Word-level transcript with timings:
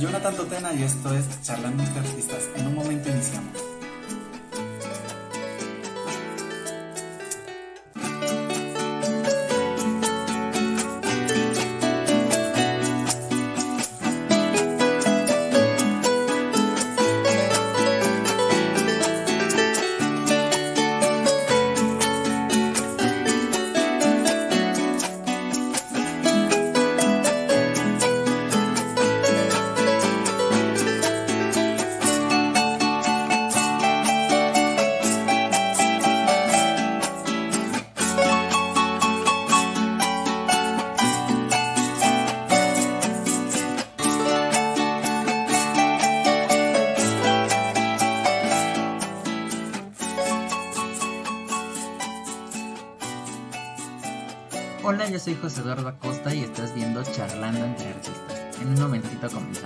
Jonathan 0.00 0.34
Totena 0.34 0.72
y 0.72 0.82
esto 0.82 1.14
es 1.14 1.24
soy 55.26 55.34
José 55.42 55.60
Eduardo 55.60 55.88
Acosta 55.88 56.32
y 56.32 56.44
estás 56.44 56.72
viendo 56.72 57.02
Charlando 57.02 57.64
entre 57.64 57.88
Artistas. 57.88 58.60
En 58.60 58.68
un 58.68 58.80
momentito 58.80 59.28
comenzamos. 59.28 59.65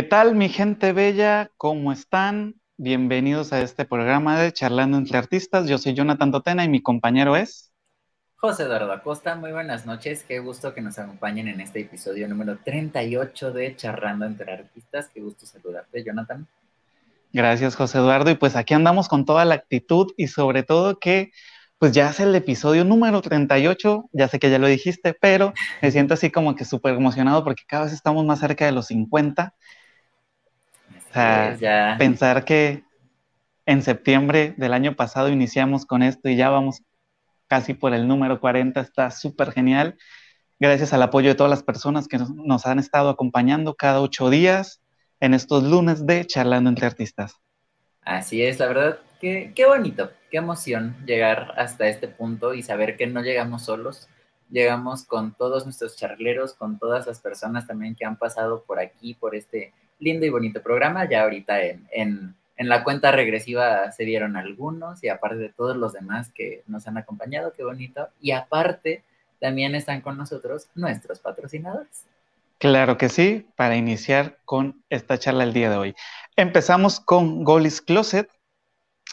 ¿Qué 0.00 0.06
tal, 0.06 0.34
mi 0.34 0.48
gente 0.48 0.94
bella? 0.94 1.50
¿Cómo 1.58 1.92
están? 1.92 2.54
Bienvenidos 2.78 3.52
a 3.52 3.60
este 3.60 3.84
programa 3.84 4.40
de 4.40 4.50
Charlando 4.50 4.96
entre 4.96 5.18
Artistas. 5.18 5.68
Yo 5.68 5.76
soy 5.76 5.92
Jonathan 5.92 6.32
Totena 6.32 6.64
y 6.64 6.70
mi 6.70 6.80
compañero 6.80 7.36
es. 7.36 7.70
José 8.36 8.62
Eduardo 8.62 8.90
Acosta, 8.92 9.36
muy 9.36 9.52
buenas 9.52 9.84
noches. 9.84 10.24
Qué 10.26 10.38
gusto 10.38 10.72
que 10.72 10.80
nos 10.80 10.98
acompañen 10.98 11.48
en 11.48 11.60
este 11.60 11.80
episodio 11.80 12.28
número 12.28 12.56
38 12.64 13.52
de 13.52 13.76
Charlando 13.76 14.24
entre 14.24 14.50
Artistas. 14.50 15.10
Qué 15.12 15.20
gusto 15.20 15.44
saludarte, 15.44 16.02
Jonathan. 16.02 16.48
Gracias, 17.34 17.76
José 17.76 17.98
Eduardo. 17.98 18.30
Y 18.30 18.36
pues 18.36 18.56
aquí 18.56 18.72
andamos 18.72 19.06
con 19.06 19.26
toda 19.26 19.44
la 19.44 19.56
actitud 19.56 20.14
y 20.16 20.28
sobre 20.28 20.62
todo 20.62 20.98
que 20.98 21.30
pues 21.76 21.92
ya 21.92 22.08
es 22.08 22.20
el 22.20 22.34
episodio 22.34 22.86
número 22.86 23.20
38, 23.20 24.08
ya 24.12 24.28
sé 24.28 24.38
que 24.38 24.50
ya 24.50 24.58
lo 24.58 24.66
dijiste, 24.66 25.12
pero 25.12 25.52
me 25.82 25.90
siento 25.90 26.14
así 26.14 26.30
como 26.30 26.56
que 26.56 26.64
súper 26.64 26.94
emocionado 26.94 27.44
porque 27.44 27.64
cada 27.66 27.84
vez 27.84 27.92
estamos 27.92 28.24
más 28.24 28.40
cerca 28.40 28.64
de 28.64 28.72
los 28.72 28.86
50. 28.86 29.54
O 31.10 31.12
sea, 31.12 31.56
ya. 31.56 31.96
pensar 31.98 32.44
que 32.44 32.84
en 33.66 33.82
septiembre 33.82 34.54
del 34.56 34.72
año 34.72 34.94
pasado 34.94 35.28
iniciamos 35.28 35.86
con 35.86 36.02
esto 36.02 36.28
y 36.28 36.36
ya 36.36 36.50
vamos 36.50 36.82
casi 37.48 37.74
por 37.74 37.94
el 37.94 38.06
número 38.06 38.40
40, 38.40 38.80
está 38.80 39.10
súper 39.10 39.52
genial. 39.52 39.98
Gracias 40.60 40.92
al 40.92 41.02
apoyo 41.02 41.30
de 41.30 41.34
todas 41.34 41.50
las 41.50 41.62
personas 41.62 42.06
que 42.06 42.18
nos, 42.18 42.30
nos 42.30 42.66
han 42.66 42.78
estado 42.78 43.08
acompañando 43.08 43.74
cada 43.74 44.00
ocho 44.00 44.30
días 44.30 44.80
en 45.18 45.34
estos 45.34 45.64
lunes 45.64 46.06
de 46.06 46.24
Charlando 46.24 46.70
entre 46.70 46.86
Artistas. 46.86 47.36
Así 48.02 48.42
es, 48.42 48.58
la 48.58 48.68
verdad, 48.68 48.98
qué, 49.20 49.52
qué 49.54 49.66
bonito, 49.66 50.10
qué 50.30 50.38
emoción 50.38 50.96
llegar 51.06 51.52
hasta 51.56 51.88
este 51.88 52.08
punto 52.08 52.54
y 52.54 52.62
saber 52.62 52.96
que 52.96 53.06
no 53.06 53.20
llegamos 53.20 53.62
solos, 53.62 54.08
llegamos 54.48 55.04
con 55.04 55.34
todos 55.34 55.64
nuestros 55.64 55.96
charleros, 55.96 56.54
con 56.54 56.78
todas 56.78 57.06
las 57.06 57.20
personas 57.20 57.66
también 57.66 57.94
que 57.94 58.04
han 58.04 58.16
pasado 58.16 58.64
por 58.64 58.80
aquí, 58.80 59.14
por 59.14 59.34
este 59.34 59.72
lindo 60.00 60.26
y 60.26 60.30
bonito 60.30 60.62
programa. 60.62 61.08
Ya 61.08 61.22
ahorita 61.22 61.62
en, 61.62 61.86
en, 61.92 62.34
en 62.56 62.68
la 62.68 62.82
cuenta 62.82 63.12
regresiva 63.12 63.92
se 63.92 64.04
dieron 64.04 64.36
algunos 64.36 65.02
y 65.04 65.08
aparte 65.08 65.36
de 65.36 65.48
todos 65.50 65.76
los 65.76 65.92
demás 65.92 66.30
que 66.34 66.62
nos 66.66 66.86
han 66.86 66.98
acompañado, 66.98 67.52
qué 67.52 67.62
bonito. 67.62 68.08
Y 68.20 68.32
aparte 68.32 69.02
también 69.40 69.74
están 69.74 70.00
con 70.00 70.18
nosotros 70.18 70.68
nuestros 70.74 71.20
patrocinadores. 71.20 72.04
Claro 72.58 72.98
que 72.98 73.08
sí, 73.08 73.46
para 73.56 73.76
iniciar 73.76 74.36
con 74.44 74.82
esta 74.90 75.18
charla 75.18 75.44
el 75.44 75.54
día 75.54 75.70
de 75.70 75.76
hoy. 75.76 75.94
Empezamos 76.36 77.00
con 77.00 77.42
Golis 77.42 77.80
Closet. 77.80 78.28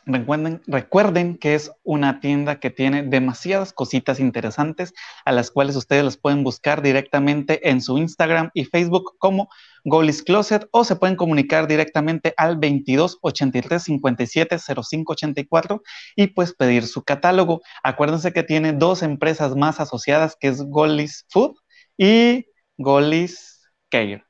Recuerden, 0.06 0.62
recuerden, 0.68 1.38
que 1.38 1.56
es 1.56 1.72
una 1.84 2.22
tienda 2.22 2.62
que 2.62 2.70
tiene 2.70 3.04
demasiadas 3.04 3.74
cositas 3.74 4.22
interesantes 4.22 4.94
a 5.26 5.34
las 5.34 5.52
cuales 5.52 5.76
ustedes 5.76 6.06
las 6.06 6.16
pueden 6.16 6.46
buscar 6.46 6.82
directamente 6.82 7.70
en 7.70 7.82
su 7.82 7.98
Instagram 7.98 8.50
y 8.54 8.64
Facebook 8.66 9.16
como 9.18 9.50
Golis 9.84 10.24
Closet 10.24 10.68
o 10.72 10.86
se 10.86 10.96
pueden 10.96 11.18
comunicar 11.18 11.68
directamente 11.68 12.34
al 12.38 12.58
22 12.58 13.20
83 13.22 13.84
57 13.84 14.58
05 14.60 15.12
84 15.12 15.82
y 16.16 16.28
pues 16.28 16.54
pedir 16.54 16.88
su 16.88 17.04
catálogo. 17.04 17.62
Acuérdense 17.84 18.32
que 18.32 18.44
tiene 18.44 18.72
dos 18.72 19.04
empresas 19.04 19.56
más 19.56 19.82
asociadas 19.82 20.38
que 20.40 20.48
es 20.48 20.62
Golis 20.62 21.26
Food 21.30 21.56
y 21.98 22.46
Golis 22.78 23.70
Care. 23.90 24.24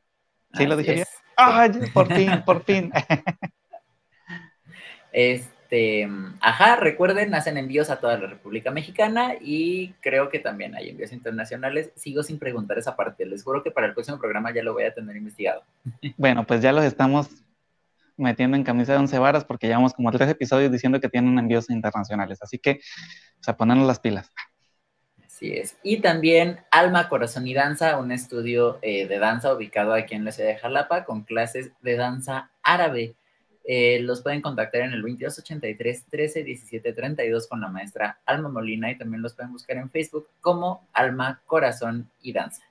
¿Sí 0.54 0.64
Así 0.64 0.66
lo 0.66 0.78
dije 0.78 0.94
bien? 0.94 1.06
¡Ay, 1.36 1.72
por 1.94 2.08
fin, 2.16 2.44
por 2.46 2.64
fin! 2.64 2.92
Es, 5.14 5.50
este, 5.68 6.08
ajá, 6.40 6.78
recuerden, 6.78 7.36
hacen 7.36 7.58
envíos 7.58 7.90
a 7.90 7.98
toda 8.00 8.18
la 8.18 8.28
República 8.28 8.72
Mexicana 8.72 9.34
y 9.42 9.90
creo 10.00 10.30
que 10.30 10.40
también 10.40 10.74
hay 10.76 10.90
envíos 10.90 11.12
internacionales. 11.12 11.92
Sigo 11.96 12.24
sin 12.24 12.40
preguntar 12.40 12.78
esa 12.78 12.96
parte. 12.96 13.26
Les 13.26 13.44
juro 13.44 13.62
que 13.64 13.72
para 13.72 13.88
el 13.88 13.94
próximo 13.94 14.18
programa 14.18 14.54
ya 14.54 14.64
lo 14.64 14.72
voy 14.72 14.86
a 14.86 14.94
tener 14.94 15.18
investigado. 15.18 15.64
Bueno, 16.16 16.46
pues 16.46 16.62
ya 16.62 16.72
los 16.72 16.86
estamos 16.86 17.28
metiendo 18.16 18.56
en 18.56 18.64
camisa 18.64 18.94
de 18.94 19.00
once 19.00 19.20
varas 19.20 19.44
porque 19.44 19.68
llevamos 19.68 19.94
como 19.94 20.10
tres 20.12 20.30
episodios 20.30 20.72
diciendo 20.72 21.02
que 21.02 21.10
tienen 21.10 21.38
envíos 21.38 21.70
internacionales. 21.70 22.40
Así 22.42 22.58
que, 22.58 22.80
o 23.40 23.44
sea, 23.44 23.58
ponernos 23.58 23.86
las 23.86 24.00
pilas. 24.00 24.32
Así 25.26 25.52
es. 25.52 25.78
Y 25.84 25.98
también 25.98 26.62
Alma, 26.72 27.10
Corazón 27.10 27.46
y 27.46 27.54
Danza, 27.54 27.98
un 27.98 28.14
estudio 28.14 28.80
eh, 28.82 29.06
de 29.06 29.20
danza 29.20 29.54
ubicado 29.54 29.94
aquí 29.94 30.16
en 30.16 30.24
la 30.24 30.32
ciudad 30.32 30.50
de 30.50 30.58
Jalapa 30.58 31.04
con 31.04 31.24
clases 31.24 31.72
de 31.82 31.98
danza 31.98 32.52
árabe. 32.64 33.16
Eh, 33.70 34.00
los 34.00 34.22
pueden 34.22 34.42
contactar 34.42 34.84
en 34.84 34.94
el 34.94 35.02
2283 35.02 36.06
13 36.10 36.44
17 36.46 36.94
32 36.94 37.48
con 37.48 37.60
la 37.60 37.68
maestra 37.68 38.18
Alma 38.26 38.48
Molina 38.48 38.90
y 38.90 38.98
también 38.98 39.22
los 39.22 39.34
pueden 39.34 39.52
buscar 39.52 39.76
en 39.76 39.90
Facebook 39.90 40.30
como 40.40 40.88
Alma, 40.94 41.42
Corazón 41.46 42.10
y 42.22 42.32
Danza. 42.32 42.64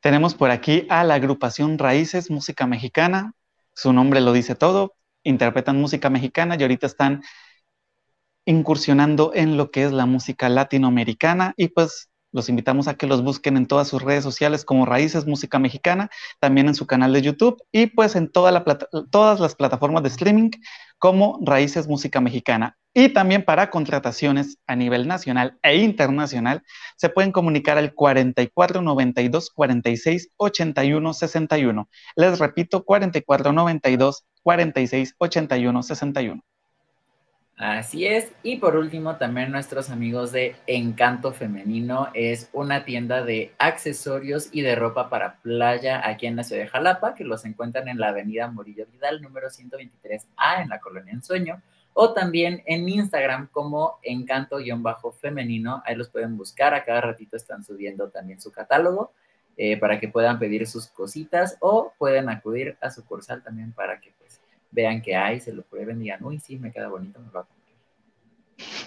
Tenemos 0.00 0.34
por 0.34 0.50
aquí 0.50 0.86
a 0.88 1.04
la 1.04 1.16
agrupación 1.16 1.78
Raíces 1.78 2.30
Música 2.30 2.66
Mexicana. 2.66 3.34
Su 3.74 3.92
nombre 3.92 4.22
lo 4.22 4.32
dice 4.32 4.54
todo. 4.54 4.94
Interpretan 5.22 5.78
música 5.78 6.08
mexicana 6.08 6.56
y 6.58 6.62
ahorita 6.62 6.86
están 6.86 7.22
incursionando 8.46 9.32
en 9.34 9.58
lo 9.58 9.70
que 9.70 9.84
es 9.84 9.92
la 9.92 10.06
música 10.06 10.48
latinoamericana 10.48 11.52
y 11.58 11.68
pues 11.68 12.08
los 12.32 12.48
invitamos 12.48 12.88
a 12.88 12.94
que 12.94 13.06
los 13.06 13.22
busquen 13.22 13.56
en 13.56 13.66
todas 13.66 13.88
sus 13.88 14.02
redes 14.02 14.24
sociales 14.24 14.64
como 14.64 14.86
Raíces 14.86 15.26
Música 15.26 15.58
Mexicana, 15.58 16.10
también 16.40 16.68
en 16.68 16.74
su 16.74 16.86
canal 16.86 17.12
de 17.12 17.22
YouTube 17.22 17.62
y 17.72 17.86
pues 17.86 18.16
en 18.16 18.30
todas 18.30 18.52
las 19.40 19.54
plataformas 19.54 20.02
de 20.02 20.08
streaming 20.08 20.50
como 20.98 21.38
Raíces 21.42 21.88
Música 21.88 22.20
Mexicana. 22.20 22.76
Y 22.94 23.10
también 23.10 23.44
para 23.44 23.68
contrataciones 23.68 24.58
a 24.66 24.74
nivel 24.74 25.06
nacional 25.06 25.58
e 25.62 25.76
internacional 25.76 26.62
se 26.96 27.10
pueden 27.10 27.30
comunicar 27.30 27.76
al 27.76 27.92
44 27.92 28.80
92 28.80 29.50
46 29.50 30.30
81 30.38 31.12
61. 31.12 31.88
Les 32.16 32.38
repito, 32.38 32.84
44 32.84 33.52
92 33.52 34.24
46 34.42 35.14
81 35.18 35.82
61. 35.82 36.42
Así 37.56 38.06
es. 38.06 38.32
Y 38.42 38.56
por 38.56 38.76
último, 38.76 39.16
también 39.16 39.50
nuestros 39.50 39.88
amigos 39.88 40.30
de 40.30 40.56
Encanto 40.66 41.32
Femenino 41.32 42.08
es 42.12 42.50
una 42.52 42.84
tienda 42.84 43.24
de 43.24 43.54
accesorios 43.58 44.50
y 44.52 44.60
de 44.60 44.74
ropa 44.74 45.08
para 45.08 45.36
playa 45.40 46.06
aquí 46.06 46.26
en 46.26 46.36
la 46.36 46.44
ciudad 46.44 46.62
de 46.62 46.68
Jalapa, 46.68 47.14
que 47.14 47.24
los 47.24 47.46
encuentran 47.46 47.88
en 47.88 47.98
la 47.98 48.08
avenida 48.08 48.50
Morillo 48.50 48.86
Vidal, 48.92 49.22
número 49.22 49.48
123A, 49.48 50.62
en 50.62 50.68
la 50.68 50.80
colonia 50.80 51.14
Ensueño, 51.14 51.62
o 51.94 52.12
también 52.12 52.62
en 52.66 52.90
Instagram 52.90 53.48
como 53.50 54.00
Encanto-femenino. 54.02 55.82
Ahí 55.86 55.96
los 55.96 56.10
pueden 56.10 56.36
buscar. 56.36 56.74
A 56.74 56.84
cada 56.84 57.00
ratito 57.00 57.38
están 57.38 57.64
subiendo 57.64 58.10
también 58.10 58.38
su 58.38 58.52
catálogo. 58.52 59.12
Eh, 59.58 59.78
para 59.78 59.98
que 59.98 60.08
puedan 60.08 60.38
pedir 60.38 60.66
sus 60.66 60.88
cositas 60.88 61.56
o 61.60 61.94
pueden 61.96 62.28
acudir 62.28 62.76
a 62.82 62.90
su 62.90 63.06
cursal 63.06 63.42
también 63.42 63.72
para 63.72 63.98
que 64.00 64.12
pues 64.18 64.38
vean 64.76 65.00
que 65.00 65.16
hay, 65.16 65.40
se 65.40 65.52
lo 65.52 65.62
prueben 65.62 65.98
digan, 65.98 66.22
uy, 66.22 66.38
sí, 66.38 66.58
me 66.58 66.70
queda 66.70 66.88
bonito, 66.88 67.18
me 67.18 67.30
va 67.30 67.40
a 67.40 67.44
comprar. 67.44 67.56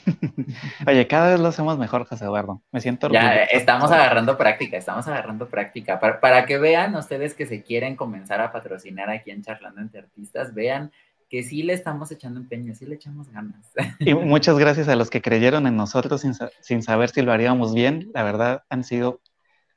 Oye, 0.87 1.07
cada 1.07 1.31
vez 1.31 1.39
lo 1.39 1.47
hacemos 1.47 1.77
mejor, 1.77 2.05
José 2.05 2.25
Eduardo. 2.25 2.61
Me 2.71 2.79
siento 2.79 3.07
orgulloso. 3.07 3.27
Ya, 3.27 3.43
estamos 3.43 3.91
agarrando 3.91 4.37
práctica, 4.37 4.77
estamos 4.77 5.07
agarrando 5.07 5.49
práctica. 5.49 5.99
Para, 5.99 6.19
para, 6.19 6.45
que 6.45 6.59
vean 6.59 6.95
ustedes 6.95 7.33
que 7.33 7.47
se 7.47 7.63
quieren 7.63 7.95
comenzar 7.95 8.39
a 8.39 8.51
patrocinar 8.51 9.09
aquí 9.09 9.31
en 9.31 9.41
Charlando 9.41 9.81
entre 9.81 10.01
Artistas, 10.01 10.53
vean 10.53 10.91
que 11.27 11.43
sí 11.43 11.63
le 11.63 11.73
estamos 11.73 12.11
echando 12.11 12.39
empeño, 12.39 12.73
sí 12.75 12.85
le 12.85 12.95
echamos 12.95 13.29
ganas. 13.31 13.71
Y 13.99 14.13
muchas 14.13 14.57
gracias 14.57 14.87
a 14.87 14.95
los 14.95 15.09
que 15.09 15.21
creyeron 15.21 15.67
en 15.67 15.75
nosotros 15.75 16.21
sin, 16.21 16.33
sin 16.61 16.83
saber 16.83 17.09
si 17.09 17.23
lo 17.23 17.31
haríamos 17.31 17.73
bien. 17.73 18.11
La 18.13 18.23
verdad, 18.23 18.63
han 18.69 18.83
sido 18.83 19.21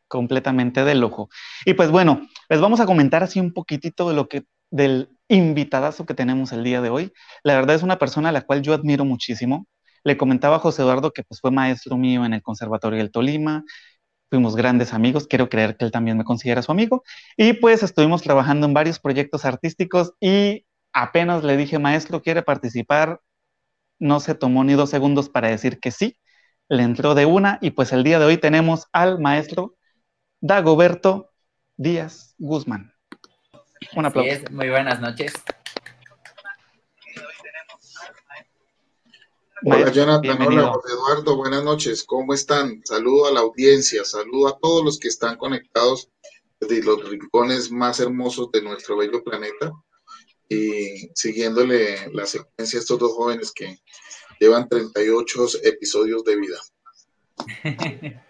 completamente 0.08 0.84
de 0.84 0.94
lujo. 0.94 1.30
Y 1.64 1.72
pues 1.74 1.90
bueno, 1.90 2.26
les 2.50 2.60
vamos 2.60 2.80
a 2.80 2.86
comentar 2.86 3.22
así 3.22 3.40
un 3.40 3.52
poquitito 3.52 4.08
de 4.08 4.14
lo 4.14 4.28
que 4.28 4.44
del 4.70 5.10
invitadazo 5.28 6.06
que 6.06 6.14
tenemos 6.14 6.52
el 6.52 6.64
día 6.64 6.80
de 6.80 6.90
hoy. 6.90 7.12
La 7.42 7.54
verdad 7.54 7.76
es 7.76 7.82
una 7.82 7.98
persona 7.98 8.30
a 8.30 8.32
la 8.32 8.42
cual 8.42 8.62
yo 8.62 8.74
admiro 8.74 9.04
muchísimo. 9.04 9.66
Le 10.04 10.16
comentaba 10.16 10.56
a 10.56 10.58
José 10.58 10.82
Eduardo 10.82 11.12
que 11.12 11.24
pues, 11.24 11.40
fue 11.40 11.50
maestro 11.50 11.96
mío 11.96 12.24
en 12.24 12.34
el 12.34 12.42
Conservatorio 12.42 12.98
del 12.98 13.10
Tolima, 13.10 13.64
fuimos 14.30 14.56
grandes 14.56 14.94
amigos, 14.94 15.26
quiero 15.28 15.50
creer 15.50 15.76
que 15.76 15.84
él 15.84 15.90
también 15.92 16.16
me 16.18 16.24
considera 16.24 16.62
su 16.62 16.72
amigo, 16.72 17.04
y 17.36 17.52
pues 17.54 17.82
estuvimos 17.82 18.22
trabajando 18.22 18.66
en 18.66 18.74
varios 18.74 18.98
proyectos 18.98 19.44
artísticos 19.44 20.14
y 20.20 20.64
apenas 20.94 21.44
le 21.44 21.56
dije, 21.58 21.78
maestro, 21.78 22.22
¿quiere 22.22 22.42
participar? 22.42 23.20
No 23.98 24.20
se 24.20 24.34
tomó 24.34 24.64
ni 24.64 24.74
dos 24.74 24.90
segundos 24.90 25.28
para 25.28 25.48
decir 25.48 25.80
que 25.80 25.90
sí, 25.90 26.18
le 26.68 26.82
entró 26.84 27.14
de 27.14 27.26
una 27.26 27.58
y 27.62 27.72
pues 27.72 27.92
el 27.92 28.04
día 28.04 28.18
de 28.18 28.26
hoy 28.26 28.38
tenemos 28.38 28.86
al 28.92 29.20
maestro 29.20 29.76
Dagoberto 30.40 31.32
Díaz 31.76 32.34
Guzmán. 32.38 32.91
Un 33.94 34.06
aplauso. 34.06 34.40
muy 34.50 34.70
buenas 34.70 35.00
noches. 35.00 35.32
Hola 39.64 39.92
Jonathan, 39.92 40.42
hola 40.42 40.72
Eduardo, 40.92 41.36
buenas 41.36 41.62
noches, 41.62 42.02
¿cómo 42.02 42.34
están? 42.34 42.80
Saludo 42.84 43.28
a 43.28 43.30
la 43.30 43.40
audiencia, 43.40 44.04
saludo 44.04 44.48
a 44.48 44.58
todos 44.58 44.84
los 44.84 44.98
que 44.98 45.06
están 45.06 45.36
conectados 45.36 46.10
desde 46.58 46.82
los 46.82 47.08
rincones 47.08 47.70
más 47.70 48.00
hermosos 48.00 48.50
de 48.50 48.62
nuestro 48.62 48.96
bello 48.96 49.22
planeta 49.22 49.70
y 50.48 51.10
siguiéndole 51.14 52.10
la 52.12 52.26
secuencia 52.26 52.78
a 52.78 52.82
estos 52.82 52.98
dos 52.98 53.12
jóvenes 53.12 53.52
que 53.52 53.78
llevan 54.40 54.68
38 54.68 55.46
episodios 55.62 56.24
de 56.24 56.36
vida. 56.36 56.58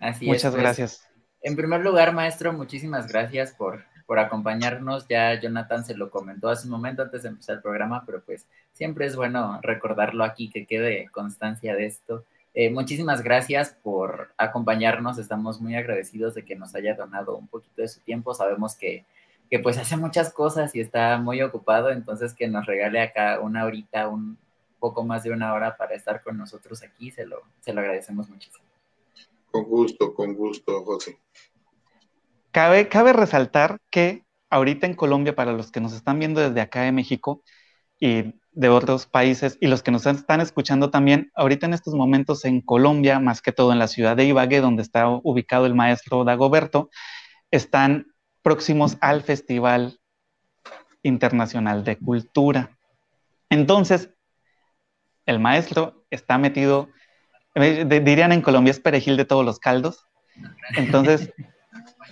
Así 0.00 0.26
Muchas 0.26 0.52
pues. 0.52 0.62
gracias. 0.62 1.02
En 1.42 1.54
primer 1.54 1.82
lugar, 1.82 2.14
maestro, 2.14 2.52
muchísimas 2.54 3.08
gracias 3.08 3.52
por 3.52 3.84
por 4.08 4.18
acompañarnos. 4.18 5.06
Ya 5.06 5.38
Jonathan 5.38 5.84
se 5.84 5.94
lo 5.94 6.10
comentó 6.10 6.48
hace 6.48 6.66
un 6.66 6.70
momento 6.70 7.02
antes 7.02 7.22
de 7.22 7.28
empezar 7.28 7.56
el 7.56 7.62
programa, 7.62 8.04
pero 8.06 8.22
pues 8.22 8.46
siempre 8.72 9.04
es 9.04 9.14
bueno 9.14 9.60
recordarlo 9.62 10.24
aquí, 10.24 10.48
que 10.48 10.64
quede 10.64 11.10
constancia 11.12 11.76
de 11.76 11.84
esto. 11.84 12.24
Eh, 12.54 12.70
muchísimas 12.70 13.22
gracias 13.22 13.76
por 13.82 14.30
acompañarnos. 14.38 15.18
Estamos 15.18 15.60
muy 15.60 15.76
agradecidos 15.76 16.34
de 16.34 16.46
que 16.46 16.56
nos 16.56 16.74
haya 16.74 16.94
donado 16.94 17.36
un 17.36 17.48
poquito 17.48 17.82
de 17.82 17.88
su 17.88 18.00
tiempo. 18.00 18.32
Sabemos 18.32 18.76
que, 18.76 19.04
que 19.50 19.58
pues 19.58 19.76
hace 19.76 19.98
muchas 19.98 20.32
cosas 20.32 20.74
y 20.74 20.80
está 20.80 21.18
muy 21.18 21.42
ocupado, 21.42 21.90
entonces 21.90 22.32
que 22.32 22.48
nos 22.48 22.64
regale 22.64 23.02
acá 23.02 23.40
una 23.40 23.66
horita, 23.66 24.08
un 24.08 24.38
poco 24.80 25.04
más 25.04 25.22
de 25.22 25.32
una 25.32 25.52
hora 25.52 25.76
para 25.76 25.94
estar 25.94 26.22
con 26.22 26.38
nosotros 26.38 26.82
aquí, 26.82 27.10
se 27.10 27.26
lo, 27.26 27.42
se 27.60 27.74
lo 27.74 27.80
agradecemos 27.80 28.30
muchísimo. 28.30 28.64
Con 29.50 29.64
gusto, 29.64 30.14
con 30.14 30.34
gusto, 30.34 30.82
José. 30.82 31.18
Cabe, 32.50 33.12
resaltar 33.12 33.78
que 33.90 34.24
ahorita 34.50 34.86
en 34.86 34.94
Colombia, 34.94 35.34
para 35.34 35.52
los 35.52 35.70
que 35.70 35.80
nos 35.80 35.92
están 35.92 36.18
viendo 36.18 36.40
desde 36.40 36.60
acá 36.60 36.82
de 36.82 36.92
México 36.92 37.42
y 38.00 38.34
de 38.52 38.68
otros 38.68 39.06
países 39.06 39.58
y 39.60 39.66
los 39.66 39.82
que 39.82 39.90
nos 39.90 40.06
están 40.06 40.40
escuchando 40.40 40.90
también, 40.90 41.30
ahorita 41.34 41.66
en 41.66 41.74
estos 41.74 41.94
momentos 41.94 42.44
en 42.44 42.60
Colombia, 42.60 43.20
más 43.20 43.42
que 43.42 43.52
todo 43.52 43.72
en 43.72 43.78
la 43.78 43.88
ciudad 43.88 44.16
de 44.16 44.24
Ibagué, 44.24 44.60
donde 44.60 44.82
está 44.82 45.08
ubicado 45.08 45.66
el 45.66 45.74
maestro 45.74 46.24
Dagoberto, 46.24 46.90
están 47.50 48.06
próximos 48.42 48.96
al 49.00 49.22
Festival 49.22 50.00
Internacional 51.02 51.84
de 51.84 51.98
Cultura. 51.98 52.76
Entonces, 53.50 54.10
el 55.26 55.38
maestro 55.38 56.04
está 56.10 56.38
metido, 56.38 56.88
eh, 57.54 57.84
dirían 57.84 58.32
en 58.32 58.40
Colombia, 58.40 58.70
es 58.70 58.80
perejil 58.80 59.16
de 59.16 59.26
todos 59.26 59.44
los 59.44 59.58
caldos. 59.58 60.06
Entonces, 60.76 61.32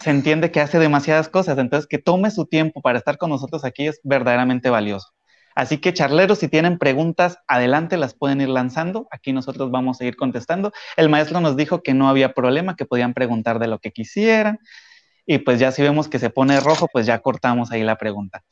se 0.01 0.11
entiende 0.11 0.51
que 0.51 0.61
hace 0.61 0.79
demasiadas 0.79 1.29
cosas, 1.29 1.59
entonces 1.59 1.87
que 1.87 1.99
tome 1.99 2.31
su 2.31 2.47
tiempo 2.47 2.81
para 2.83 2.99
estar 2.99 3.19
con 3.19 3.31
nosotros 3.31 3.65
aquí 3.65 3.87
es 3.87 4.01
verdaderamente 4.05 4.71
valioso. 4.71 5.09
Así 5.55 5.79
que 5.79 5.95
charleros, 5.95 6.39
si 6.39 6.49
tienen 6.49 6.77
preguntas, 6.77 7.39
adelante 7.49 7.97
las 7.97 8.13
pueden 8.13 8.43
ir 8.43 8.51
lanzando. 8.51 9.09
Aquí 9.11 9.33
nosotros 9.33 9.71
vamos 9.71 9.99
a 10.01 10.05
ir 10.05 10.15
contestando. 10.15 10.71
El 10.99 11.09
maestro 11.09 11.41
nos 11.41 11.57
dijo 11.57 11.83
que 11.83 11.95
no 11.95 12.11
había 12.11 12.35
problema, 12.35 12.77
que 12.77 12.85
podían 12.85 13.15
preguntar 13.15 13.59
de 13.59 13.67
lo 13.67 13.79
que 13.79 13.91
quisieran. 13.91 14.59
Y 15.25 15.39
pues 15.39 15.59
ya 15.59 15.73
si 15.73 15.83
vemos 15.83 16.09
que 16.09 16.19
se 16.19 16.29
pone 16.29 16.61
rojo, 16.61 16.89
pues 16.93 17.07
ya 17.07 17.21
cortamos 17.21 17.73
ahí 17.73 17.83
la 17.83 17.97
pregunta. 17.97 18.45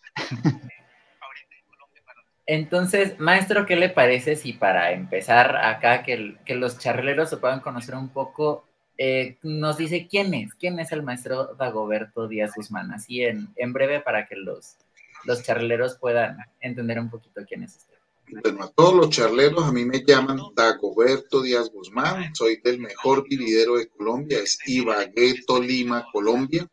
Entonces, 2.46 3.18
maestro, 3.18 3.66
¿qué 3.66 3.76
le 3.76 3.90
parece 3.90 4.36
si 4.36 4.54
para 4.54 4.92
empezar 4.92 5.56
acá, 5.56 6.02
que, 6.02 6.36
que 6.46 6.54
los 6.54 6.78
charleros 6.78 7.28
se 7.28 7.36
puedan 7.36 7.60
conocer 7.60 7.94
un 7.94 8.08
poco, 8.08 8.66
eh, 8.96 9.38
nos 9.42 9.76
dice 9.76 10.06
quién 10.08 10.34
es, 10.34 10.54
quién 10.54 10.78
es 10.78 10.92
el 10.92 11.02
maestro 11.02 11.54
Dagoberto 11.58 12.28
Díaz 12.28 12.52
Guzmán, 12.54 12.92
así 12.92 13.22
en, 13.22 13.48
en 13.56 13.72
breve 13.72 14.00
para 14.00 14.26
que 14.26 14.36
los, 14.36 14.76
los 15.24 15.42
charleros 15.42 15.96
puedan 15.96 16.36
entender 16.60 16.98
un 17.00 17.10
poquito 17.10 17.42
quién 17.46 17.64
es 17.64 17.76
este. 17.76 17.94
Bueno, 18.42 18.64
a 18.64 18.70
todos 18.70 18.94
los 18.94 19.10
charleros 19.10 19.64
a 19.64 19.72
mí 19.72 19.84
me 19.84 20.02
llaman 20.04 20.40
Dagoberto 20.54 21.42
Díaz 21.42 21.70
Guzmán, 21.70 22.34
soy 22.34 22.60
del 22.64 22.80
mejor 22.80 23.28
vividero 23.28 23.76
de 23.76 23.88
Colombia, 23.88 24.38
es 24.38 24.58
Ibagué, 24.66 25.34
Lima, 25.62 26.06
Colombia. 26.10 26.66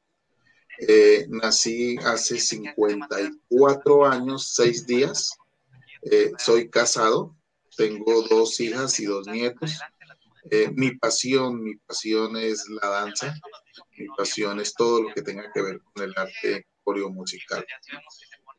Eh, 0.80 1.28
nací 1.30 1.98
hace 1.98 2.40
54 2.40 4.06
años, 4.08 4.54
6 4.56 4.88
días, 4.88 5.38
Eh, 6.04 6.32
soy 6.40 6.68
casado, 6.68 7.36
tengo 7.78 8.24
dos 8.24 8.60
hijas 8.60 9.00
y 9.00 9.06
dos 9.06 9.28
nietos. 9.28 9.80
Eh, 10.50 10.70
mi 10.74 10.96
pasión, 10.96 11.64
mi 11.64 11.76
pasión 11.76 12.36
es 12.36 12.68
la 12.70 12.90
danza, 12.90 13.34
mi 13.98 14.08
pasión 14.18 14.60
es 14.60 14.74
todo 14.74 15.04
lo 15.04 15.14
que 15.14 15.22
tenga 15.22 15.52
que 15.54 15.62
ver 15.62 15.82
con 15.82 16.04
el 16.04 16.14
arte 16.18 16.66
musical. 17.12 17.66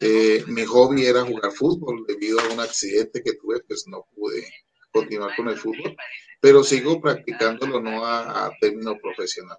Eh, 0.01 0.45
mi 0.49 0.65
hobby 0.65 1.07
era 1.07 1.23
jugar 1.23 1.53
fútbol, 1.53 2.05
debido 2.07 2.41
a 2.41 2.49
un 2.53 2.61
accidente 2.61 3.23
que 3.23 3.35
tuve, 3.35 3.61
pues 3.61 3.87
no 3.87 4.07
pude 4.15 4.49
continuar 4.91 5.35
con 5.37 5.49
el 5.49 5.57
fútbol, 5.57 5.97
pero 6.41 6.65
sigo 6.65 7.01
practicándolo 7.01 7.81
no 7.81 8.05
a, 8.05 8.51
término 8.61 8.97
profesional. 8.99 9.59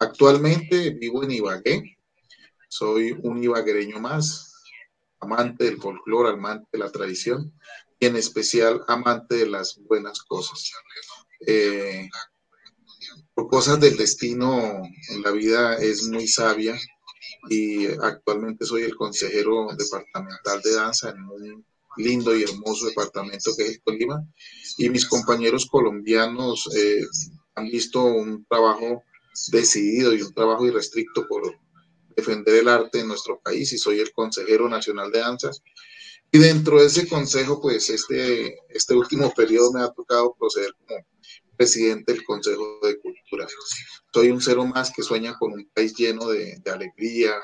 Actualmente 0.00 0.90
vivo 0.90 1.22
en 1.22 1.32
Ibagué, 1.32 1.98
soy 2.68 3.12
un 3.22 3.42
ibaguereño 3.42 4.00
más, 4.00 4.54
amante 5.20 5.64
del 5.64 5.78
folclore, 5.78 6.30
amante 6.30 6.66
de 6.72 6.78
la 6.78 6.90
tradición 6.90 7.52
y 8.00 8.06
en 8.06 8.16
especial 8.16 8.82
amante 8.88 9.36
de 9.36 9.46
las 9.46 9.78
buenas 9.86 10.22
cosas. 10.22 10.72
Eh, 11.46 12.08
por 13.34 13.48
cosas 13.48 13.80
del 13.80 13.96
destino, 13.96 14.82
en 15.08 15.22
la 15.22 15.30
vida 15.30 15.76
es 15.76 16.08
muy 16.08 16.28
sabia 16.28 16.78
y 17.48 17.86
actualmente 17.86 18.64
soy 18.64 18.82
el 18.82 18.94
consejero 18.94 19.68
departamental 19.76 20.60
de 20.62 20.74
danza 20.74 21.10
en 21.10 21.24
un 21.24 21.66
lindo 21.96 22.34
y 22.36 22.42
hermoso 22.42 22.86
departamento 22.86 23.52
que 23.56 23.64
es 23.64 23.70
el 23.70 23.82
Tolima. 23.82 24.22
Y 24.78 24.88
mis 24.90 25.06
compañeros 25.06 25.66
colombianos 25.66 26.68
eh, 26.76 27.04
han 27.54 27.68
visto 27.68 28.04
un 28.04 28.44
trabajo 28.46 29.02
decidido 29.50 30.14
y 30.14 30.22
un 30.22 30.32
trabajo 30.34 30.66
irrestricto 30.66 31.26
por 31.26 31.42
defender 32.14 32.56
el 32.56 32.68
arte 32.68 33.00
en 33.00 33.08
nuestro 33.08 33.40
país 33.40 33.72
y 33.72 33.78
soy 33.78 34.00
el 34.00 34.12
consejero 34.12 34.68
nacional 34.68 35.10
de 35.10 35.20
danza. 35.20 35.50
Y 36.34 36.38
dentro 36.38 36.80
de 36.80 36.86
ese 36.86 37.06
consejo, 37.06 37.60
pues 37.60 37.90
este, 37.90 38.56
este 38.70 38.94
último 38.94 39.30
periodo 39.34 39.70
me 39.72 39.82
ha 39.82 39.90
tocado 39.90 40.34
proceder 40.38 40.74
como 40.86 41.04
presidente 41.58 42.10
del 42.10 42.24
Consejo 42.24 42.80
de 42.82 42.98
Cultura. 43.00 43.46
Soy 44.14 44.30
un 44.30 44.40
ser 44.40 44.56
más 44.56 44.90
que 44.90 45.02
sueña 45.02 45.36
con 45.38 45.52
un 45.52 45.70
país 45.74 45.94
lleno 45.94 46.28
de, 46.28 46.58
alegría, 46.72 47.34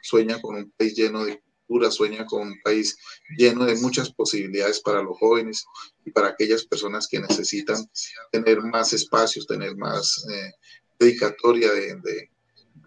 sueña 0.00 0.40
con 0.40 0.54
un 0.54 0.70
país 0.76 0.94
lleno 0.94 1.24
de 1.24 1.42
cultura, 1.66 1.90
sueña 1.90 2.24
con 2.24 2.42
un 2.42 2.62
país 2.62 2.96
lleno 3.36 3.64
de 3.64 3.74
muchas 3.74 4.12
posibilidades 4.12 4.78
para 4.80 5.02
los 5.02 5.18
jóvenes 5.18 5.64
y 6.04 6.12
para 6.12 6.28
aquellas 6.28 6.64
personas 6.64 7.08
que 7.08 7.18
necesitan 7.18 7.84
tener 8.30 8.62
más 8.62 8.92
espacios, 8.92 9.48
tener 9.48 9.76
más 9.76 10.24
eh, 10.32 10.52
dedicatoria 11.00 11.72
de, 11.72 11.96
de, 11.96 12.30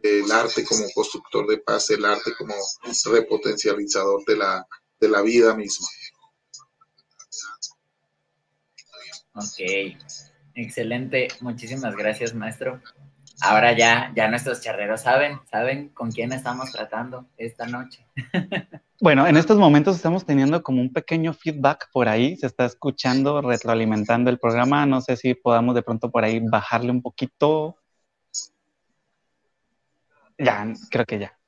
del 0.03 0.31
arte 0.31 0.63
como 0.63 0.89
constructor 0.95 1.45
de 1.47 1.57
paz, 1.57 1.89
el 1.89 2.05
arte 2.05 2.31
como 2.37 2.55
repotencializador 3.11 4.23
de 4.25 4.37
la, 4.37 4.65
de 5.00 5.10
la 5.10 5.22
vida 5.22 5.56
misma. 5.56 5.88
Ok, 9.34 9.96
excelente. 10.56 11.29
Muchísimas 11.41 11.96
gracias, 11.96 12.34
maestro. 12.34 12.82
Ahora 13.41 13.72
ya, 13.77 14.12
ya 14.15 14.27
nuestros 14.27 14.62
charreros 14.62 15.01
saben, 15.01 15.39
saben 15.50 15.89
con 15.89 16.12
quién 16.12 16.34
estamos 16.34 16.72
tratando 16.72 17.27
esta 17.38 17.65
noche. 17.65 18.06
Bueno, 19.01 19.25
en 19.25 19.38
estos 19.38 19.58
momentos 19.58 19.96
estamos 19.96 20.25
teniendo 20.25 20.62
como 20.62 20.82
un 20.82 20.91
pequeño 20.91 21.34
feedback 21.34 21.89
por 21.94 22.10
ahí, 22.10 22.36
se 22.36 22.48
está 22.48 22.65
escuchando, 22.65 23.41
retroalimentando 23.41 24.29
el 24.29 24.39
programa, 24.39 24.86
no 24.86 25.00
sé 25.00 25.15
si 25.15 25.36
podamos 25.36 25.74
de 25.75 25.84
pronto 25.84 26.12
por 26.12 26.25
ahí 26.25 26.41
bajarle 26.41 26.91
un 26.91 27.01
poquito. 27.01 27.77
Ya, 30.38 30.74
creo 30.91 31.06
que 31.06 31.20
ya. 31.20 31.38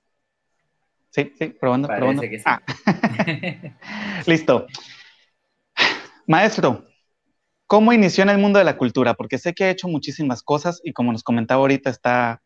Sí, 1.11 1.33
sí, 1.37 1.49
probando, 1.49 1.87
probando. 1.87 2.23
Que 2.23 2.39
sí. 2.39 2.43
Ah. 2.45 2.61
Listo. 4.25 4.65
Maestro, 6.25 6.85
¿Cómo 7.71 7.93
inició 7.93 8.23
en 8.23 8.29
el 8.29 8.37
mundo 8.37 8.59
de 8.59 8.65
la 8.65 8.77
cultura? 8.77 9.13
Porque 9.13 9.37
sé 9.37 9.53
que 9.53 9.63
ha 9.63 9.69
hecho 9.69 9.87
muchísimas 9.87 10.43
cosas 10.43 10.81
y 10.83 10.91
como 10.91 11.13
nos 11.13 11.23
comentaba 11.23 11.61
ahorita 11.61 11.89
está 11.89 12.43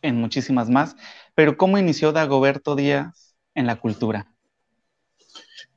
en 0.00 0.16
muchísimas 0.16 0.70
más, 0.70 0.96
pero 1.34 1.58
¿cómo 1.58 1.76
inició 1.76 2.10
Dagoberto 2.10 2.74
Díaz 2.74 3.36
en 3.54 3.66
la 3.66 3.78
cultura? 3.78 4.34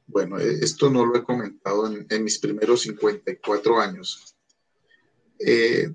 Bueno, 0.08 0.40
eh, 0.40 0.60
esto 0.62 0.90
no 0.90 1.06
lo 1.06 1.18
he 1.18 1.24
comentado 1.26 1.92
en, 1.94 2.24
mis 2.24 2.40
primeros 2.40 2.84
54 2.84 3.82
años. 3.82 4.34
Eh, 5.46 5.94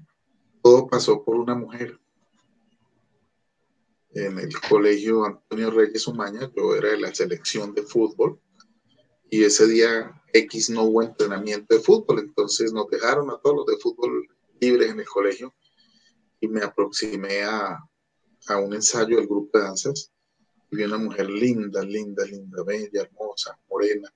todo 0.63 0.87
pasó 0.87 1.25
por 1.25 1.37
una 1.37 1.55
mujer. 1.55 1.99
En 4.15 4.39
el 4.39 4.61
colegio 4.61 5.25
Antonio 5.25 5.71
Reyes 5.71 6.07
Umaña, 6.07 6.51
yo 6.57 6.77
era 6.77 6.91
de 6.91 7.01
la 7.01 7.15
selección 7.15 7.75
de 7.75 7.83
fútbol 7.83 8.41
y 9.29 9.43
ese 9.43 9.67
día 9.67 10.23
X 10.33 10.71
no 10.71 10.85
hubo 10.85 11.03
entrenamiento 11.03 11.75
de 11.75 11.81
fútbol, 11.81 12.21
entonces 12.21 12.73
nos 12.73 12.89
dejaron 12.89 13.31
a 13.31 13.39
todos 13.39 13.57
los 13.57 13.67
de 13.67 13.77
fútbol 13.77 14.29
libres 14.61 14.91
en 14.91 15.01
el 15.01 15.07
colegio 15.07 15.53
y 16.41 16.47
me 16.47 16.63
aproximé 16.63 17.43
a, 17.43 17.79
a 18.49 18.57
un 18.59 18.75
ensayo 18.75 19.17
del 19.17 19.27
grupo 19.27 19.59
de 19.59 19.65
danzas 19.65 20.13
y 20.71 20.77
vi 20.77 20.85
una 20.85 20.99
mujer 20.99 21.29
linda, 21.29 21.83
linda, 21.83 22.25
linda, 22.25 22.63
bella, 22.63 23.03
hermosa, 23.03 23.59
morena. 23.69 24.13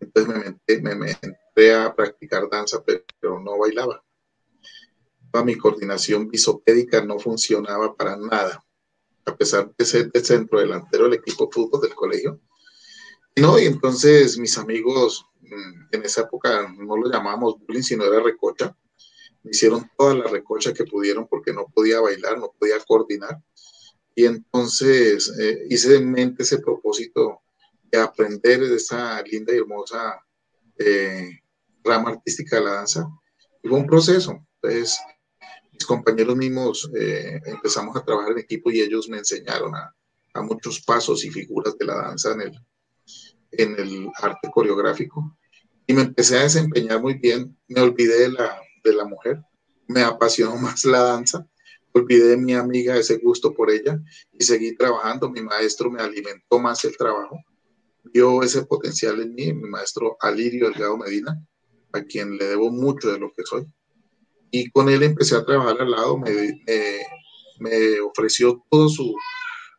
Entonces 0.00 0.32
me, 0.32 0.44
metí, 0.44 0.82
me, 0.82 0.94
me 0.94 1.72
a 1.74 1.94
practicar 1.94 2.48
danza, 2.48 2.82
pero, 2.84 3.40
no 3.40 3.58
bailaba. 3.58 4.04
Toda 5.32 5.44
mi 5.44 5.56
coordinación 5.56 6.28
visopédica 6.28 7.04
no 7.04 7.18
funcionaba 7.18 7.94
para 7.96 8.16
nada. 8.16 8.64
A 9.28 9.36
pesar 9.36 9.72
de 9.76 9.84
ser 9.84 10.10
el 10.12 10.24
centro 10.24 10.60
delantero 10.60 11.04
del 11.04 11.14
equipo 11.14 11.46
de 11.46 11.52
fútbol 11.52 11.80
del 11.80 11.94
colegio, 11.94 12.40
no, 13.38 13.58
y 13.58 13.66
entonces 13.66 14.36
mis 14.38 14.58
amigos, 14.58 15.26
mm, 15.40 15.94
en 15.94 16.04
esa 16.04 16.22
época 16.22 16.68
no 16.76 16.96
lo 16.96 17.10
llamábamos 17.10 17.56
bullying, 17.60 17.82
sino 17.82 18.04
era 18.04 18.20
recocha. 18.20 18.76
Me 19.44 19.52
hicieron 19.52 19.88
toda 19.96 20.14
la 20.14 20.24
recocha 20.24 20.72
que 20.72 20.84
pudieron 20.84 21.28
porque 21.28 21.52
no 21.52 21.66
podía 21.72 22.00
bailar, 22.00 22.38
no 22.38 22.52
podía 22.58 22.80
coordinar. 22.80 23.40
Y 24.14 24.24
entonces 24.24 25.32
eh, 25.38 25.66
hice 25.70 25.96
en 25.96 26.10
mente 26.10 26.42
ese 26.42 26.58
propósito 26.58 27.42
de 27.84 28.00
aprender 28.00 28.60
de 28.60 28.74
esa 28.74 29.22
linda 29.22 29.54
y 29.54 29.58
hermosa 29.58 30.20
eh, 30.76 31.30
rama 31.84 32.10
artística 32.10 32.56
de 32.56 32.64
la 32.64 32.72
danza. 32.72 33.08
Y 33.62 33.68
fue 33.68 33.78
un 33.78 33.86
proceso. 33.86 34.44
Entonces, 34.60 34.98
mis 35.78 35.86
compañeros 35.86 36.36
mismos 36.36 36.90
eh, 36.98 37.40
empezamos 37.46 37.96
a 37.96 38.04
trabajar 38.04 38.32
en 38.32 38.38
equipo 38.38 38.70
y 38.70 38.80
ellos 38.80 39.08
me 39.08 39.18
enseñaron 39.18 39.74
a, 39.74 39.94
muchos 40.40 40.80
pasos 40.82 41.24
y 41.24 41.30
figuras 41.30 41.76
de 41.76 41.84
la 41.84 41.96
danza 41.96 42.32
en 42.32 42.42
el, 42.42 42.60
en 43.50 43.74
el 43.76 44.08
arte 44.14 44.48
coreográfico 44.52 45.36
y 45.84 45.94
me 45.94 46.02
empecé 46.02 46.38
a 46.38 46.42
desempeñar 46.42 47.00
muy 47.02 47.14
bien. 47.14 47.58
Me 47.66 47.80
olvidé 47.80 48.20
de 48.20 48.28
la, 48.30 48.60
de 48.84 48.92
la 48.94 49.04
mujer, 49.04 49.42
me 49.88 50.02
apasionó 50.02 50.56
más 50.60 50.84
la 50.84 51.02
danza, 51.02 51.44
olvidé 51.92 52.28
de 52.28 52.36
mi 52.36 52.54
amiga 52.54 52.96
ese 52.96 53.16
gusto 53.16 53.52
por 53.52 53.68
ella 53.68 54.00
y 54.32 54.44
seguí 54.44 54.76
trabajando. 54.76 55.28
Mi 55.28 55.40
maestro 55.40 55.90
me 55.90 56.00
alimentó 56.00 56.60
más 56.60 56.84
el 56.84 56.96
trabajo, 56.96 57.42
vio 58.04 58.40
ese 58.44 58.64
potencial 58.64 59.20
en 59.20 59.34
mí, 59.34 59.52
mi 59.52 59.68
maestro 59.68 60.16
Alirio 60.20 60.70
Delgado 60.70 60.96
Medina, 60.98 61.44
a 61.92 62.02
quien 62.02 62.36
le 62.36 62.44
debo 62.44 62.70
mucho 62.70 63.10
de 63.10 63.18
lo 63.18 63.32
que 63.32 63.42
soy. 63.44 63.66
Y 64.50 64.70
con 64.70 64.88
él 64.88 65.02
empecé 65.02 65.36
a 65.36 65.44
trabajar 65.44 65.80
al 65.80 65.90
lado, 65.90 66.18
me, 66.18 66.30
me, 66.66 67.00
me 67.58 68.00
ofreció 68.00 68.64
todo 68.70 68.88
su, 68.88 69.14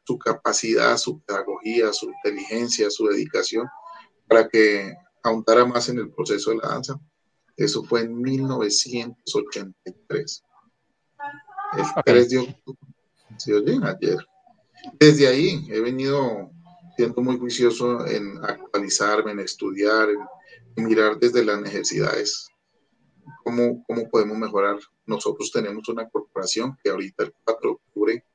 su 0.06 0.18
capacidad, 0.18 0.98
su 0.98 1.20
pedagogía, 1.22 1.94
su 1.94 2.10
inteligencia, 2.10 2.90
su 2.90 3.08
dedicación, 3.08 3.68
para 4.28 4.48
que 4.48 4.96
ahondara 5.24 5.66
más 5.66 5.90
en 5.90 6.00
el 6.00 6.10
proceso 6.12 6.52
de 6.52 6.58
la 6.58 6.70
danza. 6.70 6.98
Eso 7.56 7.84
fue 7.84 8.02
en 8.02 8.22
1983. 8.22 10.44
El 11.78 11.86
3 12.06 12.30
de 12.30 12.38
octubre. 12.38 12.80
ayer. 13.84 14.18
Desde 15.00 15.28
ahí 15.28 15.68
he 15.70 15.80
venido 15.82 16.50
siendo 16.96 17.22
muy 17.22 17.38
juicioso 17.38 18.08
en 18.08 18.44
actualizarme, 18.44 19.32
en 19.32 19.42
estudiar, 19.42 20.08
en, 20.10 20.20
mirar 20.84 21.20
desde 21.20 21.44
las 21.44 21.62
necesidades 21.62 22.48
cómo, 23.44 23.84
cómo 23.86 24.10
podemos 24.10 24.38
mejorar. 24.38 24.78
Nosotros 25.06 25.52
tenemos 25.52 25.88
una 25.90 26.10
corporación 26.10 26.78
que 26.84 26.90
ahorita 26.90 27.24
el 27.24 27.34
4 27.44 27.70
de 27.70 27.76
octubre 27.76 28.26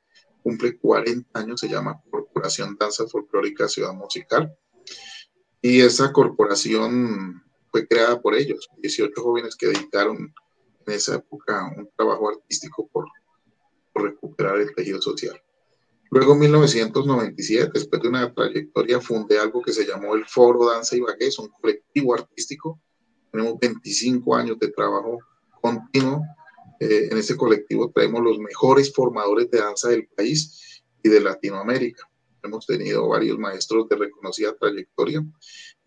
cumple 0.43 0.79
40 0.79 1.41
años, 1.41 1.61
se 1.61 1.69
llama 1.69 2.01
Corporación 2.11 2.77
Danza 2.79 3.07
Folclórica 3.07 3.67
Ciudad 3.67 3.95
Musical. 3.95 4.55
Y 5.63 5.81
esa 5.81 6.13
corporación 6.13 7.43
fue 7.71 7.89
creada 7.89 8.21
por 8.21 8.35
ellos, 8.35 8.69
18 8.79 9.21
jóvenes 9.21 9.57
que 9.57 9.69
dedicaron 9.69 10.35
en 10.87 10.93
esa 10.93 11.17
época 11.17 11.73
un 11.77 11.89
trabajo 11.97 12.29
artístico 12.29 12.87
por, 12.93 13.07
recuperar 13.95 14.61
el 14.61 14.75
tejido 14.75 15.01
social. 15.01 15.41
Luego, 16.11 16.35
en 16.35 16.41
1997, 16.41 17.71
después 17.75 18.03
de 18.03 18.09
una 18.09 18.33
trayectoria, 18.35 19.01
fundé 19.01 19.39
algo 19.39 19.63
que 19.63 19.73
se 19.73 19.87
llamó 19.87 20.15
el 20.15 20.27
Foro 20.27 20.67
Danza 20.67 20.97
y 20.97 21.03
es 21.21 21.39
un 21.39 21.49
colectivo 21.49 22.15
artístico. 22.15 22.81
Tenemos 23.35 23.59
25 23.59 24.37
años 24.37 24.61
de 24.61 24.69
trabajo 24.69 25.19
continuo 25.61 26.23
eh, 26.79 27.09
en 27.11 27.19
este 27.19 27.37
colectivo 27.37 27.91
traemos 27.91 28.23
los 28.23 28.39
mejores 28.39 28.93
formadores 28.93 29.51
de 29.51 29.59
danza 29.59 29.89
del 29.89 30.07
país 30.07 30.83
y 31.03 31.09
de 31.09 31.21
Latinoamérica. 31.21 32.09
Hemos 32.45 32.65
tenido 32.65 33.09
varios 33.09 33.37
maestros 33.37 33.89
de 33.89 33.97
reconocida 33.97 34.55
trayectoria. 34.55 35.25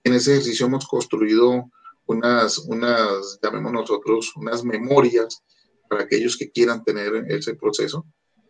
En 0.04 0.14
ese 0.14 0.34
ejercicio 0.34 0.66
hemos 0.66 0.86
construido 0.86 1.72
unas, 2.06 2.58
unas, 2.58 3.40
llamemos 3.42 3.72
nosotros, 3.72 4.36
unas 4.36 4.66
memorias 4.66 5.42
para 5.90 6.04
aquellos 6.04 6.36
que 6.36 6.52
quieran 6.52 6.84
tener 6.84 7.14
ese 7.30 7.56
proceso 7.56 8.06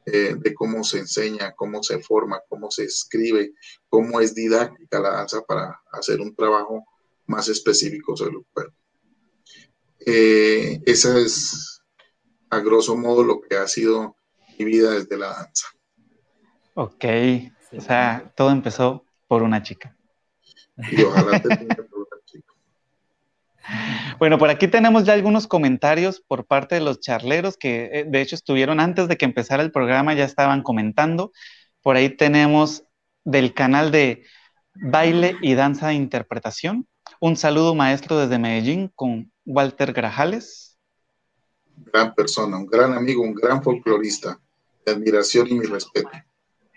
eh, 0.07 0.35
de 0.39 0.53
cómo 0.55 0.83
se 0.83 0.97
enseña, 0.97 1.53
cómo 1.55 1.83
se 1.83 1.99
forma, 1.99 2.41
cómo 2.49 2.71
se 2.71 2.85
escribe, 2.85 3.53
cómo 3.89 4.21
es 4.21 4.33
didáctica 4.33 4.99
la 4.99 5.11
danza 5.11 5.41
para 5.41 5.81
hacer 5.91 6.19
un 6.19 6.35
trabajo 6.35 6.83
más 7.27 7.47
específico 7.47 8.17
sobre 8.17 8.37
el 8.37 8.45
cuerpo. 8.53 8.76
Eh, 10.09 10.81
esa 10.85 11.19
es, 11.19 11.83
a 12.49 12.59
grosso 12.59 12.95
modo, 12.95 13.25
lo 13.25 13.41
que 13.41 13.57
ha 13.57 13.67
sido 13.67 14.15
mi 14.57 14.63
vida 14.63 14.91
desde 14.91 15.17
la 15.17 15.27
danza. 15.33 15.67
Ok, 16.75 17.05
o 17.73 17.81
sea, 17.81 18.31
todo 18.37 18.51
empezó 18.51 19.03
por 19.27 19.43
una 19.43 19.61
chica. 19.63 19.97
Y 20.77 21.01
ojalá 21.01 21.41
te 21.41 21.49
Bueno, 24.17 24.37
por 24.37 24.49
aquí 24.49 24.69
tenemos 24.69 25.03
ya 25.03 25.11
algunos 25.11 25.45
comentarios 25.45 26.21
por 26.21 26.45
parte 26.45 26.75
de 26.75 26.81
los 26.81 27.01
charleros 27.01 27.57
que 27.57 27.89
eh, 27.91 28.05
de 28.07 28.21
hecho 28.21 28.35
estuvieron 28.35 28.79
antes 28.79 29.09
de 29.09 29.17
que 29.17 29.25
empezara 29.25 29.61
el 29.61 29.71
programa, 29.71 30.13
ya 30.13 30.23
estaban 30.23 30.63
comentando. 30.63 31.33
Por 31.81 31.97
ahí 31.97 32.09
tenemos 32.09 32.85
del 33.25 33.53
canal 33.53 33.91
de 33.91 34.23
Baile 34.73 35.35
y 35.41 35.55
Danza 35.55 35.89
de 35.89 35.95
Interpretación. 35.95 36.87
Un 37.19 37.35
saludo 37.35 37.75
maestro 37.75 38.17
desde 38.17 38.39
Medellín 38.39 38.91
con 38.95 39.31
Walter 39.45 39.93
Grajales. 39.93 40.77
Gran 41.77 42.13
persona, 42.13 42.57
un 42.57 42.65
gran 42.65 42.93
amigo, 42.93 43.21
un 43.21 43.33
gran 43.33 43.63
folclorista. 43.63 44.39
De 44.85 44.93
admiración 44.93 45.47
y 45.49 45.55
mi 45.55 45.65
respeto. 45.65 46.09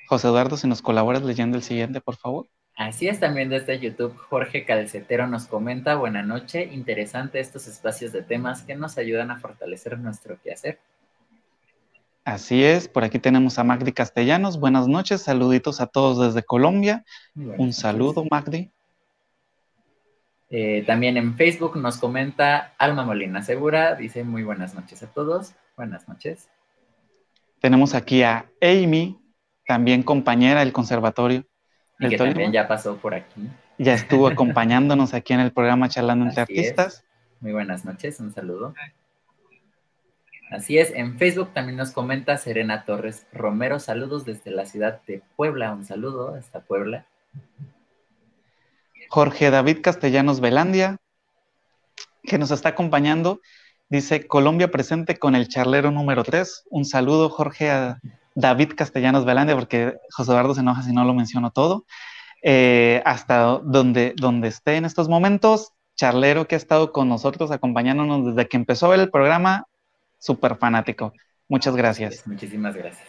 José 0.09 0.27
Eduardo, 0.27 0.57
si 0.57 0.67
nos 0.67 0.83
colaboras 0.83 1.23
leyendo 1.23 1.57
el 1.57 1.63
siguiente, 1.63 2.01
por 2.01 2.17
favor. 2.17 2.49
Así 2.77 3.07
es, 3.09 3.21
también 3.21 3.51
desde 3.51 3.79
YouTube, 3.79 4.17
Jorge 4.17 4.65
Calcetero 4.65 5.27
nos 5.27 5.47
comenta, 5.47 5.97
buena 5.97 6.23
noche, 6.23 6.65
interesante 6.73 7.39
estos 7.39 7.69
espacios 7.69 8.11
de 8.11 8.23
temas 8.23 8.63
que 8.63 8.75
nos 8.75 8.97
ayudan 8.97 9.31
a 9.31 9.39
fortalecer 9.39 9.99
nuestro 9.99 10.41
quehacer. 10.41 10.81
Así 12.25 12.65
es, 12.65 12.89
por 12.89 13.05
aquí 13.05 13.19
tenemos 13.19 13.59
a 13.59 13.65
Magdi 13.65 13.93
Castellanos, 13.93 14.59
buenas 14.59 14.89
noches, 14.89 15.23
saluditos 15.23 15.81
a 15.81 15.87
todos 15.87 16.27
desde 16.27 16.43
Colombia. 16.45 17.05
Un 17.35 17.73
saludo, 17.73 18.25
Magdi. 18.31 18.71
Eh, 20.53 20.83
también 20.85 21.17
en 21.17 21.37
Facebook 21.37 21.77
nos 21.77 21.99
comenta 21.99 22.75
Alma 22.77 23.05
Molina 23.05 23.41
Segura, 23.41 23.95
dice 23.95 24.25
muy 24.25 24.43
buenas 24.43 24.75
noches 24.75 25.01
a 25.05 25.07
todos, 25.07 25.55
buenas 25.77 26.09
noches. 26.09 26.49
Tenemos 27.61 27.95
aquí 27.95 28.25
a 28.25 28.51
Amy, 28.61 29.21
también 29.65 30.03
compañera 30.03 30.61
del 30.61 30.73
conservatorio. 30.73 31.45
Y 32.01 32.09
que 32.09 32.17
también 32.17 32.51
ya 32.51 32.67
pasó 32.67 32.97
por 32.97 33.15
aquí. 33.15 33.49
Ya 33.79 33.95
estuvo 33.95 34.27
acompañándonos 34.29 35.15
aquí 35.15 35.35
en 35.35 35.41
el 35.41 35.53
programa 35.53 35.89
Charlando 35.89 36.27
entre 36.27 36.43
Artistas. 36.43 37.05
Muy 37.39 37.53
buenas 37.53 37.85
noches, 37.85 38.19
un 38.19 38.33
saludo. 38.33 38.75
Así 40.51 40.79
es, 40.79 40.91
en 40.91 41.17
Facebook 41.17 41.53
también 41.55 41.77
nos 41.77 41.93
comenta 41.93 42.37
Serena 42.37 42.85
Torres 42.85 43.25
Romero, 43.33 43.79
saludos 43.79 44.25
desde 44.25 44.51
la 44.51 44.67
ciudad 44.67 45.01
de 45.07 45.23
Puebla, 45.37 45.73
un 45.73 45.85
saludo 45.85 46.35
hasta 46.35 46.59
Puebla. 46.59 47.07
Jorge 49.11 49.51
David 49.51 49.79
Castellanos 49.83 50.41
Velandia, 50.41 50.99
que 52.23 52.39
nos 52.39 52.53
está 52.53 52.71
acompañando, 52.71 53.41
dice 53.89 54.29
Colombia 54.29 54.71
presente 54.71 55.19
con 55.19 55.35
el 55.35 55.49
charlero 55.49 55.91
número 55.91 56.23
3. 56.23 56.67
Un 56.71 56.85
saludo, 56.85 57.29
Jorge, 57.29 57.73
a 57.73 57.99
David 58.37 58.75
Castellanos 58.77 59.25
Velandia, 59.25 59.57
porque 59.57 59.97
José 60.13 60.31
Eduardo 60.31 60.55
se 60.55 60.61
enoja 60.61 60.83
si 60.83 60.93
no 60.93 61.05
lo 61.05 61.13
menciono 61.13 61.51
todo. 61.51 61.87
Eh, 62.43 63.03
hasta 63.05 63.59
donde, 63.65 64.15
donde 64.17 64.47
esté 64.47 64.77
en 64.77 64.85
estos 64.85 65.09
momentos, 65.09 65.73
charlero 65.97 66.47
que 66.47 66.55
ha 66.55 66.59
estado 66.59 66.93
con 66.93 67.09
nosotros 67.09 67.51
acompañándonos 67.51 68.27
desde 68.27 68.49
que 68.49 68.57
empezó 68.59 68.95
el 68.95 69.11
programa, 69.11 69.67
súper 70.21 70.57
fanático. 70.57 71.13
Muchas 71.49 71.75
gracias. 71.75 72.25
Muchísimas 72.29 72.77
gracias. 72.77 73.09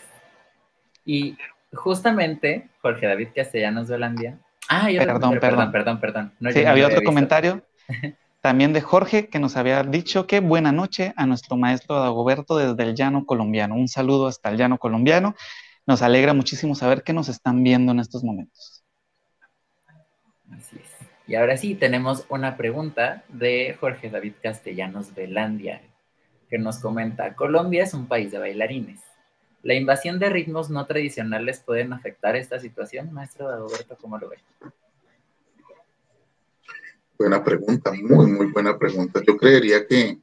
Y 1.06 1.38
justamente, 1.72 2.72
Jorge 2.82 3.06
David 3.06 3.30
Castellanos 3.36 3.88
Velandia. 3.88 4.40
Ah, 4.73 4.88
perdón, 4.88 5.38
perdón, 5.41 5.69
perdón, 5.69 5.99
perdón, 5.99 6.31
sí, 6.53 6.63
había 6.63 6.88
otro 6.88 7.01
comentario. 7.03 7.62
También 8.41 8.71
de 8.71 8.79
Jorge, 8.79 9.27
que 9.27 9.38
nos 9.38 9.57
había 9.57 9.84
dicho 9.84 10.25
que 10.27 10.39
buena 10.39 10.71
noche 10.71 11.13
a 11.17 11.25
nuestro 11.25 11.57
maestro 11.57 11.99
Dagoberto 11.99 12.55
desde 12.57 12.81
el 12.81 12.95
llano 12.95 13.25
colombiano. 13.25 13.75
Un 13.75 13.89
saludo 13.89 14.27
hasta 14.27 14.49
el 14.49 14.55
llano 14.55 14.77
colombiano. 14.77 15.36
Nos 15.86 16.01
alegra 16.01 16.34
muchísimo 16.34 16.73
saber 16.73 17.03
que 17.03 17.12
nos 17.12 17.27
están 17.27 17.62
viendo 17.63 17.91
en 17.91 17.99
estos 17.99 18.23
momentos. 18.23 18.86
Así 20.49 20.77
es. 20.77 21.07
Y 21.27 21.36
ahora 21.36 21.57
sí, 21.57 21.75
tenemos 21.75 22.25
una 22.29 22.55
pregunta 22.55 23.25
de 23.27 23.75
Jorge 23.77 24.10
David 24.10 24.36
Castellanos 24.41 25.13
Velandia, 25.13 25.81
que 26.49 26.57
nos 26.57 26.79
comenta, 26.79 27.36
Colombia 27.36 27.84
es 27.84 27.93
un 27.93 28.07
país 28.07 28.31
de 28.31 28.39
bailarines. 28.39 29.01
¿La 29.63 29.76
invasión 29.76 30.17
de 30.19 30.30
ritmos 30.30 30.69
no 30.69 30.86
tradicionales 30.88 31.60
pueden 31.60 31.93
afectar 31.93 32.36
esta 32.36 32.60
situación? 32.60 33.13
Maestro 33.13 33.47
Dagoberto, 33.47 33.95
¿cómo 34.00 34.17
lo 34.17 34.30
ve? 34.30 34.38
Buena 37.17 37.43
pregunta, 37.43 37.91
muy, 37.93 38.26
muy 38.26 38.47
buena 38.47 38.80
pregunta. 38.80 39.21
Yo 39.26 39.38
creería 39.38 39.86
que, 39.86 40.17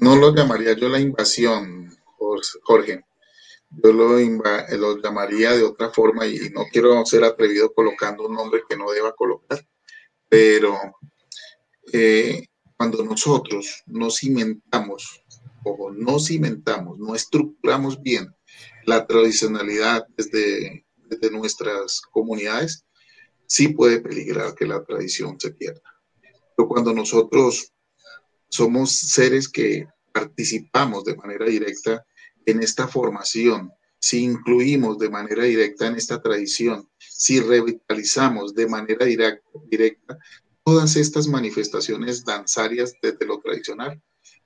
no 0.00 0.14
lo 0.14 0.32
llamaría 0.34 0.74
yo 0.74 0.88
la 0.88 1.00
invasión, 1.00 1.90
Jorge. 2.62 3.04
Yo 3.70 3.92
lo, 3.92 4.16
lo 4.18 5.02
llamaría 5.02 5.52
de 5.52 5.64
otra 5.64 5.90
forma 5.90 6.26
y 6.26 6.50
no 6.50 6.66
quiero 6.70 7.04
ser 7.04 7.24
atrevido 7.24 7.72
colocando 7.74 8.26
un 8.26 8.34
nombre 8.34 8.62
que 8.68 8.76
no 8.76 8.90
deba 8.92 9.12
colocar, 9.14 9.66
pero 10.28 10.78
eh, 11.92 12.46
cuando 12.76 13.04
nosotros 13.04 13.82
no 13.86 14.10
cimentamos, 14.10 15.24
o 15.66 15.90
no 15.90 16.18
cimentamos, 16.20 16.98
no 16.98 17.14
estructuramos 17.14 18.00
bien 18.00 18.32
la 18.84 19.06
tradicionalidad 19.06 20.06
desde, 20.16 20.84
nuestras 21.32 22.00
comunidades, 22.10 22.84
sí 23.46 23.68
puede 23.68 24.00
peligrar 24.00 24.54
que 24.54 24.66
la 24.66 24.84
tradición 24.84 25.38
se 25.38 25.52
pierda. 25.52 25.82
Pero 26.56 26.68
cuando 26.68 26.92
nosotros 26.92 27.72
somos 28.48 28.92
seres 28.92 29.48
que 29.48 29.86
participamos 30.12 31.04
de 31.04 31.16
manera 31.16 31.46
directa 31.46 32.04
en 32.44 32.62
esta 32.62 32.88
formación, 32.88 33.72
si 33.98 34.22
incluimos 34.22 34.98
de 34.98 35.10
manera 35.10 35.44
directa 35.44 35.86
en 35.86 35.96
esta 35.96 36.20
tradición, 36.20 36.88
si 36.98 37.40
revitalizamos 37.40 38.54
de 38.54 38.68
manera 38.68 39.06
directa, 39.06 40.18
todas 40.64 40.96
estas 40.96 41.28
manifestaciones 41.28 42.24
danzarias 42.24 42.94
desde 43.00 43.26
lo 43.26 43.40
tradicional, 43.40 44.00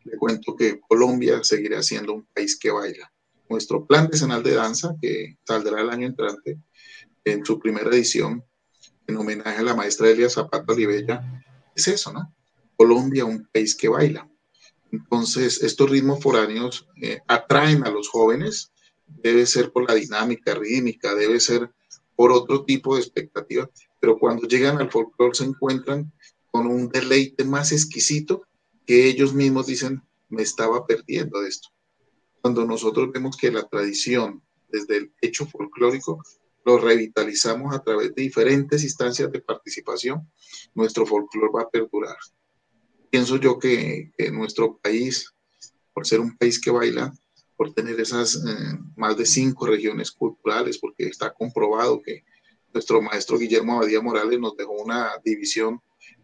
le 0.05 0.17
cuento 0.17 0.57
que 0.57 0.81
Colombia 0.81 1.43
seguirá 1.43 1.83
siendo 1.83 2.15
un 2.15 2.27
país 2.27 2.59
que 2.59 2.71
baila. 2.71 3.13
Nuestro 3.49 3.85
plan 3.87 4.09
decenal 4.09 4.43
de 4.43 4.55
danza, 4.55 4.95
que 5.01 5.37
saldrá 5.45 5.81
el 5.81 5.91
año 5.91 6.07
entrante, 6.07 6.59
en 7.25 7.45
su 7.45 7.59
primera 7.59 7.91
edición, 7.91 8.45
en 9.07 9.17
homenaje 9.17 9.59
a 9.59 9.63
la 9.63 9.75
maestra 9.75 10.09
Elia 10.09 10.31
Zapata 10.31 10.73
Olivella, 10.73 11.43
es 11.75 11.89
eso, 11.89 12.13
¿no? 12.13 12.35
Colombia, 12.77 13.25
un 13.25 13.47
país 13.53 13.75
que 13.75 13.89
baila. 13.89 14.29
Entonces, 14.93 15.63
estos 15.63 15.91
ritmos 15.91 16.23
foráneos 16.23 16.89
eh, 17.01 17.21
atraen 17.29 17.85
a 17.85 17.91
los 17.91 18.09
jóvenes, 18.09 18.73
debe 19.07 19.47
ser 19.47 19.73
por 19.73 19.89
la 19.89 19.95
dinámica 19.95 20.55
rítmica, 20.55 21.15
debe 21.15 21.41
ser 21.41 21.71
por 22.17 22.33
otro 22.33 22.65
tipo 22.65 22.95
de 22.95 23.03
expectativa, 23.03 23.69
pero 24.01 24.19
cuando 24.19 24.47
llegan 24.47 24.79
al 24.79 24.91
folclore 24.91 25.35
se 25.35 25.45
encuentran 25.45 26.13
con 26.51 26.67
un 26.67 26.89
deleite 26.89 27.45
más 27.45 27.73
exquisito 27.73 28.43
que 28.91 29.07
ellos 29.07 29.33
mismos 29.33 29.69
dicen, 29.69 30.03
me 30.31 30.43
estaba 30.43 30.85
perdiendo 30.85 31.41
de 31.43 31.49
esto. 31.49 31.69
Cuando 32.41 32.65
nosotros 32.65 33.13
vemos 33.13 33.37
que 33.37 33.53
la 33.53 33.69
tradición, 33.69 34.43
desde 34.69 34.97
el 34.97 35.15
hecho 35.21 35.47
folclórico, 35.47 36.21
lo 36.65 36.77
revitalizamos 36.77 37.73
a 37.73 37.85
través 37.85 38.13
de 38.13 38.23
diferentes 38.23 38.83
instancias 38.83 39.31
de 39.31 39.43
participación, 39.43 40.29
nuestro 40.75 41.07
folclore 41.07 41.53
va 41.55 41.63
a 41.63 41.71
perdurar. 41.71 42.17
Pienso 43.11 43.37
yo 43.37 43.61
que, 43.61 44.11
nuestro 44.33 44.77
país, 44.79 45.33
por 45.95 46.05
ser 46.05 46.19
un 46.19 46.37
país 46.37 46.61
que 46.61 46.73
baila, 46.73 47.15
por 47.57 47.73
tener 47.73 48.01
esas 48.01 48.35
eh, 48.35 48.77
más 48.97 49.17
de 49.17 49.25
cinco 49.25 49.67
regiones 49.67 50.11
culturales, 50.11 50.79
porque 50.79 51.05
está 51.05 51.33
comprobado 51.33 52.03
que 52.03 52.25
nuestro 52.75 53.01
maestro 53.01 53.39
Guillermo 53.39 53.75
Abadía 53.75 54.03
Morales 54.03 54.41
nos 54.41 54.57
dejó 54.57 54.73
una 54.73 55.13
división, 55.25 55.81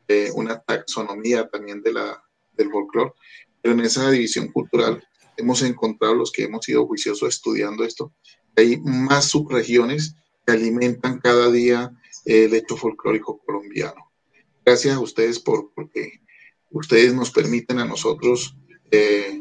eh, 0.09 0.33
una 0.35 0.59
taxonomía 0.59 1.49
también 1.49 1.81
de 1.81 1.93
la, 1.93 2.26
del 2.57 2.71
folclore, 2.71 3.13
pero 3.63 3.75
en 3.75 3.81
esa 3.81 4.11
división 4.11 4.53
cultural 4.53 5.03
hemos 5.37 5.63
encontrado 5.63 6.15
los 6.15 6.33
que 6.33 6.45
hemos 6.45 6.65
sido 6.65 6.87
juiciosos 6.87 7.29
estudiando 7.29 7.85
esto, 7.85 8.13
hay 8.57 8.79
más 8.79 9.27
subregiones 9.27 10.17
que 10.47 10.53
alimentan 10.53 11.19
cada 11.19 11.51
día 11.51 11.91
el 12.25 12.55
hecho 12.55 12.77
folclórico 12.77 13.39
colombiano. 13.45 14.11
Gracias 14.65 14.97
a 14.97 15.01
ustedes 15.01 15.39
por 15.39 15.73
porque 15.75 16.21
ustedes 16.71 17.15
nos 17.15 17.31
permiten 17.31 17.79
a 17.79 17.85
nosotros 17.85 18.57
eh, 18.91 19.41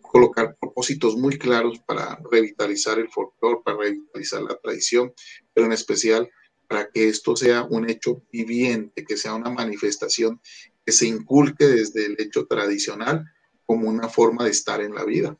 colocar 0.00 0.56
propósitos 0.60 1.16
muy 1.16 1.38
claros 1.38 1.80
para 1.80 2.20
revitalizar 2.30 2.98
el 2.98 3.08
folclore, 3.08 3.60
para 3.64 3.78
revitalizar 3.78 4.42
la 4.42 4.56
tradición, 4.56 5.12
pero 5.52 5.66
en 5.66 5.72
especial 5.72 6.30
para 6.68 6.88
que 6.90 7.08
esto 7.08 7.36
sea 7.36 7.64
un 7.64 7.88
hecho 7.90 8.22
viviente, 8.32 9.04
que 9.04 9.16
sea 9.16 9.34
una 9.34 9.50
manifestación 9.50 10.40
que 10.84 10.92
se 10.92 11.06
inculque 11.06 11.64
desde 11.66 12.06
el 12.06 12.16
hecho 12.18 12.46
tradicional 12.46 13.24
como 13.66 13.88
una 13.88 14.08
forma 14.08 14.44
de 14.44 14.50
estar 14.50 14.80
en 14.80 14.94
la 14.94 15.04
vida. 15.04 15.36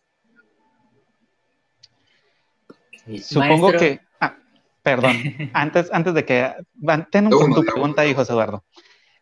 Supongo 3.22 3.72
que, 3.72 4.00
ah, 4.20 4.36
perdón, 4.82 5.16
antes, 5.52 5.90
antes 5.92 6.14
de 6.14 6.24
que, 6.24 6.54
ten 7.10 7.26
un, 7.26 7.54
tu 7.54 7.62
pregunta 7.62 8.02
ahí, 8.02 8.14
José 8.14 8.32
Eduardo. 8.32 8.64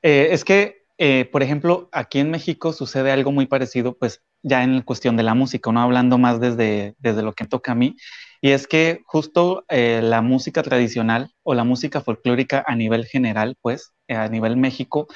Eh, 0.02 0.28
es 0.30 0.44
que, 0.44 0.84
eh, 0.98 1.28
por 1.30 1.42
ejemplo, 1.42 1.88
aquí 1.92 2.20
en 2.20 2.30
México 2.30 2.72
sucede 2.72 3.10
algo 3.10 3.32
muy 3.32 3.46
parecido, 3.46 3.96
pues 3.98 4.22
ya 4.42 4.62
en 4.62 4.82
cuestión 4.82 5.16
de 5.16 5.22
la 5.22 5.34
música, 5.34 5.72
no 5.72 5.80
hablando 5.80 6.18
más 6.18 6.40
desde, 6.40 6.94
desde 6.98 7.22
lo 7.22 7.32
que 7.32 7.46
toca 7.46 7.72
a 7.72 7.76
mí, 7.76 7.96
y 8.40 8.50
es 8.50 8.66
que 8.66 9.02
justo 9.06 9.64
eh, 9.68 10.00
la 10.02 10.20
música 10.20 10.62
tradicional 10.62 11.32
o 11.44 11.54
la 11.54 11.64
música 11.64 12.00
folclórica 12.00 12.64
a 12.66 12.74
nivel 12.74 13.06
general, 13.06 13.56
pues, 13.60 13.92
a 14.08 14.28
nivel 14.28 14.56
México, 14.56 15.06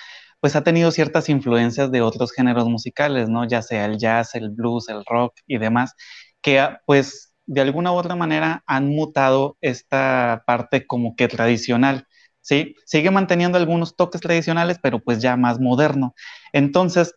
pues 0.40 0.56
ha 0.56 0.62
tenido 0.62 0.90
ciertas 0.90 1.28
influencias 1.28 1.90
de 1.90 2.02
otros 2.02 2.32
géneros 2.32 2.68
musicales, 2.68 3.28
¿no? 3.28 3.46
Ya 3.46 3.62
sea 3.62 3.86
el 3.86 3.98
jazz, 3.98 4.34
el 4.34 4.50
blues, 4.50 4.88
el 4.88 5.04
rock 5.04 5.34
y 5.46 5.58
demás, 5.58 5.94
que 6.40 6.68
pues 6.86 7.34
de 7.46 7.60
alguna 7.60 7.92
u 7.92 7.94
otra 7.94 8.16
manera 8.16 8.62
han 8.66 8.88
mutado 8.88 9.56
esta 9.60 10.42
parte 10.46 10.86
como 10.86 11.16
que 11.16 11.28
tradicional, 11.28 12.06
¿sí? 12.40 12.74
Sigue 12.84 13.10
manteniendo 13.10 13.58
algunos 13.58 13.96
toques 13.96 14.20
tradicionales, 14.20 14.78
pero 14.82 15.00
pues 15.00 15.20
ya 15.20 15.36
más 15.36 15.60
moderno. 15.60 16.14
Entonces, 16.52 17.14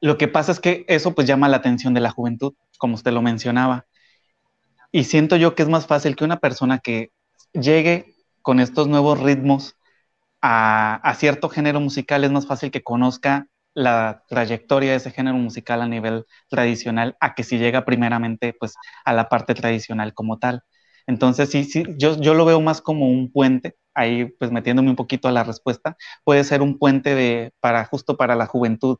lo 0.00 0.18
que 0.18 0.28
pasa 0.28 0.52
es 0.52 0.60
que 0.60 0.84
eso 0.88 1.14
pues 1.14 1.26
llama 1.26 1.48
la 1.48 1.56
atención 1.56 1.94
de 1.94 2.00
la 2.00 2.10
juventud, 2.10 2.54
como 2.78 2.94
usted 2.94 3.12
lo 3.12 3.22
mencionaba. 3.22 3.86
Y 4.92 5.04
siento 5.04 5.36
yo 5.36 5.54
que 5.54 5.62
es 5.62 5.68
más 5.68 5.86
fácil 5.86 6.14
que 6.14 6.24
una 6.24 6.38
persona 6.38 6.78
que 6.78 7.10
llegue 7.52 8.14
con 8.42 8.60
estos 8.60 8.86
nuevos 8.86 9.18
ritmos 9.20 9.76
a, 10.46 11.14
cierto 11.16 11.48
género 11.48 11.80
musical, 11.80 12.22
es 12.24 12.30
más 12.30 12.46
fácil 12.46 12.70
que 12.70 12.82
conozca 12.82 13.48
la 13.74 14.24
trayectoria 14.28 14.90
de 14.90 14.98
ese 14.98 15.10
género 15.10 15.36
musical 15.38 15.80
a 15.82 15.88
nivel 15.88 16.26
tradicional 16.50 17.16
a 17.20 17.34
que 17.34 17.44
si 17.44 17.58
llega 17.58 17.84
primeramente 17.86 18.54
pues 18.58 18.74
a 19.06 19.14
la 19.14 19.28
parte 19.30 19.54
tradicional 19.54 20.12
como 20.14 20.38
tal. 20.38 20.62
Entonces 21.06 21.50
sí, 21.50 21.64
sí, 21.64 21.84
yo, 21.98 22.20
yo 22.20 22.34
lo 22.34 22.44
veo 22.44 22.60
más 22.60 22.82
como 22.82 23.08
un 23.08 23.32
puente, 23.32 23.76
ahí 23.94 24.26
pues 24.38 24.50
metiéndome 24.50 24.90
un 24.90 24.96
poquito 24.96 25.28
a 25.28 25.32
la 25.32 25.44
respuesta, 25.44 25.96
puede 26.24 26.44
ser 26.44 26.60
un 26.62 26.78
puente 26.78 27.14
de, 27.14 27.52
para 27.60 27.84
justo 27.86 28.16
para 28.18 28.36
la 28.36 28.46
juventud 28.46 28.98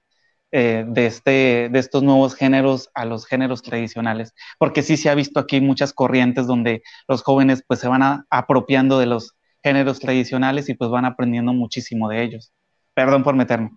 eh, 0.50 0.84
de, 0.88 1.06
este, 1.06 1.68
de 1.70 1.78
estos 1.78 2.02
nuevos 2.02 2.34
géneros 2.34 2.88
a 2.94 3.04
los 3.04 3.26
géneros 3.26 3.62
tradicionales, 3.62 4.34
porque 4.58 4.82
sí 4.82 4.96
se 4.96 5.10
ha 5.10 5.14
visto 5.14 5.40
aquí 5.40 5.60
muchas 5.60 5.92
corrientes 5.92 6.46
donde 6.46 6.82
los 7.08 7.22
jóvenes 7.22 7.62
pues 7.66 7.80
se 7.80 7.88
van 7.88 8.24
apropiando 8.30 8.98
de 8.98 9.06
los 9.06 9.34
géneros 9.64 9.98
tradicionales 9.98 10.68
y 10.68 10.74
pues 10.74 10.90
van 10.90 11.06
aprendiendo 11.06 11.52
muchísimo 11.54 12.08
de 12.08 12.22
ellos. 12.22 12.52
Perdón 12.92 13.24
por 13.24 13.34
meterme. 13.34 13.72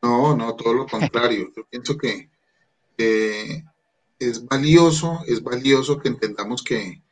No, 0.00 0.36
no, 0.36 0.54
todo 0.54 0.72
lo 0.72 0.86
contrario. 0.86 1.50
Yo 1.56 1.64
pienso 1.68 1.98
que 1.98 2.30
es 2.96 4.46
valioso, 4.46 5.20
es 5.26 5.42
valioso 5.42 5.98
que 5.98 6.08
entendamos 6.08 6.62
que, 6.62 7.02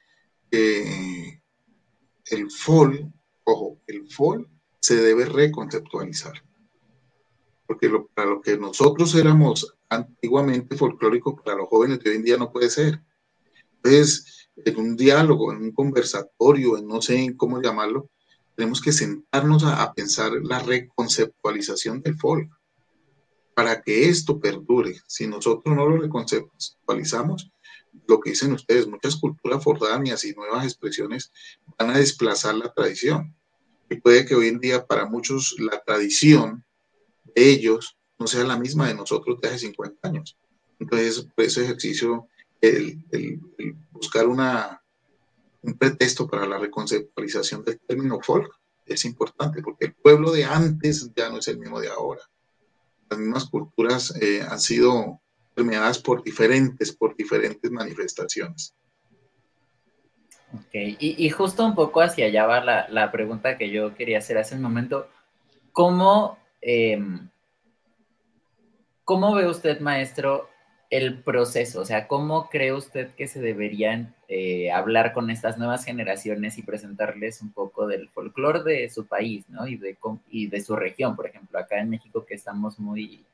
el 0.52 2.50
FOL, 2.50 3.12
ojo, 3.44 3.80
el 3.88 4.08
FOL 4.08 4.48
se 4.78 4.96
debe 4.96 5.24
reconceptualizar. 5.24 6.34
Porque 7.66 7.90
para 8.14 8.30
lo 8.30 8.40
que 8.40 8.56
nosotros 8.56 9.14
éramos 9.16 9.76
antiguamente 9.88 10.76
folclórico, 10.76 11.34
para 11.36 11.56
los 11.56 11.68
jóvenes 11.68 11.98
de 12.00 12.10
hoy 12.10 12.16
en 12.16 12.22
día 12.22 12.36
no 12.36 12.52
puede 12.52 12.70
ser. 12.70 13.00
Entonces, 13.76 14.39
en 14.56 14.78
un 14.78 14.96
diálogo, 14.96 15.52
en 15.52 15.58
un 15.58 15.72
conversatorio, 15.72 16.76
en 16.78 16.86
no 16.86 17.00
sé 17.00 17.34
cómo 17.36 17.60
llamarlo, 17.60 18.10
tenemos 18.56 18.80
que 18.80 18.92
sentarnos 18.92 19.64
a, 19.64 19.92
pensar 19.94 20.32
la 20.42 20.58
reconceptualización 20.58 22.02
del 22.02 22.16
folk 22.16 22.50
para 23.54 23.80
que 23.80 24.08
esto 24.08 24.38
perdure. 24.38 25.00
Si 25.06 25.26
nosotros 25.26 25.74
no 25.74 25.88
lo 25.88 25.96
reconceptualizamos, 25.96 27.50
lo 28.06 28.20
que 28.20 28.30
dicen 28.30 28.52
ustedes, 28.52 28.86
muchas 28.86 29.16
culturas 29.16 29.62
foráneas 29.62 30.24
y 30.24 30.32
nuevas 30.32 30.64
expresiones 30.64 31.32
van 31.78 31.90
a 31.90 31.98
desplazar 31.98 32.54
la 32.54 32.72
tradición. 32.72 33.34
Y 33.88 33.96
puede 33.96 34.24
que 34.24 34.34
hoy 34.34 34.48
en 34.48 34.60
día 34.60 34.86
para 34.86 35.06
muchos 35.06 35.56
la 35.58 35.82
tradición 35.82 36.64
de 37.34 37.50
ellos 37.50 37.96
no 38.18 38.26
sea 38.26 38.44
la 38.44 38.58
misma 38.58 38.88
de 38.88 38.94
nosotros 38.94 39.40
de 39.40 39.48
hace 39.48 39.58
50 39.60 40.08
años. 40.08 40.36
Entonces, 40.78 41.26
ese 41.36 41.64
ejercicio, 41.64 42.28
el, 42.60 43.40
buscar 43.90 44.26
una, 44.26 44.82
un 45.62 45.74
pretexto 45.78 46.28
para 46.28 46.46
la 46.46 46.58
reconceptualización 46.58 47.64
del 47.64 47.80
término 47.80 48.20
folk 48.20 48.52
es 48.86 49.04
importante, 49.04 49.62
porque 49.62 49.86
el 49.86 49.94
pueblo 49.94 50.32
de 50.32 50.44
antes 50.44 51.10
ya 51.14 51.30
no 51.30 51.38
es 51.38 51.48
el 51.48 51.58
mismo 51.58 51.80
de 51.80 51.88
ahora 51.88 52.22
las 53.10 53.18
mismas 53.18 53.44
culturas 53.46 54.14
eh, 54.20 54.40
han 54.48 54.60
sido 54.60 55.20
permeadas 55.54 55.98
por 55.98 56.22
diferentes, 56.22 56.92
por 56.92 57.16
diferentes 57.16 57.70
manifestaciones. 57.70 58.74
Ok, 60.52 60.72
y, 60.72 61.30
justo 61.30 61.64
un 61.64 61.74
poco 61.74 62.00
hacia 62.00 62.26
allá 62.26 62.46
va 62.46 62.88
la, 62.88 63.12
pregunta 63.12 63.56
que 63.56 63.70
yo 63.70 63.94
quería 63.94 64.18
hacer 64.18 64.38
hace 64.38 64.56
un 64.56 64.62
momento. 64.62 65.08
¿Cómo, 65.72 66.38
em, 66.60 67.28
¿Cómo 69.04 69.34
ve 69.34 69.48
usted, 69.48 69.80
maestro, 69.80 70.49
el 70.90 71.22
proceso? 71.22 71.80
O 71.80 71.84
sea, 71.84 72.08
¿cómo 72.08 72.48
cree 72.50 72.72
usted 72.72 73.10
que 73.14 73.28
se 73.28 73.40
deberían 73.40 74.14
eh, 74.28 74.70
hablar 74.72 75.12
con 75.12 75.30
estas 75.30 75.56
nuevas 75.56 75.84
generaciones 75.84 76.58
y 76.58 76.62
presentarles 76.62 77.40
un 77.42 77.52
poco 77.52 77.86
del 77.86 78.08
folclore 78.08 78.62
de 78.62 78.90
su 78.90 79.06
país, 79.06 79.48
¿no? 79.48 79.66
Y 79.66 79.76
de, 79.76 79.96
y 80.30 80.48
de 80.48 80.60
su 80.60 80.76
región, 80.76 81.16
por 81.16 81.26
ejemplo, 81.26 81.58
acá 81.58 81.78
en 81.80 81.90
México 81.90 82.26
que 82.26 82.34
estamos 82.34 82.78
muy... 82.78 83.24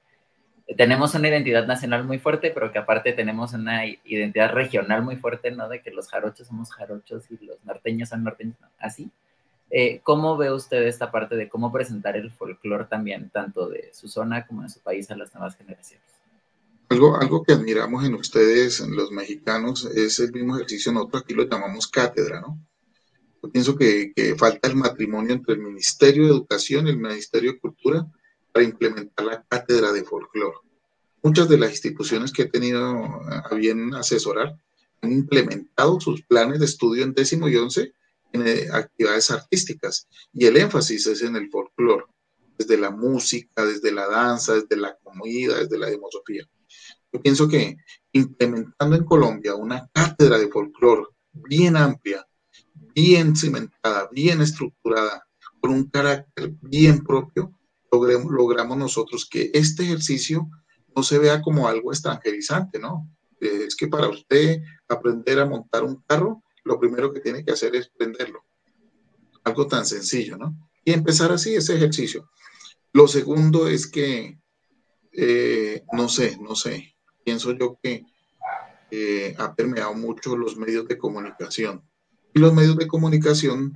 Tenemos 0.76 1.14
una 1.14 1.28
identidad 1.28 1.66
nacional 1.66 2.04
muy 2.04 2.18
fuerte, 2.18 2.50
pero 2.50 2.72
que 2.72 2.78
aparte 2.78 3.12
tenemos 3.12 3.52
una 3.52 3.86
identidad 3.86 4.52
regional 4.52 5.02
muy 5.02 5.16
fuerte, 5.16 5.50
¿no? 5.50 5.68
De 5.68 5.80
que 5.80 5.92
los 5.92 6.08
jarochos 6.08 6.48
somos 6.48 6.72
jarochos 6.72 7.30
y 7.30 7.44
los 7.44 7.64
norteños 7.64 8.08
son 8.08 8.24
norteños, 8.24 8.56
¿no? 8.60 8.68
Así. 8.78 9.10
Eh, 9.70 10.00
¿Cómo 10.02 10.36
ve 10.36 10.52
usted 10.52 10.82
esta 10.86 11.10
parte 11.10 11.36
de 11.36 11.48
cómo 11.48 11.72
presentar 11.72 12.16
el 12.16 12.30
folclore 12.30 12.84
también, 12.84 13.30
tanto 13.30 13.68
de 13.68 13.90
su 13.92 14.08
zona 14.08 14.46
como 14.46 14.62
de 14.62 14.68
su 14.68 14.80
país, 14.80 15.10
a 15.10 15.16
las 15.16 15.34
nuevas 15.34 15.56
generaciones? 15.56 16.15
Algo, 16.88 17.16
algo 17.16 17.42
que 17.42 17.53
admiramos 17.53 18.05
en 18.05 18.14
ustedes, 18.14 18.81
en 18.81 18.94
los 18.94 19.11
mexicanos, 19.11 19.85
es 19.87 20.20
el 20.20 20.33
mismo 20.33 20.57
ejercicio, 20.57 20.92
nosotros 20.92 21.22
aquí 21.22 21.35
lo 21.35 21.49
llamamos 21.49 21.88
cátedra, 21.88 22.40
¿no? 22.40 22.61
Yo 23.42 23.51
pienso 23.51 23.77
que, 23.77 24.12
falta 24.38 24.68
el 24.68 24.77
matrimonio 24.77 25.35
entre 25.35 25.55
el 25.55 25.61
Ministerio 25.61 26.25
de 26.25 26.31
Educación 26.31 26.87
y 26.87 26.90
el 26.90 26.99
Ministerio 26.99 27.53
de 27.53 27.59
Cultura 27.59 28.07
para 28.53 28.64
implementar 28.64 29.27
la 29.27 29.42
cátedra 29.42 29.92
de 29.92 30.05
folclore. 30.05 30.59
Muchas 31.22 31.49
de 31.49 31.59
las 31.59 31.70
instituciones 31.72 32.33
que 32.33 32.42
he 32.42 32.49
tenido 32.49 32.81
a 32.85 33.55
bien 33.55 33.94
asesorar 33.94 34.57
han 35.01 35.12
implementado 35.12 36.01
sus 36.01 36.22
planes 36.22 36.61
de 36.61 36.66
estudio 36.66 37.05
en 37.05 37.14
décimo 37.14 37.49
y 37.49 37.57
once 37.57 37.92
en 38.33 38.46
eh, 38.46 38.68
actividades 38.72 39.31
artísticas 39.31 40.09
y 40.33 40.46
el 40.46 40.57
énfasis 40.57 41.07
es 41.07 41.22
en 41.22 41.37
el 41.37 41.51
folclore, 41.51 42.05
desde 42.57 42.79
la 42.79 42.90
música, 42.90 43.64
desde 43.64 43.92
la 43.92 44.07
danza, 44.07 44.55
desde 44.55 44.77
la 44.77 44.96
comida, 45.03 45.59
desde 45.59 45.79
la 45.79 45.90
demosofía. 45.90 46.49
Yo 47.16 47.22
pienso 47.22 47.48
que 47.48 47.79
implementando 48.12 48.94
en 48.94 49.07
Colombia 49.07 49.55
una 49.55 49.88
cátedra 49.90 50.37
de 50.38 50.48
folclore 50.48 51.05
bien 51.33 51.74
amplia, 51.74 52.26
bien 52.94 53.35
cimentada, 53.35 54.11
bien 54.12 54.42
estructurada, 54.42 55.26
con 55.59 55.70
un 55.70 55.85
carácter 55.88 56.52
bien 56.61 57.02
propio, 57.02 57.59
logramos 57.90 58.76
nosotros 58.76 59.26
que 59.31 59.50
este 59.55 59.85
ejercicio 59.85 60.46
no 60.94 61.02
se 61.02 61.18
vea 61.18 61.40
como 61.40 61.66
algo 61.66 61.90
extranjerizante, 61.90 62.79
¿no? 62.79 63.09
Es 63.40 63.74
que 63.74 63.88
para 63.88 64.11
usted 64.11 64.61
aprender 64.87 65.40
a 65.40 65.46
montar 65.46 65.85
un 65.85 66.02
carro, 66.07 66.42
lo 66.64 66.79
primero 66.79 67.14
que 67.14 67.20
tiene 67.20 67.46
que 67.46 67.52
hacer 67.52 67.74
es 67.76 67.88
prenderlo. 67.88 68.44
Algo 69.42 69.66
tan 69.66 69.87
sencillo, 69.87 70.37
¿no? 70.37 70.55
Y 70.85 70.92
empezar 70.92 71.33
así 71.33 71.55
ese 71.55 71.76
ejercicio. 71.76 72.29
Lo 72.92 73.09
segundo 73.09 73.68
es 73.68 73.87
que, 73.87 74.38
eh, 75.12 75.83
no 75.94 76.11
sé, 76.11 76.37
no 76.38 76.55
sé, 76.55 76.95
pienso 77.26 77.50
yo 77.52 77.76
que 77.82 78.06
ha 79.36 79.54
permeado 79.54 79.94
mucho 79.94 80.36
los 80.36 80.56
medios 80.56 80.86
de 80.86 80.96
comunicación. 80.96 81.82
Y 82.32 82.38
los 82.38 82.54
medios 82.54 82.76
de 82.76 82.86
comunicación 82.86 83.72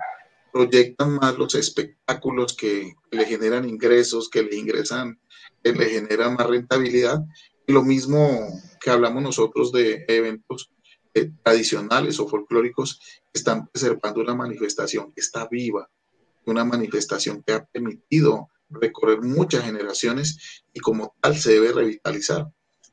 proyectan 0.53 1.17
más 1.17 1.37
los 1.37 1.55
espectáculos 1.57 2.57
que, 2.57 2.95
le 3.11 3.25
generan 3.25 3.69
ingresos, 3.69 4.29
que 4.31 4.45
le 4.45 4.57
ingresan, 4.57 5.21
que 5.65 5.73
le 5.73 5.87
generan 5.87 6.35
más 6.35 6.47
rentabilidad. 6.47 7.25
Lo 7.67 7.83
mismo 7.83 8.49
que 8.81 8.91
hablamos 8.91 9.23
nosotros 9.23 9.73
de 9.73 10.05
eventos 10.07 10.71
eh, 11.15 11.33
tradicionales 11.43 12.21
o 12.21 12.29
folclóricos 12.29 13.01
están 13.33 13.67
preservando 13.67 14.21
una 14.21 14.35
manifestación 14.35 15.13
que 15.13 15.21
está 15.21 15.49
viva, 15.49 15.91
una 16.47 16.65
manifestación 16.65 17.43
que 17.43 17.53
ha 17.53 17.65
permitido 17.65 18.49
recorrer 18.69 19.21
muchas 19.21 19.65
generaciones 19.65 20.63
y 20.73 20.79
como 20.79 21.17
tal 21.21 21.37
se 21.37 21.55
debe 21.55 21.73
revitalizar. 21.73 22.47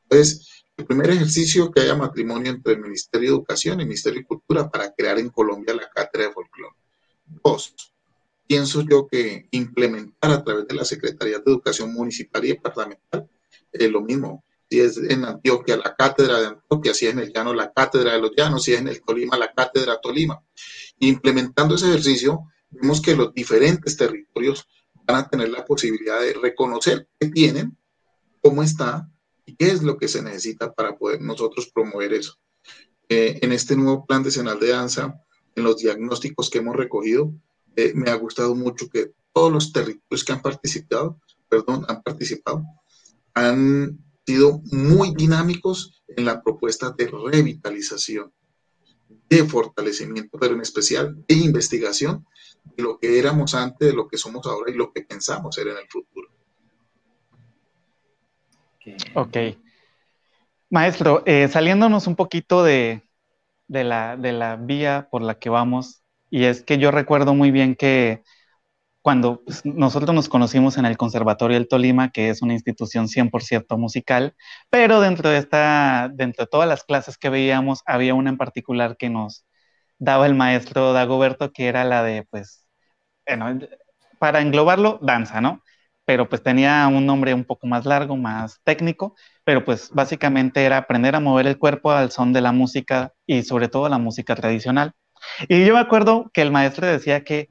Entonces, 0.09 0.63
el 0.77 0.85
primer 0.85 1.09
ejercicio 1.09 1.71
que 1.71 1.81
haya 1.81 1.95
matrimonio 1.95 2.51
entre 2.51 2.73
el 2.73 2.79
Ministerio 2.79 3.29
de 3.29 3.35
Educación 3.35 3.79
y 3.79 3.81
el 3.81 3.87
Ministerio 3.87 4.21
de 4.21 4.27
Cultura 4.27 4.69
para 4.69 4.93
crear 4.93 5.19
en 5.19 5.29
Colombia 5.29 5.73
la 5.73 5.89
cátedra 5.89 6.27
de 6.27 6.33
folclore. 6.33 6.75
Dos, 7.43 7.73
pienso 8.45 8.81
yo 8.81 9.07
que 9.07 9.47
implementar 9.51 10.31
a 10.31 10.43
través 10.43 10.67
de 10.67 10.75
la 10.75 10.85
Secretaría 10.85 11.39
de 11.39 11.43
Educación 11.51 11.93
Municipal 11.93 12.45
y 12.45 12.49
Departamental 12.49 13.27
es 13.71 13.91
lo 13.91 14.01
mismo. 14.01 14.43
Si 14.69 14.79
es 14.79 14.97
en 14.97 15.25
Antioquia, 15.25 15.77
la 15.77 15.95
cátedra 15.95 16.39
de 16.39 16.47
Antioquia, 16.47 16.93
si 16.93 17.07
es 17.07 17.13
en 17.13 17.19
el 17.19 17.33
Llano, 17.33 17.53
la 17.53 17.71
cátedra 17.71 18.13
de 18.13 18.19
los 18.19 18.31
Llanos, 18.35 18.63
si 18.63 18.73
es 18.73 18.79
en 18.79 18.87
el 18.87 19.01
Tolima, 19.01 19.37
la 19.37 19.51
cátedra 19.53 19.99
Tolima. 19.99 20.41
Implementando 20.99 21.75
ese 21.75 21.87
ejercicio, 21.89 22.51
vemos 22.69 23.01
que 23.01 23.15
los 23.15 23.33
diferentes 23.33 23.95
territorios 23.97 24.67
van 25.05 25.17
a 25.17 25.29
tener 25.29 25.49
la 25.49 25.65
posibilidad 25.65 26.19
de 26.19 26.33
reconocer 26.33 27.07
qué 27.19 27.29
tienen, 27.29 27.77
cómo 28.41 28.61
está 28.61 29.09
y 29.47 29.55
qué 29.55 29.71
es 29.71 29.81
lo 29.81 29.97
que 29.97 30.09
se 30.09 30.21
necesita 30.21 30.73
para 30.73 30.97
poder 30.97 31.21
nosotros 31.21 31.71
promover 31.73 32.13
eso. 32.13 32.35
Eh, 33.09 33.39
en 33.41 33.53
este 33.53 33.75
nuevo 33.77 34.05
plan 34.05 34.21
decenal 34.21 34.59
de 34.59 34.67
danza, 34.67 35.23
en 35.55 35.63
los 35.63 35.77
diagnósticos 35.77 36.49
que 36.49 36.57
hemos 36.57 36.75
recogido, 36.75 37.33
eh, 37.77 37.93
me 37.95 38.11
ha 38.11 38.15
gustado 38.15 38.53
mucho 38.53 38.89
que 38.89 39.13
todos 39.33 39.51
los 39.51 39.71
territorios 39.71 40.25
que 40.25 40.33
han 40.33 40.41
participado, 40.41 41.19
perdón, 41.47 41.85
han 41.87 42.03
participado, 42.03 42.63
han 43.33 43.97
sido 44.25 44.61
muy 44.65 45.15
dinámicos 45.15 46.03
en 46.09 46.25
la 46.25 46.43
propuesta 46.43 46.91
de 46.91 47.07
revitalización, 47.07 48.33
de 49.29 49.45
fortalecimiento, 49.45 50.37
pero 50.37 50.55
en 50.55 50.61
especial 50.61 51.23
de 51.25 51.35
investigación 51.35 52.25
de 52.75 52.83
lo 52.83 52.99
que 52.99 53.17
éramos 53.17 53.53
antes, 53.53 53.87
de 53.87 53.93
lo 53.93 54.09
que 54.09 54.17
somos 54.17 54.45
ahora 54.45 54.71
y 54.71 54.75
lo 54.75 54.91
que 54.91 55.03
pensamos 55.03 55.55
ser 55.55 55.69
en 55.69 55.77
el 55.77 55.87
futuro. 55.89 56.29
Ok. 59.13 59.37
Maestro, 60.69 61.23
eh, 61.25 61.47
saliéndonos 61.47 62.07
un 62.07 62.15
poquito 62.15 62.63
de, 62.63 63.03
la, 63.67 64.17
de 64.17 64.33
la 64.33 64.55
vía 64.57 65.07
por 65.09 65.21
la 65.21 65.39
que 65.39 65.49
vamos, 65.49 66.03
y 66.29 66.43
es 66.43 66.63
que 66.63 66.77
yo 66.77 66.91
recuerdo 66.91 67.33
muy 67.33 67.51
bien 67.51 67.75
que 67.75 68.23
cuando 69.01 69.41
pues, 69.45 69.65
nosotros 69.65 70.13
nos 70.13 70.27
conocimos 70.27 70.77
en 70.77 70.85
el 70.85 70.97
Conservatorio 70.97 71.55
del 71.57 71.69
Tolima, 71.69 72.11
que 72.11 72.29
es 72.29 72.41
una 72.41 72.53
institución 72.53 73.07
100% 73.07 73.77
musical, 73.77 74.35
pero 74.69 74.99
dentro 74.99 75.29
de, 75.29 75.37
esta, 75.37 76.09
dentro 76.13 76.43
de 76.43 76.49
todas 76.49 76.67
las 76.67 76.83
clases 76.83 77.17
que 77.17 77.29
veíamos, 77.29 77.81
había 77.85 78.13
una 78.13 78.31
en 78.31 78.37
particular 78.37 78.97
que 78.97 79.09
nos 79.09 79.45
daba 79.97 80.25
el 80.25 80.35
maestro 80.35 80.91
Dagoberto, 80.91 81.53
que 81.53 81.67
era 81.67 81.85
la 81.85 82.03
de, 82.03 82.27
pues, 82.29 82.67
bueno, 83.25 83.59
para 84.19 84.41
englobarlo, 84.41 84.99
danza, 85.01 85.39
¿no? 85.39 85.61
Pero 86.07 86.29
pues 86.29 86.43
tenía 86.43 86.87
un 86.87 87.05
nombre 87.05 87.33
un 87.35 87.45
poco 87.45 87.67
más 87.67 87.85
largo, 87.85 88.17
más 88.17 88.61
técnico, 88.63 89.15
pero 89.45 89.65
pues 89.65 89.91
básicamente 89.91 90.65
era 90.65 90.77
aprender 90.77 91.15
a 91.15 91.19
mover 91.19 91.47
el 91.47 91.59
cuerpo 91.59 91.91
al 91.91 92.11
son 92.11 92.33
de 92.33 92.41
la 92.41 92.53
música 92.53 93.13
y 93.27 93.43
sobre 93.43 93.69
todo 93.69 93.89
la 93.89 93.99
música 93.99 94.35
tradicional. 94.35 94.93
Y 95.49 95.65
yo 95.65 95.73
me 95.75 95.81
acuerdo 95.81 96.31
que 96.33 96.41
el 96.43 96.51
maestro 96.51 96.87
decía 96.87 97.23
que, 97.25 97.49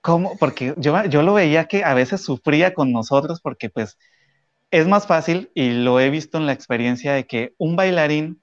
¿cómo? 0.00 0.36
Porque 0.38 0.74
yo, 0.78 1.04
yo 1.06 1.22
lo 1.22 1.34
veía 1.34 1.66
que 1.66 1.84
a 1.84 1.94
veces 1.94 2.22
sufría 2.22 2.74
con 2.74 2.92
nosotros 2.92 3.40
porque 3.40 3.70
pues 3.70 3.98
es 4.70 4.88
más 4.88 5.06
fácil, 5.06 5.50
y 5.54 5.72
lo 5.72 6.00
he 6.00 6.10
visto 6.10 6.38
en 6.38 6.46
la 6.46 6.52
experiencia 6.54 7.14
de 7.14 7.26
que 7.26 7.54
un 7.58 7.76
bailarín, 7.76 8.42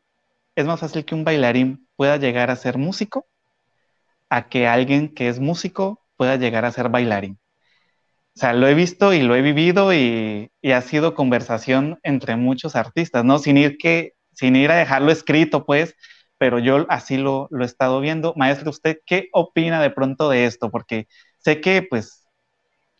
es 0.55 0.65
más 0.67 0.79
fácil 0.81 1.05
que 1.05 1.15
un 1.15 1.25
bailarín 1.25 1.87
pueda 1.97 2.17
llegar 2.17 2.51
a 2.51 2.57
ser 2.57 2.77
músico 2.79 3.27
a 4.29 4.47
que 4.49 4.67
alguien 4.67 5.13
que 5.13 5.27
es 5.27 5.39
músico 5.39 6.05
pueda 6.15 6.37
llegar 6.37 6.65
a 6.65 6.71
ser 6.71 6.89
bailarín. 6.89 7.39
O 8.37 8.39
sea, 8.39 8.53
lo 8.53 8.67
he 8.67 8.75
visto 8.75 9.13
y 9.13 9.23
lo 9.23 9.35
he 9.35 9.41
vivido 9.41 9.91
y, 9.95 10.51
ha 10.71 10.81
sido 10.83 11.15
conversación 11.15 11.97
entre 12.03 12.35
muchos 12.35 12.75
artistas, 12.75 13.25
¿no? 13.25 13.39
Sin 13.39 13.57
ir, 13.57 13.79
que, 13.79 14.13
sin 14.31 14.55
ir 14.55 14.69
a 14.69 14.75
dejarlo 14.75 15.11
escrito, 15.11 15.65
pues, 15.65 15.95
pero 16.37 16.59
yo 16.59 16.85
así 16.87 17.17
lo, 17.17 17.47
lo, 17.49 17.63
he 17.63 17.65
estado 17.65 17.99
viendo. 17.99 18.35
Maestro, 18.35 18.69
¿usted 18.69 18.99
qué 19.07 19.29
opina 19.33 19.81
de 19.81 19.89
pronto 19.89 20.29
de 20.29 20.45
esto? 20.45 20.69
Porque 20.69 21.07
sé 21.39 21.59
que 21.61 21.81
pues 21.81 22.27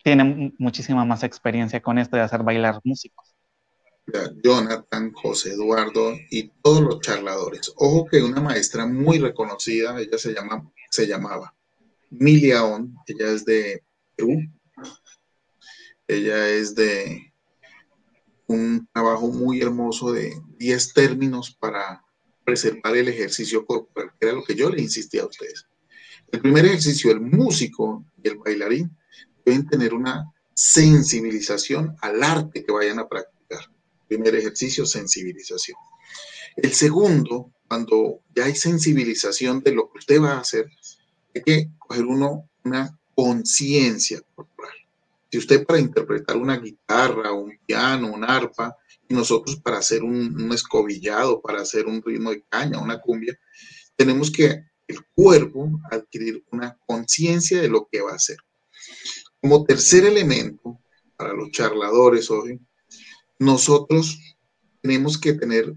tiene 0.04 0.56
muchísima 0.58 1.06
más 1.06 1.22
experiencia 1.22 1.84
con 1.84 2.00
esto 2.00 2.16
de 2.16 2.24
hacer 2.24 2.42
bailar 2.42 2.80
músicos. 2.84 3.36
Jonathan, 4.44 5.12
José 5.14 5.52
Eduardo 5.52 6.16
y 6.32 6.48
todos 6.64 6.82
los 6.82 7.00
charladores. 7.02 7.72
Ojo 7.76 8.08
que 8.08 8.24
una 8.24 8.42
maestra 8.42 8.88
muy 8.88 9.20
reconocida, 9.20 10.02
ella 10.02 10.18
se, 10.18 10.34
llama, 10.34 10.68
se 10.90 11.06
llamaba 11.06 11.54
Milia 12.10 12.64
On, 12.64 12.96
ella 13.06 13.34
es 13.34 13.46
de 13.46 13.84
Perú, 14.16 14.42
ella 16.08 16.50
es 16.50 16.76
de 16.76 17.34
un 18.48 18.88
trabajo 18.94 19.28
muy 19.28 19.62
hermoso 19.62 20.12
de 20.12 20.34
10 20.58 20.94
términos 20.94 21.56
para 21.60 22.04
preservar 22.46 22.96
el 22.96 23.10
ejercicio 23.10 23.66
corporal, 23.66 24.12
que 24.20 24.28
era 24.28 24.36
lo 24.36 24.44
que 24.44 24.56
yo 24.56 24.70
le 24.70 24.82
insistía 24.82 25.24
a 25.24 25.28
ustedes. 25.28 25.66
El 26.32 26.42
primer 26.42 26.66
ejercicio, 26.66 27.12
el 27.12 27.20
músico 27.20 28.06
y 28.24 28.30
el 28.30 28.38
bailarín 28.38 28.96
deben 29.46 29.68
tener 29.68 29.94
una 29.94 30.32
sensibilización 30.54 31.96
al 32.02 32.24
arte 32.24 32.64
que 32.64 32.72
vayan 32.72 33.00
a 33.00 33.08
practicar. 33.08 33.70
Primer 34.08 34.36
ejercicio, 34.36 34.86
sensibilización. 34.86 35.78
El 36.56 36.74
segundo, 36.74 37.52
cuando 37.68 38.22
ya 38.34 38.46
hay 38.46 38.56
sensibilización 38.56 39.62
de 39.62 39.74
lo 39.74 39.92
que 39.92 40.00
usted 40.00 40.22
va 40.22 40.34
a 40.34 40.40
hacer, 40.40 40.68
hay 41.36 41.44
que 41.44 41.70
coger 41.78 42.06
uno 42.06 42.50
una 42.64 42.98
conciencia. 43.14 44.22
Si 45.30 45.38
usted 45.38 45.66
para 45.66 45.80
interpretar 45.80 46.38
una 46.38 46.58
guitarra, 46.58 47.34
un 47.34 47.58
piano, 47.66 48.12
un 48.12 48.24
arpa, 48.24 48.76
y 49.10 49.14
nosotros 49.14 49.58
para 49.58 49.78
hacer 49.78 50.04
un, 50.04 50.52
escobillado, 50.52 51.42
para 51.42 51.62
hacer 51.62 51.86
un 51.86 52.02
ritmo 52.02 52.32
de 52.32 52.44
caña, 52.44 52.80
una 52.80 53.00
cumbia, 53.00 53.38
tenemos 53.96 54.32
que 54.32 54.66
el 54.88 55.00
cuerpo 55.14 55.80
adquirir 55.92 56.44
una 56.52 56.78
conciencia 56.86 57.62
de 57.62 57.70
lo 57.70 57.88
que 57.92 58.02
va 58.02 58.12
a 58.12 58.16
hacer. 58.16 58.38
Como 59.42 59.66
tercer 59.66 60.06
elemento, 60.06 60.80
para 61.16 61.34
los 61.34 61.52
charladores 61.52 62.30
hoy, 62.30 62.60
nosotros 63.40 64.20
tenemos 64.82 65.18
que 65.18 65.34
tener 65.34 65.76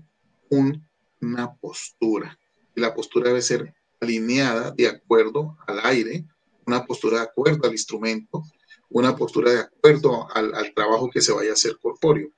una 0.48 1.54
postura. 1.60 2.38
Y 2.74 2.80
la 2.80 2.94
postura 2.94 3.28
debe 3.28 3.42
ser 3.42 3.74
alineada 4.00 4.70
de 4.70 4.88
acuerdo 4.88 5.56
al 5.66 5.80
aire, 5.84 6.26
una 6.66 6.84
postura 6.84 7.18
de 7.18 7.24
acuerdo 7.24 7.66
al 7.66 7.72
instrumento, 7.72 8.44
una 8.90 9.16
postura 9.16 9.53
de 9.53 9.61
acuerdo 9.61 10.29
al, 10.35 10.74
trabajo 10.74 11.11
que 11.11 11.20
se 11.20 11.33
vaya 11.33 11.50
a 11.50 11.55
hacer 11.55 11.79
corpóreo 11.81 12.31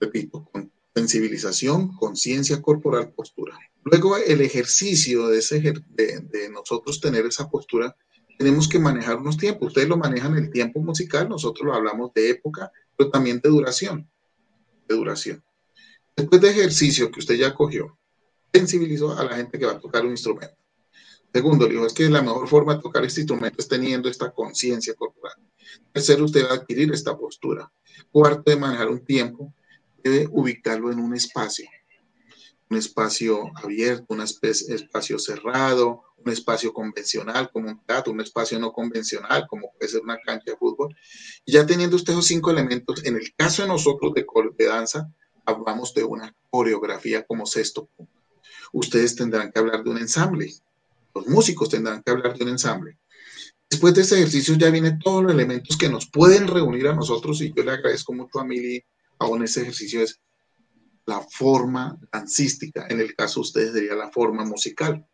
repito, 0.00 0.48
con 0.52 0.72
sensibilización, 0.94 1.94
conciencia 1.96 2.60
corporal, 2.60 3.12
postura. 3.12 3.58
Luego 3.84 4.16
el 4.16 4.40
ejercicio 4.40 5.28
de, 5.28 5.38
ese, 5.38 5.60
de, 5.60 6.48
nosotros 6.50 7.00
tener 7.00 7.26
esa 7.26 7.48
postura, 7.48 7.96
tenemos 8.36 8.68
que 8.68 8.78
manejar 8.78 9.16
unos 9.16 9.36
tiempos. 9.36 9.68
Ustedes 9.68 9.88
lo 9.88 9.96
manejan 9.96 10.36
el 10.36 10.50
tiempo 10.50 10.80
musical, 10.80 11.28
nosotros 11.28 11.66
lo 11.66 11.74
hablamos 11.74 12.12
de 12.14 12.30
época, 12.30 12.70
pero 12.96 13.10
también 13.10 13.40
de 13.40 13.48
duración. 13.48 14.08
De 14.88 14.94
duración. 14.94 15.42
Después 16.16 16.40
de 16.40 16.50
ejercicio 16.50 17.10
que 17.10 17.20
usted 17.20 17.36
ya 17.36 17.54
cogió, 17.54 17.96
sensibilizó 18.52 19.16
a 19.16 19.24
la 19.24 19.36
gente 19.36 19.58
que 19.58 19.66
va 19.66 19.72
a 19.72 19.80
tocar 19.80 20.04
un 20.04 20.12
instrumento. 20.12 20.56
Segundo, 21.32 21.66
le 21.66 21.74
dijo, 21.74 21.86
es 21.86 21.92
que 21.92 22.08
la 22.08 22.22
mejor 22.22 22.48
forma 22.48 22.74
de 22.74 22.82
tocar 22.82 23.04
este 23.04 23.20
instrumento 23.20 23.56
es 23.58 23.68
teniendo 23.68 24.08
esta 24.08 24.30
conciencia 24.30 24.94
corporal. 24.94 25.36
Tercero, 25.92 26.24
usted 26.24 26.44
va 26.44 26.54
adquirir 26.54 26.92
esta 26.92 27.16
postura. 27.16 27.70
Cuarto, 28.10 28.58
manejar 28.58 28.88
un 28.88 29.04
tiempo 29.04 29.52
debe 30.02 30.28
ubicarlo 30.30 30.90
en 30.90 31.00
un 31.00 31.14
espacio, 31.14 31.68
un 32.70 32.78
espacio 32.78 33.50
abierto, 33.56 34.14
un 34.14 34.22
espacio 34.22 35.18
cerrado, 35.18 36.04
un 36.24 36.32
espacio 36.32 36.72
convencional 36.72 37.50
como 37.52 37.68
un 37.68 37.84
teatro, 37.84 38.12
un 38.12 38.20
espacio 38.20 38.58
no 38.58 38.72
convencional 38.72 39.46
como 39.48 39.72
puede 39.72 39.90
ser 39.90 40.02
una 40.02 40.18
cancha 40.18 40.52
de 40.52 40.56
fútbol. 40.56 40.94
Y 41.44 41.52
ya 41.52 41.66
teniendo 41.66 41.96
usted 41.96 42.12
esos 42.12 42.26
cinco 42.26 42.50
elementos, 42.50 43.04
en 43.04 43.16
el 43.16 43.34
caso 43.34 43.62
de 43.62 43.68
nosotros 43.68 44.12
de, 44.14 44.26
de 44.56 44.64
danza, 44.66 45.12
hablamos 45.44 45.94
de 45.94 46.04
una 46.04 46.34
coreografía 46.50 47.24
como 47.26 47.46
sexto 47.46 47.86
punto. 47.86 48.12
Ustedes 48.72 49.16
tendrán 49.16 49.50
que 49.50 49.58
hablar 49.58 49.82
de 49.82 49.90
un 49.90 49.98
ensamble, 49.98 50.52
los 51.14 51.26
músicos 51.26 51.68
tendrán 51.68 52.02
que 52.02 52.10
hablar 52.10 52.36
de 52.36 52.44
un 52.44 52.50
ensamble. 52.50 52.98
Después 53.70 53.94
de 53.94 54.02
ese 54.02 54.16
ejercicio 54.16 54.54
ya 54.56 54.70
vienen 54.70 54.98
todos 54.98 55.22
los 55.22 55.32
elementos 55.32 55.76
que 55.76 55.88
nos 55.88 56.10
pueden 56.10 56.46
reunir 56.46 56.88
a 56.88 56.94
nosotros 56.94 57.40
y 57.42 57.52
yo 57.54 57.62
le 57.62 57.72
agradezco 57.72 58.14
mucho 58.14 58.40
a 58.40 58.44
Mili 58.44 58.82
aún 59.18 59.42
ese 59.42 59.62
ejercicio 59.62 60.02
es 60.02 60.20
la 61.06 61.20
forma 61.20 61.98
dancística, 62.12 62.86
en 62.88 63.00
el 63.00 63.14
caso 63.14 63.40
de 63.40 63.42
ustedes 63.42 63.72
sería 63.72 63.94
la 63.94 64.10
forma 64.10 64.44
musical. 64.44 65.06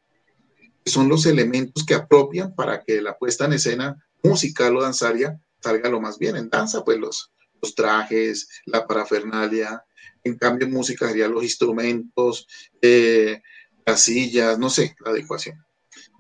Son 0.85 1.09
los 1.09 1.25
elementos 1.27 1.85
que 1.87 1.95
apropian 1.95 2.55
para 2.55 2.83
que 2.83 3.01
la 3.01 3.17
puesta 3.17 3.47
en 3.47 3.55
escena 3.55 3.97
musical 4.23 4.77
o 4.77 4.83
danzaria 4.83 5.41
salga 5.61 5.89
lo 5.89 6.01
más 6.01 6.19
bien. 6.19 6.37
En 6.37 6.51
danza, 6.51 6.85
pues 6.85 6.99
los, 6.99 7.33
los 7.63 7.75
trajes, 7.75 8.49
la 8.67 8.87
parafernalia, 8.87 9.85
en 10.25 10.37
cambio 10.37 10.67
en 10.67 10.75
música 10.75 11.07
serían 11.07 11.33
los 11.33 11.45
instrumentos, 11.45 12.47
eh, 12.83 13.41
las 13.87 14.01
sillas, 14.01 14.59
no 14.59 14.71
sé, 14.71 14.97
la 15.05 15.11
adecuación. 15.11 15.65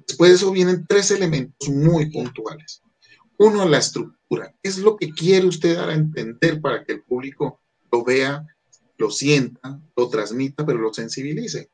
Después 0.06 0.30
de 0.30 0.36
eso 0.36 0.50
vienen 0.50 0.86
tres 0.86 1.10
elementos 1.10 1.68
muy 1.68 2.10
puntuales. 2.10 2.82
Uno, 3.38 3.68
la 3.68 3.78
estructura. 3.78 4.54
¿Qué 4.62 4.68
es 4.68 4.78
lo 4.78 4.96
que 4.96 5.10
quiere 5.10 5.46
usted 5.46 5.76
dar 5.76 5.90
a 5.90 5.94
entender 5.94 6.60
para 6.60 6.84
que 6.84 6.92
el 6.92 7.02
público 7.02 7.60
lo 7.90 8.04
vea, 8.04 8.46
lo 8.96 9.10
sienta, 9.10 9.80
lo 9.96 10.08
transmita, 10.08 10.64
pero 10.64 10.78
lo 10.78 10.92
sensibilice. 10.92 11.70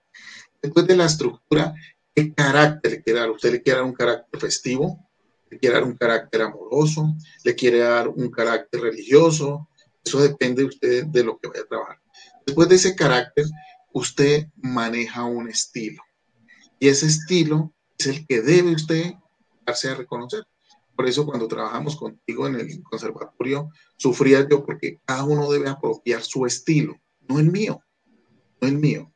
Después 0.62 0.86
de 0.86 0.96
la 0.96 1.06
estructura, 1.06 1.74
¿Qué 2.14 2.34
carácter 2.34 2.92
le 2.92 3.02
quiere 3.02 3.20
dar? 3.20 3.30
¿Usted 3.30 3.52
le 3.52 3.62
quiere 3.62 3.78
dar 3.78 3.86
un 3.86 3.94
carácter 3.94 4.40
festivo? 4.40 5.08
¿Le 5.48 5.58
quiere 5.58 5.74
dar 5.74 5.84
un 5.84 5.96
carácter 5.96 6.42
amoroso? 6.42 7.14
¿Le 7.44 7.54
quiere 7.54 7.78
dar 7.78 8.08
un 8.08 8.30
carácter 8.30 8.80
religioso? 8.80 9.68
Eso 10.04 10.20
depende 10.20 10.62
de 10.62 10.68
usted 10.68 11.04
de 11.06 11.24
lo 11.24 11.38
que 11.38 11.48
vaya 11.48 11.62
a 11.62 11.66
trabajar. 11.66 12.00
Después 12.44 12.68
de 12.68 12.74
ese 12.76 12.96
carácter, 12.96 13.46
usted 13.92 14.48
maneja 14.56 15.24
un 15.24 15.48
estilo. 15.48 16.02
Y 16.78 16.88
ese 16.88 17.06
estilo 17.06 17.72
es 18.00 18.06
el 18.06 18.26
que 18.26 18.40
debe 18.40 18.74
usted 18.74 19.12
darse 19.66 19.90
a 19.90 19.94
reconocer. 19.94 20.44
Por 20.96 21.08
eso 21.08 21.24
cuando 21.24 21.48
trabajamos 21.48 21.96
contigo 21.96 22.46
en 22.46 22.56
el 22.56 22.82
conservatorio, 22.82 23.70
sufría 23.96 24.46
yo 24.48 24.64
porque 24.64 24.98
cada 25.04 25.24
uno 25.24 25.50
debe 25.50 25.68
apropiar 25.68 26.22
su 26.22 26.46
estilo, 26.46 26.96
no 27.28 27.38
el 27.38 27.50
mío, 27.50 27.82
no 28.60 28.68
el 28.68 28.78
mío. 28.78 29.12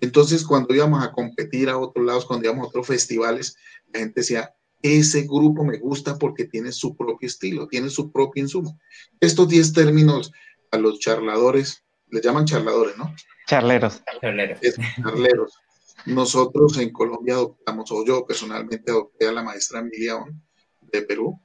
Entonces 0.00 0.44
cuando 0.44 0.74
íbamos 0.74 1.04
a 1.04 1.12
competir 1.12 1.68
a 1.68 1.78
otros 1.78 2.04
lados, 2.04 2.26
cuando 2.26 2.46
íbamos 2.46 2.64
a 2.64 2.68
otros 2.68 2.86
festivales, 2.86 3.56
la 3.92 4.00
gente 4.00 4.20
decía, 4.20 4.54
ese 4.82 5.22
grupo 5.22 5.64
me 5.64 5.78
gusta 5.78 6.16
porque 6.18 6.44
tiene 6.44 6.72
su 6.72 6.96
propio 6.96 7.26
estilo, 7.26 7.66
tiene 7.66 7.90
su 7.90 8.12
propio 8.12 8.42
insumo. 8.42 8.78
Estos 9.20 9.48
10 9.48 9.72
términos 9.72 10.32
a 10.70 10.78
los 10.78 11.00
charladores, 11.00 11.84
les 12.10 12.22
llaman 12.22 12.44
charladores, 12.44 12.96
¿no? 12.96 13.14
Charleros. 13.46 14.02
Charleros. 14.20 14.60
charleros. 15.02 15.52
Nosotros 16.08 16.78
en 16.78 16.90
Colombia 16.90 17.34
adoptamos, 17.34 17.90
o 17.92 18.04
yo 18.04 18.24
personalmente 18.26 18.90
adopté 18.90 19.28
a 19.28 19.32
la 19.32 19.42
maestra 19.42 19.80
Emilia 19.80 20.16
de 20.90 21.02
Perú, 21.02 21.38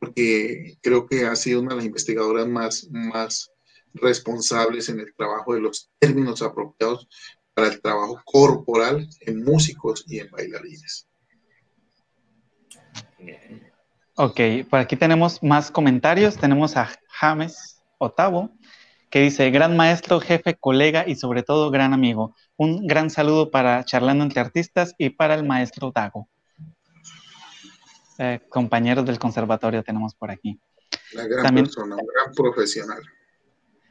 porque 0.00 0.78
creo 0.80 1.06
que 1.06 1.26
ha 1.26 1.36
sido 1.36 1.60
una 1.60 1.70
de 1.70 1.76
las 1.76 1.84
investigadoras 1.84 2.46
más, 2.48 2.88
más 2.90 3.50
responsables 3.92 4.88
en 4.88 5.00
el 5.00 5.14
trabajo 5.14 5.54
de 5.54 5.60
los 5.60 5.90
términos 5.98 6.40
apropiados 6.40 7.08
para 7.52 7.68
el 7.68 7.80
trabajo 7.80 8.20
corporal 8.24 9.08
en 9.20 9.44
músicos 9.44 10.04
y 10.08 10.18
en 10.18 10.30
bailarines. 10.30 11.06
Ok, 14.16 14.40
por 14.70 14.80
aquí 14.80 14.96
tenemos 14.96 15.42
más 15.42 15.70
comentarios. 15.70 16.36
Tenemos 16.36 16.76
a 16.76 16.90
James 17.08 17.82
Otavo, 17.98 18.50
que 19.14 19.20
dice, 19.20 19.48
gran 19.52 19.76
maestro, 19.76 20.18
jefe, 20.18 20.56
colega 20.56 21.04
y 21.06 21.14
sobre 21.14 21.44
todo 21.44 21.70
gran 21.70 21.92
amigo. 21.92 22.34
Un 22.56 22.84
gran 22.84 23.10
saludo 23.10 23.48
para 23.48 23.84
Charlando 23.84 24.24
entre 24.24 24.40
Artistas 24.40 24.92
y 24.98 25.10
para 25.10 25.36
el 25.36 25.44
maestro 25.44 25.92
Dago. 25.94 26.28
Eh, 28.18 28.40
compañeros 28.48 29.06
del 29.06 29.20
conservatorio 29.20 29.84
tenemos 29.84 30.16
por 30.16 30.32
aquí. 30.32 30.58
Una 31.14 31.28
gran 31.28 31.54
persona, 31.54 31.94
un 31.94 32.08
gran 32.08 32.34
profesional. 32.34 33.04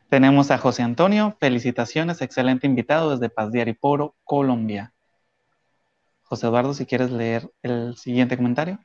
Tenemos 0.10 0.52
a 0.52 0.58
José 0.58 0.84
Antonio, 0.84 1.38
felicitaciones, 1.40 2.22
excelente 2.22 2.68
invitado 2.68 3.12
desde 3.12 3.34
Paz 3.34 3.50
de 3.54 3.62
Ariporo, 3.62 4.18
Colombia. 4.26 4.94
José 6.24 6.48
Eduardo, 6.48 6.74
si 6.74 6.86
quieres 6.86 7.12
leer 7.12 7.50
el 7.62 7.96
siguiente 7.96 8.36
comentario. 8.36 8.78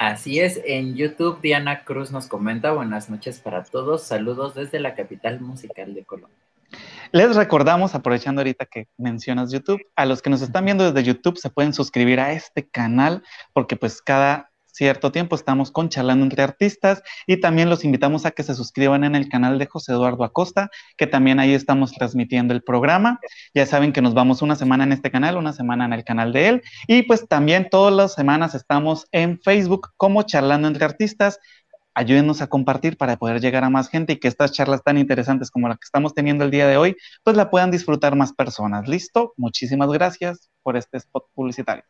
Así 0.00 0.40
es, 0.40 0.58
en 0.64 0.94
YouTube 0.94 1.42
Diana 1.42 1.84
Cruz 1.84 2.10
nos 2.10 2.26
comenta, 2.26 2.72
buenas 2.72 3.10
noches 3.10 3.38
para 3.38 3.64
todos, 3.64 4.02
saludos 4.02 4.54
desde 4.54 4.80
la 4.80 4.94
capital 4.94 5.42
musical 5.42 5.92
de 5.92 6.06
Colombia. 6.06 6.38
Les 7.12 7.36
recordamos, 7.36 7.94
aprovechando 7.94 8.40
ahorita 8.40 8.64
que 8.64 8.88
mencionas 8.96 9.52
YouTube, 9.52 9.82
a 9.96 10.06
los 10.06 10.22
que 10.22 10.30
nos 10.30 10.40
están 10.40 10.64
viendo 10.64 10.90
desde 10.90 11.06
YouTube 11.06 11.36
se 11.36 11.50
pueden 11.50 11.74
suscribir 11.74 12.18
a 12.18 12.32
este 12.32 12.66
canal 12.66 13.22
porque 13.52 13.76
pues 13.76 14.00
cada 14.00 14.49
cierto 14.80 15.12
tiempo 15.12 15.36
estamos 15.36 15.70
con 15.70 15.90
Charlando 15.90 16.24
entre 16.24 16.42
Artistas 16.42 17.02
y 17.26 17.36
también 17.36 17.68
los 17.68 17.84
invitamos 17.84 18.24
a 18.24 18.30
que 18.30 18.42
se 18.42 18.54
suscriban 18.54 19.04
en 19.04 19.14
el 19.14 19.28
canal 19.28 19.58
de 19.58 19.66
José 19.66 19.92
Eduardo 19.92 20.24
Acosta, 20.24 20.70
que 20.96 21.06
también 21.06 21.38
ahí 21.38 21.52
estamos 21.52 21.92
transmitiendo 21.92 22.54
el 22.54 22.62
programa. 22.62 23.20
Ya 23.52 23.66
saben 23.66 23.92
que 23.92 24.00
nos 24.00 24.14
vamos 24.14 24.40
una 24.40 24.56
semana 24.56 24.84
en 24.84 24.92
este 24.92 25.10
canal, 25.10 25.36
una 25.36 25.52
semana 25.52 25.84
en 25.84 25.92
el 25.92 26.02
canal 26.02 26.32
de 26.32 26.48
él 26.48 26.62
y 26.86 27.02
pues 27.02 27.28
también 27.28 27.68
todas 27.70 27.94
las 27.94 28.14
semanas 28.14 28.54
estamos 28.54 29.06
en 29.12 29.38
Facebook 29.42 29.90
como 29.98 30.22
Charlando 30.22 30.66
entre 30.66 30.86
Artistas. 30.86 31.38
Ayúdenos 31.92 32.40
a 32.40 32.46
compartir 32.46 32.96
para 32.96 33.18
poder 33.18 33.38
llegar 33.42 33.64
a 33.64 33.68
más 33.68 33.90
gente 33.90 34.14
y 34.14 34.16
que 34.16 34.28
estas 34.28 34.52
charlas 34.52 34.82
tan 34.82 34.96
interesantes 34.96 35.50
como 35.50 35.68
la 35.68 35.74
que 35.74 35.84
estamos 35.84 36.14
teniendo 36.14 36.42
el 36.42 36.50
día 36.50 36.66
de 36.66 36.78
hoy, 36.78 36.96
pues 37.22 37.36
la 37.36 37.50
puedan 37.50 37.70
disfrutar 37.70 38.16
más 38.16 38.32
personas. 38.32 38.88
¿Listo? 38.88 39.34
Muchísimas 39.36 39.90
gracias 39.90 40.48
por 40.62 40.78
este 40.78 40.96
spot 40.96 41.26
publicitario. 41.34 41.84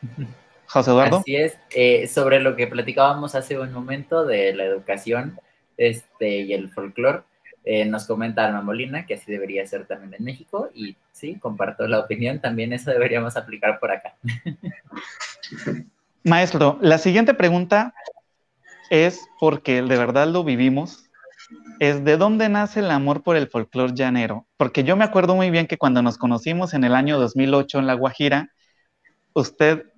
José 0.74 0.90
Eduardo. 0.90 1.18
Así 1.18 1.36
es, 1.36 1.56
eh, 1.70 2.08
sobre 2.08 2.40
lo 2.40 2.56
que 2.56 2.66
platicábamos 2.66 3.36
hace 3.36 3.56
un 3.60 3.72
momento 3.72 4.26
de 4.26 4.52
la 4.56 4.64
educación 4.64 5.38
este, 5.76 6.40
y 6.40 6.52
el 6.52 6.68
folclore, 6.68 7.20
eh, 7.62 7.84
nos 7.84 8.08
comenta 8.08 8.44
Alma 8.44 8.60
Molina 8.60 9.06
que 9.06 9.14
así 9.14 9.30
debería 9.30 9.64
ser 9.68 9.86
también 9.86 10.14
en 10.14 10.24
México 10.24 10.70
y 10.74 10.96
sí, 11.12 11.36
comparto 11.38 11.86
la 11.86 12.00
opinión, 12.00 12.40
también 12.40 12.72
eso 12.72 12.90
deberíamos 12.90 13.36
aplicar 13.36 13.78
por 13.78 13.92
acá. 13.92 14.16
Maestro, 16.24 16.76
la 16.80 16.98
siguiente 16.98 17.34
pregunta 17.34 17.94
es 18.90 19.24
porque 19.38 19.80
de 19.80 19.96
verdad 19.96 20.26
lo 20.26 20.42
vivimos, 20.42 21.08
es 21.78 22.04
de 22.04 22.16
dónde 22.16 22.48
nace 22.48 22.80
el 22.80 22.90
amor 22.90 23.22
por 23.22 23.36
el 23.36 23.46
folclore 23.46 23.94
llanero, 23.94 24.48
porque 24.56 24.82
yo 24.82 24.96
me 24.96 25.04
acuerdo 25.04 25.36
muy 25.36 25.50
bien 25.50 25.68
que 25.68 25.78
cuando 25.78 26.02
nos 26.02 26.18
conocimos 26.18 26.74
en 26.74 26.82
el 26.82 26.96
año 26.96 27.16
2008 27.20 27.78
en 27.78 27.86
La 27.86 27.94
Guajira, 27.94 28.50
usted 29.34 29.93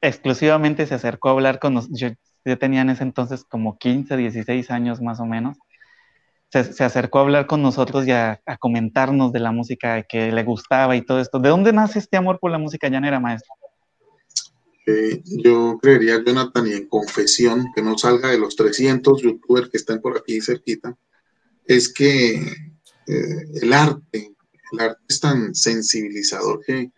exclusivamente 0.00 0.86
se 0.86 0.94
acercó 0.94 1.28
a 1.28 1.32
hablar 1.32 1.58
con 1.58 1.74
nosotros. 1.74 2.00
Yo, 2.44 2.58
tenía 2.58 2.82
en 2.82 2.90
ese 2.90 3.02
entonces 3.02 3.44
como 3.44 3.78
15, 3.78 4.16
16 4.16 4.70
años 4.70 5.00
más 5.00 5.20
o 5.20 5.26
menos. 5.26 5.58
Se, 6.50 6.82
acercó 6.82 7.18
a 7.18 7.22
hablar 7.22 7.46
con 7.46 7.62
nosotros 7.62 8.06
y 8.06 8.10
a, 8.10 8.40
comentarnos 8.58 9.32
de 9.32 9.38
la 9.38 9.52
música 9.52 10.02
que 10.02 10.32
le 10.32 10.42
gustaba 10.42 10.96
y 10.96 11.02
todo 11.02 11.20
esto. 11.20 11.38
¿De 11.38 11.48
dónde 11.48 11.72
nace 11.72 12.00
este 12.00 12.16
amor 12.16 12.38
por 12.40 12.50
la 12.50 12.58
música 12.58 12.88
llanera, 12.88 13.20
maestro? 13.20 13.54
Eh, 14.86 15.22
yo 15.24 15.78
creería, 15.80 16.22
Jonathan, 16.24 16.66
y 16.66 16.72
en 16.72 16.88
confesión, 16.88 17.66
que 17.74 17.82
no 17.82 17.96
salga 17.96 18.30
de 18.30 18.38
los 18.38 18.56
300 18.56 19.22
youtubers 19.22 19.68
que 19.68 19.76
estén 19.76 20.00
por 20.00 20.16
aquí 20.16 20.40
cerquita, 20.40 20.96
es 21.66 21.92
que 21.92 22.34
eh, 23.06 23.46
el 23.62 23.72
arte, 23.72 24.34
el 24.72 24.80
arte 24.80 25.02
es 25.08 25.20
tan 25.20 25.54
sensibilizador 25.54 26.64
que 26.66 26.90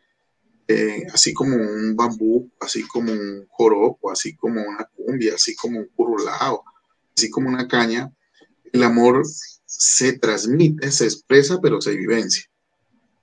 así 1.12 1.32
como 1.32 1.56
un 1.56 1.94
bambú, 1.96 2.50
así 2.60 2.82
como 2.82 3.12
un 3.12 3.46
joropo, 3.48 4.10
así 4.10 4.34
como 4.36 4.60
una 4.60 4.88
cumbia, 4.94 5.34
así 5.34 5.54
como 5.54 5.78
un 5.78 5.88
curulao, 5.94 6.64
así 7.16 7.30
como 7.30 7.48
una 7.48 7.68
caña, 7.68 8.10
el 8.72 8.82
amor 8.82 9.22
se 9.66 10.18
transmite, 10.18 10.90
se 10.90 11.04
expresa, 11.04 11.60
pero 11.60 11.80
se 11.80 11.96
vivencia. 11.96 12.44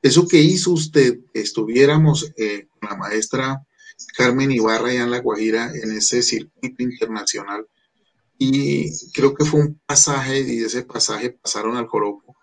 Eso 0.02 0.28
que 0.28 0.38
hizo 0.38 0.72
usted, 0.72 1.20
estuviéramos 1.34 2.32
eh, 2.38 2.68
con 2.80 2.90
la 2.90 2.96
maestra 2.96 3.66
Carmen 4.16 4.52
Ibarra 4.52 4.90
allá 4.90 5.04
en 5.04 5.12
La 5.12 5.20
Guajira, 5.20 5.72
en 5.74 5.92
ese 5.92 6.22
circuito 6.22 6.84
internacional, 6.84 7.68
y 8.38 8.90
creo 9.12 9.34
que 9.34 9.44
fue 9.44 9.60
un 9.60 9.82
pasaje, 9.86 10.40
y 10.40 10.60
de 10.60 10.68
ese 10.68 10.84
pasaje 10.84 11.32
pasaron 11.32 11.76
al 11.76 11.88
joropo, 11.88 12.36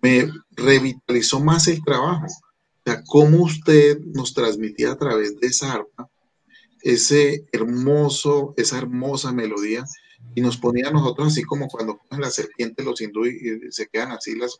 me 0.00 0.30
revitalizó 0.52 1.40
más 1.40 1.68
el 1.68 1.82
trabajo 1.84 2.26
sea, 2.84 3.02
cómo 3.06 3.42
usted 3.42 3.98
nos 4.00 4.34
transmitía 4.34 4.92
a 4.92 4.98
través 4.98 5.38
de 5.40 5.46
esa 5.46 5.72
arpa 5.72 6.08
ese 6.84 7.46
hermoso, 7.50 8.52
esa 8.58 8.78
hermosa 8.78 9.32
melodía 9.32 9.84
y 10.34 10.42
nos 10.42 10.58
ponía 10.58 10.88
a 10.88 10.92
nosotros 10.92 11.28
así 11.28 11.42
como 11.42 11.66
cuando 11.66 11.96
ponen 11.96 12.20
la 12.20 12.30
serpiente 12.30 12.84
los 12.84 13.00
hindúes 13.00 13.34
y 13.42 13.72
se 13.72 13.88
quedan 13.88 14.12
así 14.12 14.36
las 14.36 14.58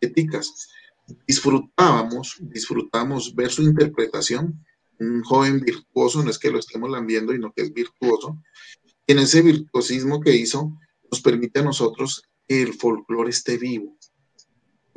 éticas. 0.00 0.68
Disfrutábamos, 1.26 2.36
disfrutamos 2.40 3.34
ver 3.34 3.50
su 3.50 3.62
interpretación, 3.62 4.64
un 4.98 5.22
joven 5.22 5.60
virtuoso, 5.60 6.24
no 6.24 6.30
es 6.30 6.38
que 6.38 6.50
lo 6.50 6.58
estemos 6.58 6.90
lambiendo, 6.90 7.32
sino 7.32 7.52
que 7.52 7.62
es 7.62 7.72
virtuoso. 7.72 8.42
Y 9.06 9.12
en 9.12 9.18
ese 9.18 9.42
virtuosismo 9.42 10.20
que 10.20 10.34
hizo, 10.34 10.72
nos 11.10 11.20
permite 11.20 11.60
a 11.60 11.64
nosotros 11.64 12.22
que 12.48 12.62
el 12.62 12.72
folclore 12.74 13.30
esté 13.30 13.58
vivo, 13.58 13.95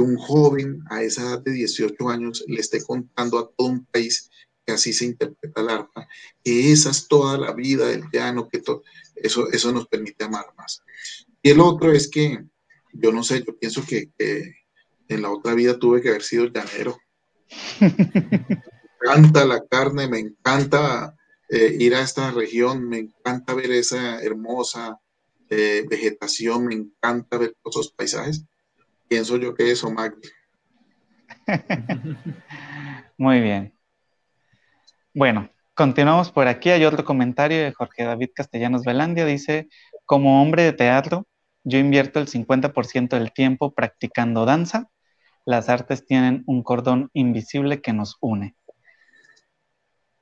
un 0.03 0.17
joven 0.17 0.83
a 0.89 1.03
esa 1.03 1.21
edad 1.21 1.41
de 1.41 1.51
18 1.51 2.09
años 2.09 2.43
le 2.47 2.59
esté 2.59 2.83
contando 2.83 3.39
a 3.39 3.49
todo 3.49 3.67
un 3.67 3.85
país 3.85 4.29
que 4.65 4.73
así 4.73 4.93
se 4.93 5.05
interpreta 5.05 5.61
el 5.61 5.69
arpa, 5.69 6.07
que 6.43 6.71
esa 6.71 6.91
es 6.91 7.07
toda 7.07 7.37
la 7.37 7.53
vida 7.53 7.87
del 7.87 8.03
llano, 8.11 8.47
que 8.47 8.61
eso, 9.15 9.51
eso 9.51 9.71
nos 9.71 9.87
permite 9.87 10.23
amar 10.23 10.45
más. 10.57 10.83
Y 11.41 11.49
el 11.51 11.59
otro 11.59 11.91
es 11.91 12.09
que, 12.09 12.43
yo 12.93 13.11
no 13.11 13.23
sé, 13.23 13.43
yo 13.45 13.57
pienso 13.57 13.83
que, 13.85 14.11
en 15.07 15.21
la 15.23 15.31
otra 15.31 15.55
vida 15.55 15.79
tuve 15.79 16.01
que 16.01 16.09
haber 16.09 16.21
sido 16.21 16.45
llanero. 16.45 16.97
me 17.79 18.27
encanta 19.01 19.45
la 19.45 19.65
carne, 19.65 20.07
me 20.07 20.19
encanta 20.19 21.15
eh, 21.49 21.75
ir 21.79 21.95
a 21.95 22.01
esta 22.01 22.29
región, 22.29 22.87
me 22.87 22.99
encanta 22.99 23.55
ver 23.55 23.71
esa 23.71 24.21
hermosa 24.21 24.99
eh, 25.49 25.83
vegetación, 25.89 26.67
me 26.67 26.75
encanta 26.75 27.39
ver 27.39 27.55
esos 27.65 27.91
paisajes 27.91 28.45
pienso 29.09 29.35
yo 29.37 29.53
que 29.53 29.71
eso, 29.71 29.91
Magdi. 29.91 30.29
Muy 33.17 33.41
bien. 33.41 33.73
Bueno, 35.13 35.49
continuamos 35.73 36.31
por 36.31 36.47
aquí. 36.47 36.69
Hay 36.69 36.85
otro 36.85 37.03
comentario 37.03 37.57
de 37.57 37.73
Jorge 37.73 38.03
David 38.03 38.29
Castellanos 38.33 38.83
Velandia. 38.83 39.25
Dice, 39.25 39.67
como 40.05 40.41
hombre 40.41 40.63
de 40.63 40.73
teatro, 40.73 41.27
yo 41.63 41.79
invierto 41.79 42.19
el 42.19 42.27
50% 42.27 43.17
del 43.17 43.33
tiempo 43.33 43.73
practicando 43.73 44.45
danza. 44.45 44.89
Las 45.45 45.67
artes 45.67 46.05
tienen 46.05 46.43
un 46.45 46.63
cordón 46.63 47.09
invisible 47.13 47.81
que 47.81 47.91
nos 47.91 48.17
une. 48.21 48.55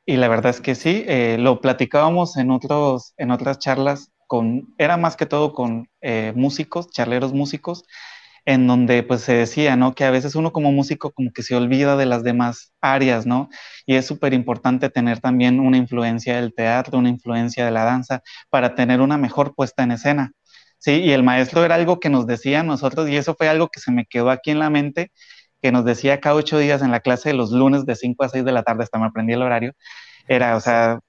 Y 0.05 0.15
la 0.15 0.29
verdad 0.29 0.51
es 0.51 0.61
que 0.61 0.73
sí, 0.73 1.03
eh, 1.05 1.35
lo 1.38 1.59
platicábamos 1.59 2.38
en, 2.38 2.49
otros, 2.49 3.13
en 3.17 3.31
otras 3.31 3.59
charlas, 3.59 4.13
con, 4.25 4.73
era 4.77 4.95
más 4.95 5.17
que 5.17 5.25
todo 5.25 5.51
con 5.51 5.89
eh, 5.99 6.31
músicos, 6.33 6.89
charleros 6.91 7.33
músicos, 7.33 7.83
en 8.47 8.65
donde 8.65 9.03
pues 9.03 9.21
se 9.23 9.33
decía, 9.33 9.75
¿no? 9.75 9.93
Que 9.93 10.05
a 10.05 10.09
veces 10.09 10.33
uno 10.35 10.53
como 10.53 10.71
músico 10.71 11.11
como 11.11 11.33
que 11.33 11.43
se 11.43 11.53
olvida 11.53 11.97
de 11.97 12.05
las 12.05 12.23
demás 12.23 12.73
áreas, 12.79 13.25
¿no? 13.25 13.49
Y 13.85 13.95
es 13.95 14.05
súper 14.07 14.33
importante 14.33 14.89
tener 14.89 15.19
también 15.19 15.59
una 15.59 15.75
influencia 15.75 16.37
del 16.37 16.53
teatro, 16.55 16.97
una 16.97 17.09
influencia 17.09 17.65
de 17.65 17.71
la 17.71 17.83
danza, 17.83 18.21
para 18.49 18.73
tener 18.73 19.01
una 19.01 19.17
mejor 19.17 19.53
puesta 19.53 19.83
en 19.83 19.91
escena. 19.91 20.31
Sí, 20.77 20.93
y 20.93 21.11
el 21.11 21.23
maestro 21.23 21.65
era 21.65 21.75
algo 21.75 21.99
que 21.99 22.09
nos 22.09 22.25
decía 22.25 22.63
nosotros, 22.63 23.09
y 23.09 23.17
eso 23.17 23.35
fue 23.35 23.49
algo 23.49 23.67
que 23.67 23.81
se 23.81 23.91
me 23.91 24.05
quedó 24.05 24.29
aquí 24.29 24.51
en 24.51 24.59
la 24.59 24.69
mente, 24.69 25.11
que 25.61 25.73
nos 25.73 25.83
decía 25.83 26.21
cada 26.21 26.35
ocho 26.35 26.57
días 26.57 26.81
en 26.81 26.91
la 26.91 27.01
clase 27.01 27.29
de 27.29 27.35
los 27.35 27.51
lunes 27.51 27.85
de 27.85 27.95
5 27.97 28.23
a 28.23 28.29
6 28.29 28.45
de 28.45 28.51
la 28.53 28.63
tarde, 28.63 28.83
hasta 28.83 28.97
me 28.97 29.07
aprendí 29.07 29.33
el 29.33 29.41
horario, 29.41 29.73
era, 30.29 30.55
o 30.55 30.61
sea, 30.61 30.99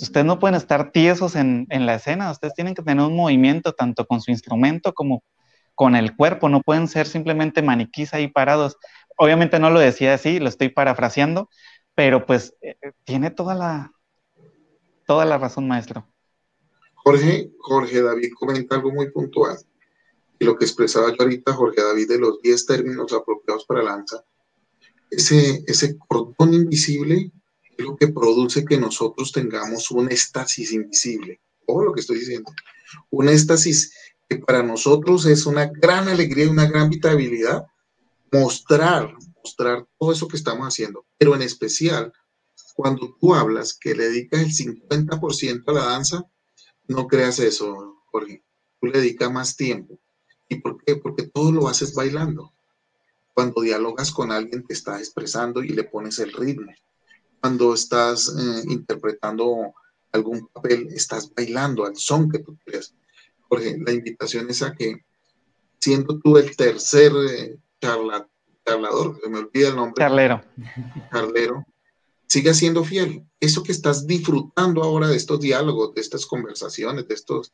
ustedes 0.00 0.24
no 0.24 0.38
pueden 0.38 0.54
estar 0.56 0.90
tiesos 0.90 1.36
en, 1.36 1.66
en, 1.68 1.84
la 1.84 1.96
escena, 1.96 2.30
ustedes 2.30 2.54
tienen 2.54 2.74
que 2.74 2.82
tener 2.82 3.04
un 3.04 3.16
movimiento 3.16 3.72
tanto 3.72 4.06
con 4.06 4.22
su 4.22 4.30
instrumento 4.30 4.94
como 4.94 5.22
con 5.76 5.94
el 5.94 6.16
cuerpo, 6.16 6.48
no 6.48 6.62
pueden 6.62 6.88
ser 6.88 7.06
simplemente 7.06 7.62
maniquís 7.62 8.12
ahí 8.14 8.28
parados. 8.28 8.76
Obviamente 9.16 9.60
no 9.60 9.70
lo 9.70 9.78
decía 9.78 10.14
así, 10.14 10.40
lo 10.40 10.48
estoy 10.48 10.70
parafraseando, 10.70 11.48
pero 11.94 12.26
pues 12.26 12.54
eh, 12.62 12.76
eh, 12.82 12.92
tiene 13.04 13.30
toda 13.30 13.54
la, 13.54 13.92
toda 15.06 15.24
la 15.26 15.38
razón, 15.38 15.68
maestro. 15.68 16.08
Jorge, 16.94 17.52
Jorge 17.58 18.02
David 18.02 18.32
comenta 18.34 18.74
algo 18.74 18.90
muy 18.90 19.10
puntual. 19.10 19.56
Y 20.38 20.44
lo 20.44 20.56
que 20.56 20.64
expresaba 20.64 21.10
yo 21.10 21.16
ahorita, 21.20 21.52
Jorge 21.52 21.82
David, 21.82 22.08
de 22.08 22.18
los 22.18 22.40
10 22.42 22.66
términos 22.66 23.12
apropiados 23.12 23.64
para 23.66 23.82
lanza, 23.82 24.24
ese, 25.10 25.62
ese 25.66 25.96
cordón 25.98 26.54
invisible 26.54 27.30
es 27.76 27.84
lo 27.84 27.96
que 27.96 28.08
produce 28.08 28.64
que 28.64 28.78
nosotros 28.78 29.30
tengamos 29.30 29.90
un 29.90 30.10
éxtasis 30.10 30.72
invisible. 30.72 31.40
Ojo 31.66 31.84
lo 31.84 31.92
que 31.92 32.00
estoy 32.00 32.18
diciendo. 32.18 32.50
Un 33.10 33.28
éxtasis 33.28 33.92
que 34.28 34.38
para 34.38 34.62
nosotros 34.62 35.26
es 35.26 35.46
una 35.46 35.66
gran 35.66 36.08
alegría 36.08 36.46
y 36.46 36.48
una 36.48 36.66
gran 36.66 36.90
vitabilidad 36.90 37.66
mostrar, 38.32 39.14
mostrar 39.42 39.86
todo 39.98 40.12
eso 40.12 40.28
que 40.28 40.36
estamos 40.36 40.66
haciendo, 40.66 41.06
pero 41.18 41.34
en 41.34 41.42
especial 41.42 42.12
cuando 42.76 43.16
tú 43.18 43.34
hablas 43.34 43.72
que 43.74 43.94
le 43.94 44.04
dedicas 44.08 44.40
el 44.40 44.52
50% 44.52 45.64
a 45.66 45.72
la 45.72 45.84
danza, 45.84 46.24
no 46.86 47.06
creas 47.06 47.38
eso, 47.38 48.02
Jorge. 48.12 48.44
Tú 48.80 48.88
le 48.88 49.00
dedicas 49.00 49.32
más 49.32 49.56
tiempo. 49.56 49.98
¿Y 50.48 50.56
por 50.56 50.82
qué? 50.84 50.96
Porque 50.96 51.26
todo 51.26 51.50
lo 51.50 51.68
haces 51.68 51.94
bailando. 51.94 52.52
Cuando 53.34 53.62
dialogas 53.62 54.12
con 54.12 54.30
alguien 54.30 54.64
te 54.66 54.74
está 54.74 54.98
expresando 54.98 55.62
y 55.62 55.70
le 55.70 55.84
pones 55.84 56.18
el 56.18 56.32
ritmo. 56.32 56.70
Cuando 57.40 57.72
estás 57.72 58.28
eh, 58.28 58.62
interpretando 58.68 59.74
algún 60.12 60.46
papel, 60.48 60.88
estás 60.92 61.32
bailando 61.34 61.86
al 61.86 61.96
son 61.96 62.30
que 62.30 62.40
tú 62.40 62.58
creas. 62.64 62.94
Jorge, 63.48 63.78
la 63.84 63.92
invitación 63.92 64.48
es 64.50 64.62
a 64.62 64.72
que, 64.72 65.04
siendo 65.78 66.18
tú 66.18 66.36
el 66.38 66.54
tercer 66.56 67.12
eh, 67.30 67.58
charlador, 67.80 69.18
se 69.22 69.30
me 69.30 69.38
olvida 69.38 69.68
el 69.68 69.76
nombre. 69.76 70.02
Charlero. 70.02 70.42
Charlero, 71.12 71.64
siga 72.26 72.54
siendo 72.54 72.84
fiel. 72.84 73.24
Eso 73.40 73.62
que 73.62 73.72
estás 73.72 74.06
disfrutando 74.06 74.82
ahora 74.82 75.08
de 75.08 75.16
estos 75.16 75.40
diálogos, 75.40 75.94
de 75.94 76.00
estas 76.00 76.26
conversaciones, 76.26 77.06
de 77.06 77.14
estos 77.14 77.52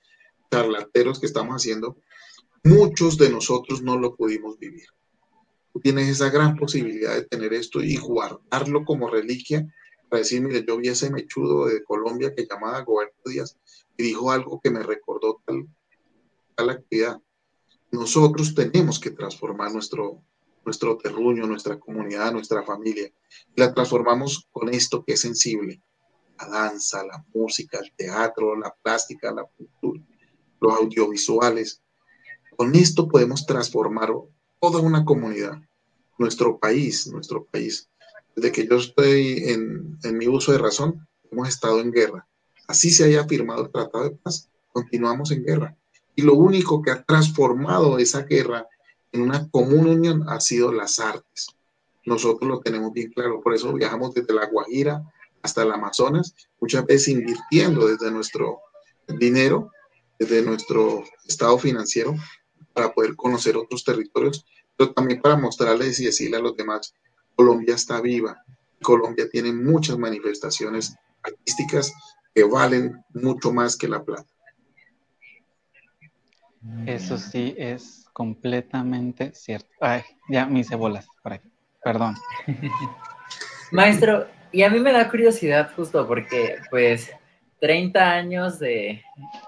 charlateros 0.50 1.20
que 1.20 1.26
estamos 1.26 1.54
haciendo, 1.54 1.96
muchos 2.64 3.16
de 3.18 3.30
nosotros 3.30 3.82
no 3.82 3.98
lo 3.98 4.14
pudimos 4.14 4.58
vivir. 4.58 4.86
Tú 5.72 5.80
tienes 5.80 6.08
esa 6.08 6.28
gran 6.28 6.56
posibilidad 6.56 7.14
de 7.14 7.24
tener 7.24 7.54
esto 7.54 7.82
y 7.82 7.96
guardarlo 7.96 8.84
como 8.84 9.08
reliquia 9.08 9.66
para 10.08 10.20
decir, 10.20 10.42
mire, 10.42 10.62
yo 10.66 10.76
vi 10.76 10.88
ese 10.88 11.10
mechudo 11.10 11.66
de 11.66 11.82
Colombia 11.82 12.34
que 12.34 12.46
llamaba 12.46 12.82
Goberto 12.82 13.30
Díaz 13.30 13.56
y 13.96 14.02
dijo 14.02 14.30
algo 14.30 14.60
que 14.62 14.70
me 14.70 14.82
recordó 14.82 15.40
tal, 15.46 15.66
la 16.58 16.72
actividad. 16.72 17.20
Nosotros 17.90 18.54
tenemos 18.54 18.98
que 18.98 19.10
transformar 19.10 19.72
nuestro, 19.72 20.22
nuestro 20.64 20.96
terruño, 20.96 21.46
nuestra 21.46 21.78
comunidad, 21.78 22.32
nuestra 22.32 22.62
familia. 22.62 23.10
La 23.56 23.72
transformamos 23.72 24.48
con 24.50 24.68
esto 24.68 25.04
que 25.04 25.14
es 25.14 25.20
sensible. 25.20 25.80
La 26.38 26.48
danza, 26.48 27.04
la 27.04 27.24
música, 27.34 27.78
el 27.78 27.92
teatro, 27.96 28.56
la 28.56 28.74
plástica, 28.82 29.32
la 29.32 29.44
cultura, 29.44 30.02
los 30.60 30.74
audiovisuales. 30.74 31.82
Con 32.56 32.74
esto 32.74 33.08
podemos 33.08 33.46
transformar 33.46 34.12
toda 34.60 34.80
una 34.80 35.04
comunidad, 35.04 35.60
nuestro 36.18 36.58
país, 36.58 37.06
nuestro 37.08 37.44
país. 37.44 37.88
Desde 38.34 38.52
que 38.52 38.66
yo 38.66 38.76
estoy 38.76 39.50
en, 39.50 39.98
en 40.02 40.18
mi 40.18 40.26
uso 40.26 40.52
de 40.52 40.58
razón, 40.58 41.06
hemos 41.30 41.48
estado 41.48 41.80
en 41.80 41.92
guerra. 41.92 42.26
Así 42.66 42.90
se 42.90 43.04
haya 43.04 43.26
firmado 43.26 43.64
el 43.64 43.70
Tratado 43.70 44.04
de 44.04 44.16
Paz, 44.16 44.48
continuamos 44.72 45.30
en 45.30 45.44
guerra. 45.44 45.76
Y 46.14 46.22
lo 46.22 46.34
único 46.34 46.82
que 46.82 46.90
ha 46.90 47.02
transformado 47.02 47.98
esa 47.98 48.22
guerra 48.22 48.66
en 49.12 49.22
una 49.22 49.48
común 49.50 49.86
unión 49.86 50.28
ha 50.28 50.40
sido 50.40 50.72
las 50.72 50.98
artes. 50.98 51.48
Nosotros 52.04 52.48
lo 52.50 52.60
tenemos 52.60 52.92
bien 52.92 53.12
claro, 53.12 53.40
por 53.40 53.54
eso 53.54 53.72
viajamos 53.72 54.14
desde 54.14 54.34
la 54.34 54.46
Guajira 54.46 55.02
hasta 55.42 55.62
el 55.62 55.72
Amazonas, 55.72 56.34
muchas 56.60 56.84
veces 56.86 57.08
invirtiendo 57.08 57.86
desde 57.86 58.10
nuestro 58.10 58.60
dinero, 59.06 59.70
desde 60.18 60.42
nuestro 60.42 61.04
estado 61.26 61.58
financiero, 61.58 62.14
para 62.72 62.92
poder 62.92 63.16
conocer 63.16 63.56
otros 63.56 63.84
territorios, 63.84 64.44
pero 64.76 64.92
también 64.92 65.20
para 65.20 65.36
mostrarles 65.36 66.00
y 66.00 66.06
decirle 66.06 66.38
a 66.38 66.40
los 66.40 66.56
demás, 66.56 66.94
Colombia 67.34 67.74
está 67.74 68.00
viva, 68.00 68.42
Colombia 68.82 69.28
tiene 69.28 69.52
muchas 69.52 69.98
manifestaciones 69.98 70.94
artísticas 71.22 71.92
que 72.34 72.44
valen 72.44 73.04
mucho 73.14 73.52
más 73.52 73.76
que 73.76 73.88
la 73.88 74.02
plata. 74.02 74.26
Eso 76.86 77.18
sí 77.18 77.54
es 77.58 78.06
completamente 78.12 79.32
cierto. 79.34 79.68
Ay, 79.80 80.02
ya 80.28 80.46
me 80.46 80.60
hice 80.60 80.76
bolas 80.76 81.06
por 81.22 81.32
aquí. 81.32 81.48
Perdón. 81.82 82.14
Maestro, 83.72 84.26
y 84.52 84.62
a 84.62 84.70
mí 84.70 84.78
me 84.78 84.92
da 84.92 85.10
curiosidad 85.10 85.70
justo 85.74 86.06
porque, 86.06 86.58
pues, 86.70 87.10
30 87.60 88.10
años 88.10 88.58
de, 88.58 89.02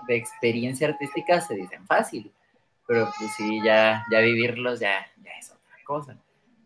experiencia 0.09 0.89
artística 0.89 1.41
se 1.41 1.57
dicen 1.57 1.87
fácil, 1.87 2.33
pero 2.87 3.11
pues 3.19 3.33
sí, 3.37 3.61
ya, 3.65 4.05
ya 4.11 4.21
vivirlos 4.21 4.81
ya, 4.81 5.07
ya 5.23 5.31
es 5.39 5.51
otra 5.51 5.77
cosa. 5.85 6.17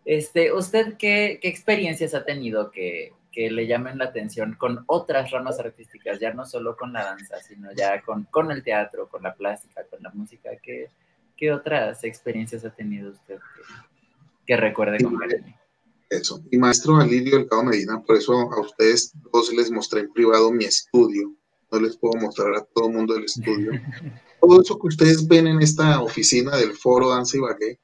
Este, 0.05 0.53
¿Usted 0.53 0.97
qué, 0.99 1.39
qué 1.41 1.49
experiencias 1.49 2.15
ha 2.15 2.25
tenido 2.25 2.71
que, 2.71 3.13
que 3.31 3.51
le 3.51 3.67
llamen 3.67 3.99
la 3.99 4.07
atención 4.07 4.57
con 4.59 4.85
otras 4.87 5.31
ramas 5.31 5.59
artísticas, 5.61 6.19
ya 6.19 6.33
no 6.33 6.47
solo 6.47 6.77
con 6.77 6.93
la 6.93 7.05
danza, 7.05 7.37
sino 7.43 7.73
ya 7.73 8.03
con, 8.03 8.25
con 8.25 8.51
el 8.51 8.63
teatro, 8.63 9.09
con 9.09 9.23
la 9.23 9.35
plástica, 9.35 9.85
con 9.91 10.03
la 10.03 10.11
música. 10.11 10.51
¿Qué, 10.63 10.89
qué 11.37 11.53
otras 11.53 12.05
experiencias 12.05 12.65
ha 12.65 12.71
tenido 12.71 13.11
usted 13.13 13.39
que, 14.47 14.57
recuerde 14.57 15.03
con 15.03 15.17
cariño? 15.17 15.55
Eso. 16.09 16.43
Mi 16.51 16.59
maestro 16.59 16.97
Alirio 16.97 17.39
Delgado 17.39 17.65
Medina, 17.65 18.03
por 18.03 18.17
eso 18.17 18.33
a 18.33 18.61
ustedes 18.61 19.13
dos 19.31 19.53
les 19.53 19.71
mostré 19.71 20.01
en 20.01 20.13
privado 20.13 20.51
mi 20.51 20.65
estudio. 20.65 21.35
No 21.71 21.81
les 21.81 21.99
puedo 21.99 22.19
mostrar 22.19 22.55
a 22.55 22.65
todo 22.65 22.89
el 22.89 22.95
mundo 22.95 23.15
el 23.15 23.25
estudio. 23.25 23.73
todo 24.41 24.63
eso 24.63 24.79
que 24.79 24.87
ustedes 24.87 25.29
ven 25.29 25.47
en 25.47 25.61
esta 25.61 26.01
oficina 26.01 26.57
del 26.57 26.73
Foro 26.73 27.11
Danza 27.11 27.37
y 27.37 27.41
Ballet 27.41 27.79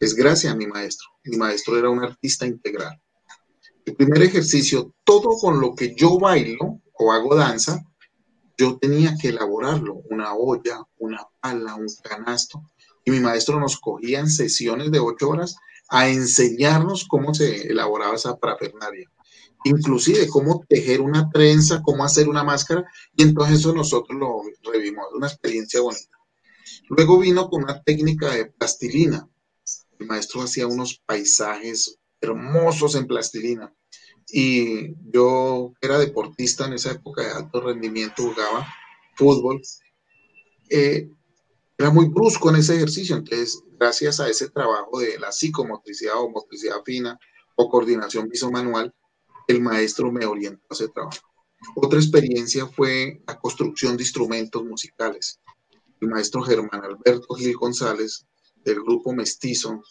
es 0.00 0.14
gracias 0.14 0.54
a 0.54 0.56
mi 0.56 0.66
maestro. 0.66 1.06
Mi 1.24 1.36
maestro 1.36 1.78
era 1.78 1.90
un 1.90 2.02
artista 2.02 2.46
integral 2.46 2.98
el 3.86 3.94
primer 3.94 4.22
ejercicio, 4.22 4.92
todo 5.04 5.30
con 5.40 5.60
lo 5.60 5.74
que 5.74 5.94
yo 5.94 6.18
bailo 6.18 6.80
o 6.92 7.12
hago 7.12 7.36
danza, 7.36 7.86
yo 8.58 8.78
tenía 8.78 9.14
que 9.20 9.28
elaborarlo, 9.28 10.02
una 10.10 10.34
olla, 10.34 10.82
una 10.98 11.24
pala, 11.40 11.76
un 11.76 11.86
canasto. 12.02 12.62
Y 13.04 13.12
mi 13.12 13.20
maestro 13.20 13.60
nos 13.60 13.78
cogía 13.78 14.18
en 14.18 14.28
sesiones 14.28 14.90
de 14.90 14.98
ocho 14.98 15.28
horas 15.28 15.56
a 15.88 16.08
enseñarnos 16.08 17.06
cómo 17.08 17.32
se 17.32 17.68
elaboraba 17.68 18.16
esa 18.16 18.36
parafernalia. 18.36 19.08
Inclusive 19.64 20.26
cómo 20.26 20.64
tejer 20.68 21.00
una 21.00 21.30
trenza, 21.30 21.80
cómo 21.82 22.04
hacer 22.04 22.28
una 22.28 22.42
máscara. 22.42 22.84
Y 23.16 23.22
entonces 23.22 23.60
eso 23.60 23.72
nosotros 23.72 24.18
lo 24.18 24.42
revimos, 24.72 25.06
una 25.14 25.28
experiencia 25.28 25.80
bonita. 25.80 26.16
Luego 26.88 27.18
vino 27.20 27.48
con 27.48 27.62
una 27.62 27.80
técnica 27.82 28.30
de 28.30 28.46
plastilina. 28.46 29.28
El 30.00 30.06
maestro 30.08 30.42
hacía 30.42 30.66
unos 30.66 31.00
paisajes 31.06 31.98
hermosos 32.26 32.94
en 32.94 33.06
plastilina. 33.06 33.74
Y 34.28 34.94
yo 35.10 35.72
era 35.80 35.98
deportista 35.98 36.66
en 36.66 36.74
esa 36.74 36.92
época 36.92 37.22
de 37.22 37.30
alto 37.30 37.60
rendimiento, 37.60 38.22
jugaba 38.22 38.66
fútbol. 39.14 39.62
Eh, 40.68 41.08
era 41.78 41.90
muy 41.90 42.06
brusco 42.06 42.50
en 42.50 42.56
ese 42.56 42.74
ejercicio, 42.76 43.16
entonces 43.16 43.62
gracias 43.78 44.18
a 44.20 44.28
ese 44.28 44.48
trabajo 44.48 44.98
de 44.98 45.18
la 45.18 45.30
psicomotricidad 45.30 46.18
o 46.18 46.30
motricidad 46.30 46.82
fina 46.84 47.18
o 47.54 47.68
coordinación 47.68 48.28
visomanual, 48.28 48.94
el 49.46 49.60
maestro 49.60 50.10
me 50.10 50.26
orientó 50.26 50.66
a 50.70 50.74
ese 50.74 50.88
trabajo. 50.88 51.20
Otra 51.74 51.98
experiencia 51.98 52.66
fue 52.66 53.22
la 53.26 53.38
construcción 53.38 53.96
de 53.96 54.02
instrumentos 54.02 54.64
musicales. 54.64 55.40
El 56.00 56.08
maestro 56.08 56.42
Germán 56.42 56.82
Alberto 56.84 57.34
Gil 57.34 57.56
González, 57.56 58.26
del 58.64 58.82
grupo 58.82 59.12
Mestizo, 59.12 59.82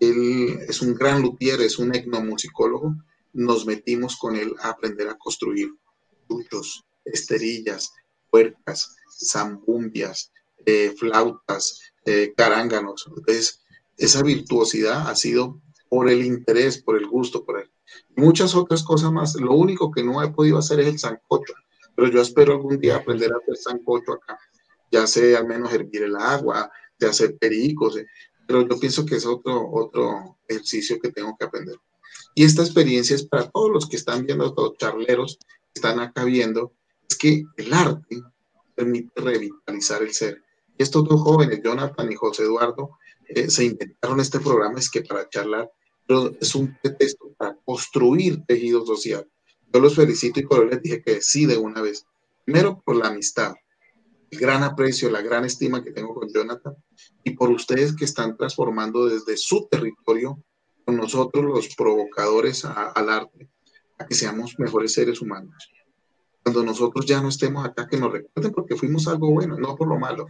él 0.00 0.58
es 0.66 0.80
un 0.82 0.94
gran 0.94 1.22
luthier, 1.22 1.60
es 1.60 1.78
un 1.78 1.94
etnomusicólogo, 1.94 2.96
nos 3.32 3.66
metimos 3.66 4.16
con 4.16 4.34
él 4.34 4.54
a 4.60 4.70
aprender 4.70 5.08
a 5.08 5.18
construir 5.18 5.70
tuyos, 6.26 6.84
esterillas, 7.04 7.92
puercas, 8.30 8.96
zambumbias, 9.30 10.32
eh, 10.64 10.94
flautas, 10.98 11.80
eh, 12.04 12.32
caránganos. 12.36 13.06
Entonces, 13.08 13.62
esa 13.96 14.22
virtuosidad 14.22 15.08
ha 15.08 15.14
sido 15.14 15.60
por 15.88 16.08
el 16.08 16.24
interés, 16.24 16.82
por 16.82 16.96
el 16.96 17.06
gusto, 17.06 17.44
por 17.44 17.60
el, 17.60 17.70
muchas 18.16 18.54
otras 18.54 18.82
cosas 18.82 19.12
más. 19.12 19.34
Lo 19.34 19.52
único 19.54 19.90
que 19.90 20.02
no 20.02 20.22
he 20.22 20.30
podido 20.30 20.58
hacer 20.58 20.80
es 20.80 20.86
el 20.86 20.98
sancocho, 20.98 21.54
pero 21.94 22.08
yo 22.08 22.22
espero 22.22 22.52
algún 22.52 22.78
día 22.78 22.96
aprender 22.96 23.32
a 23.32 23.36
hacer 23.36 23.56
sancocho 23.56 24.14
acá. 24.14 24.38
Ya 24.90 25.06
sé 25.06 25.36
al 25.36 25.46
menos 25.46 25.72
hervir 25.72 26.04
el 26.04 26.16
agua, 26.16 26.70
de 26.98 27.08
hacer 27.08 27.36
pericos, 27.38 27.96
eh, 27.96 28.06
pero 28.50 28.66
yo 28.66 28.80
pienso 28.80 29.06
que 29.06 29.14
es 29.14 29.26
otro, 29.26 29.70
otro 29.70 30.38
ejercicio 30.48 30.98
que 30.98 31.12
tengo 31.12 31.36
que 31.38 31.44
aprender. 31.44 31.76
Y 32.34 32.42
esta 32.42 32.62
experiencia 32.62 33.14
es 33.14 33.24
para 33.24 33.48
todos 33.48 33.70
los 33.70 33.88
que 33.88 33.94
están 33.94 34.26
viendo, 34.26 34.52
todos 34.52 34.76
charleros 34.76 35.38
que 35.40 35.46
están 35.76 36.00
acá 36.00 36.24
viendo, 36.24 36.72
es 37.08 37.16
que 37.16 37.44
el 37.56 37.72
arte 37.72 38.20
permite 38.74 39.20
revitalizar 39.20 40.02
el 40.02 40.12
ser. 40.12 40.42
Y 40.76 40.82
estos 40.82 41.04
dos 41.04 41.20
jóvenes, 41.20 41.60
Jonathan 41.62 42.10
y 42.10 42.16
José 42.16 42.42
Eduardo, 42.42 42.98
eh, 43.28 43.48
se 43.48 43.66
inventaron 43.66 44.18
este 44.18 44.40
programa, 44.40 44.80
es 44.80 44.90
que 44.90 45.02
para 45.02 45.28
charlar, 45.28 45.70
pero 46.04 46.32
es 46.40 46.52
un 46.56 46.76
pretexto 46.82 47.32
para 47.38 47.56
construir 47.64 48.44
tejido 48.46 48.84
social. 48.84 49.30
Yo 49.72 49.78
los 49.78 49.94
felicito 49.94 50.40
y 50.40 50.46
por 50.46 50.58
eso 50.58 50.74
les 50.74 50.82
dije 50.82 51.02
que 51.02 51.22
sí 51.22 51.46
de 51.46 51.56
una 51.56 51.82
vez. 51.82 52.04
Primero 52.44 52.82
por 52.84 52.96
la 52.96 53.10
amistad, 53.10 53.54
el 54.30 54.38
gran 54.38 54.62
aprecio, 54.62 55.10
la 55.10 55.22
gran 55.22 55.44
estima 55.44 55.82
que 55.82 55.92
tengo 55.92 56.14
con 56.14 56.32
Jonathan 56.32 56.74
y 57.24 57.30
por 57.32 57.50
ustedes 57.50 57.94
que 57.94 58.04
están 58.04 58.36
transformando 58.36 59.06
desde 59.06 59.36
su 59.36 59.66
territorio 59.68 60.42
con 60.84 60.96
nosotros 60.96 61.44
los 61.44 61.74
provocadores 61.74 62.64
al 62.64 63.10
arte, 63.10 63.50
a 63.98 64.06
que 64.06 64.14
seamos 64.14 64.58
mejores 64.58 64.94
seres 64.94 65.20
humanos. 65.20 65.70
Cuando 66.42 66.62
nosotros 66.62 67.04
ya 67.06 67.20
no 67.20 67.28
estemos 67.28 67.64
acá, 67.66 67.86
que 67.86 67.98
nos 67.98 68.12
recuerden 68.12 68.52
porque 68.52 68.76
fuimos 68.76 69.06
algo 69.06 69.30
bueno, 69.30 69.56
no 69.58 69.76
por 69.76 69.88
lo 69.88 69.98
malo. 69.98 70.26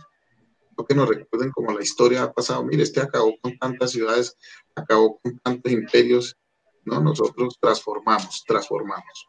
No 0.76 0.84
que 0.84 0.94
nos 0.94 1.08
recuerden 1.08 1.50
como 1.50 1.72
la 1.72 1.82
historia 1.82 2.24
ha 2.24 2.32
pasado. 2.32 2.64
Mire, 2.64 2.82
este 2.82 3.00
acabó 3.00 3.34
con 3.40 3.56
tantas 3.58 3.92
ciudades, 3.92 4.36
acabó 4.74 5.20
con 5.20 5.38
tantos 5.38 5.70
imperios. 5.70 6.36
No, 6.84 7.00
nosotros 7.00 7.56
transformamos, 7.60 8.42
transformamos. 8.46 9.28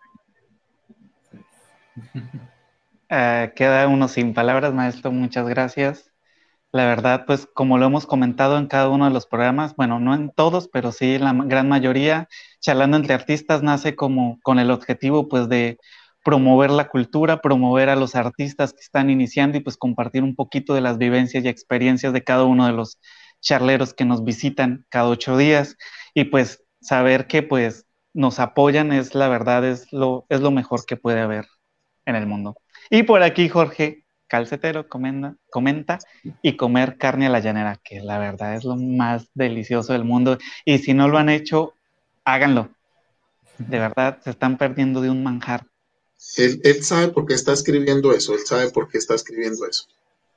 Eh, 3.11 3.51
queda 3.55 3.87
uno 3.87 4.07
sin 4.07 4.33
palabras, 4.33 4.73
maestro. 4.73 5.11
Muchas 5.11 5.47
gracias. 5.47 6.11
La 6.71 6.85
verdad, 6.87 7.25
pues 7.27 7.47
como 7.55 7.77
lo 7.79 7.87
hemos 7.87 8.05
comentado 8.07 8.57
en 8.57 8.67
cada 8.67 8.89
uno 8.89 9.05
de 9.05 9.11
los 9.11 9.27
programas, 9.27 9.75
bueno, 9.77 9.99
no 9.99 10.15
en 10.15 10.31
todos, 10.31 10.69
pero 10.69 10.91
sí 10.93 11.15
en 11.15 11.23
la 11.25 11.33
gran 11.33 11.69
mayoría, 11.69 12.29
charlando 12.61 12.97
entre 12.97 13.13
artistas 13.15 13.63
nace 13.63 13.95
como 13.95 14.39
con 14.43 14.59
el 14.59 14.71
objetivo 14.71 15.29
pues 15.29 15.49
de 15.49 15.79
promover 16.25 16.71
la 16.71 16.89
cultura, 16.89 17.41
promover 17.41 17.89
a 17.89 17.95
los 17.97 18.15
artistas 18.15 18.73
que 18.73 18.81
están 18.81 19.09
iniciando 19.11 19.57
y 19.57 19.61
pues 19.61 19.77
compartir 19.77 20.23
un 20.23 20.35
poquito 20.35 20.73
de 20.75 20.81
las 20.81 20.97
vivencias 20.99 21.43
y 21.45 21.49
experiencias 21.49 22.13
de 22.13 22.23
cada 22.23 22.45
uno 22.45 22.67
de 22.67 22.73
los 22.73 22.99
charleros 23.41 23.93
que 23.95 24.05
nos 24.05 24.23
visitan 24.25 24.85
cada 24.89 25.09
ocho 25.09 25.37
días 25.37 25.77
y 26.15 26.25
pues 26.25 26.63
saber 26.81 27.27
que 27.27 27.43
pues 27.43 27.87
nos 28.13 28.39
apoyan 28.39 28.91
es 28.93 29.15
la 29.15 29.29
verdad, 29.29 29.65
es 29.65 29.91
lo, 29.93 30.25
es 30.29 30.41
lo 30.41 30.51
mejor 30.51 30.85
que 30.85 30.97
puede 30.97 31.21
haber 31.21 31.47
en 32.05 32.15
el 32.15 32.27
mundo. 32.27 32.55
Y 32.93 33.03
por 33.03 33.23
aquí 33.23 33.47
Jorge 33.47 34.03
Calcetero 34.27 34.89
comenta, 34.89 35.37
comenta 35.49 35.97
y 36.41 36.57
comer 36.57 36.97
carne 36.97 37.27
a 37.27 37.29
la 37.29 37.39
llanera, 37.39 37.79
que 37.81 38.01
la 38.01 38.19
verdad 38.19 38.53
es 38.53 38.65
lo 38.65 38.75
más 38.75 39.29
delicioso 39.33 39.93
del 39.93 40.03
mundo. 40.03 40.37
Y 40.65 40.77
si 40.79 40.93
no 40.93 41.07
lo 41.07 41.17
han 41.17 41.29
hecho, 41.29 41.73
háganlo. 42.25 42.69
De 43.57 43.79
verdad, 43.79 44.19
se 44.21 44.31
están 44.31 44.57
perdiendo 44.57 44.99
de 44.99 45.09
un 45.09 45.23
manjar. 45.23 45.65
Él, 46.35 46.59
él 46.65 46.83
sabe 46.83 47.07
por 47.07 47.25
qué 47.25 47.33
está 47.33 47.53
escribiendo 47.53 48.11
eso, 48.11 48.33
él 48.33 48.41
sabe 48.45 48.69
por 48.71 48.89
qué 48.89 48.97
está 48.97 49.15
escribiendo 49.15 49.65
eso. 49.65 49.85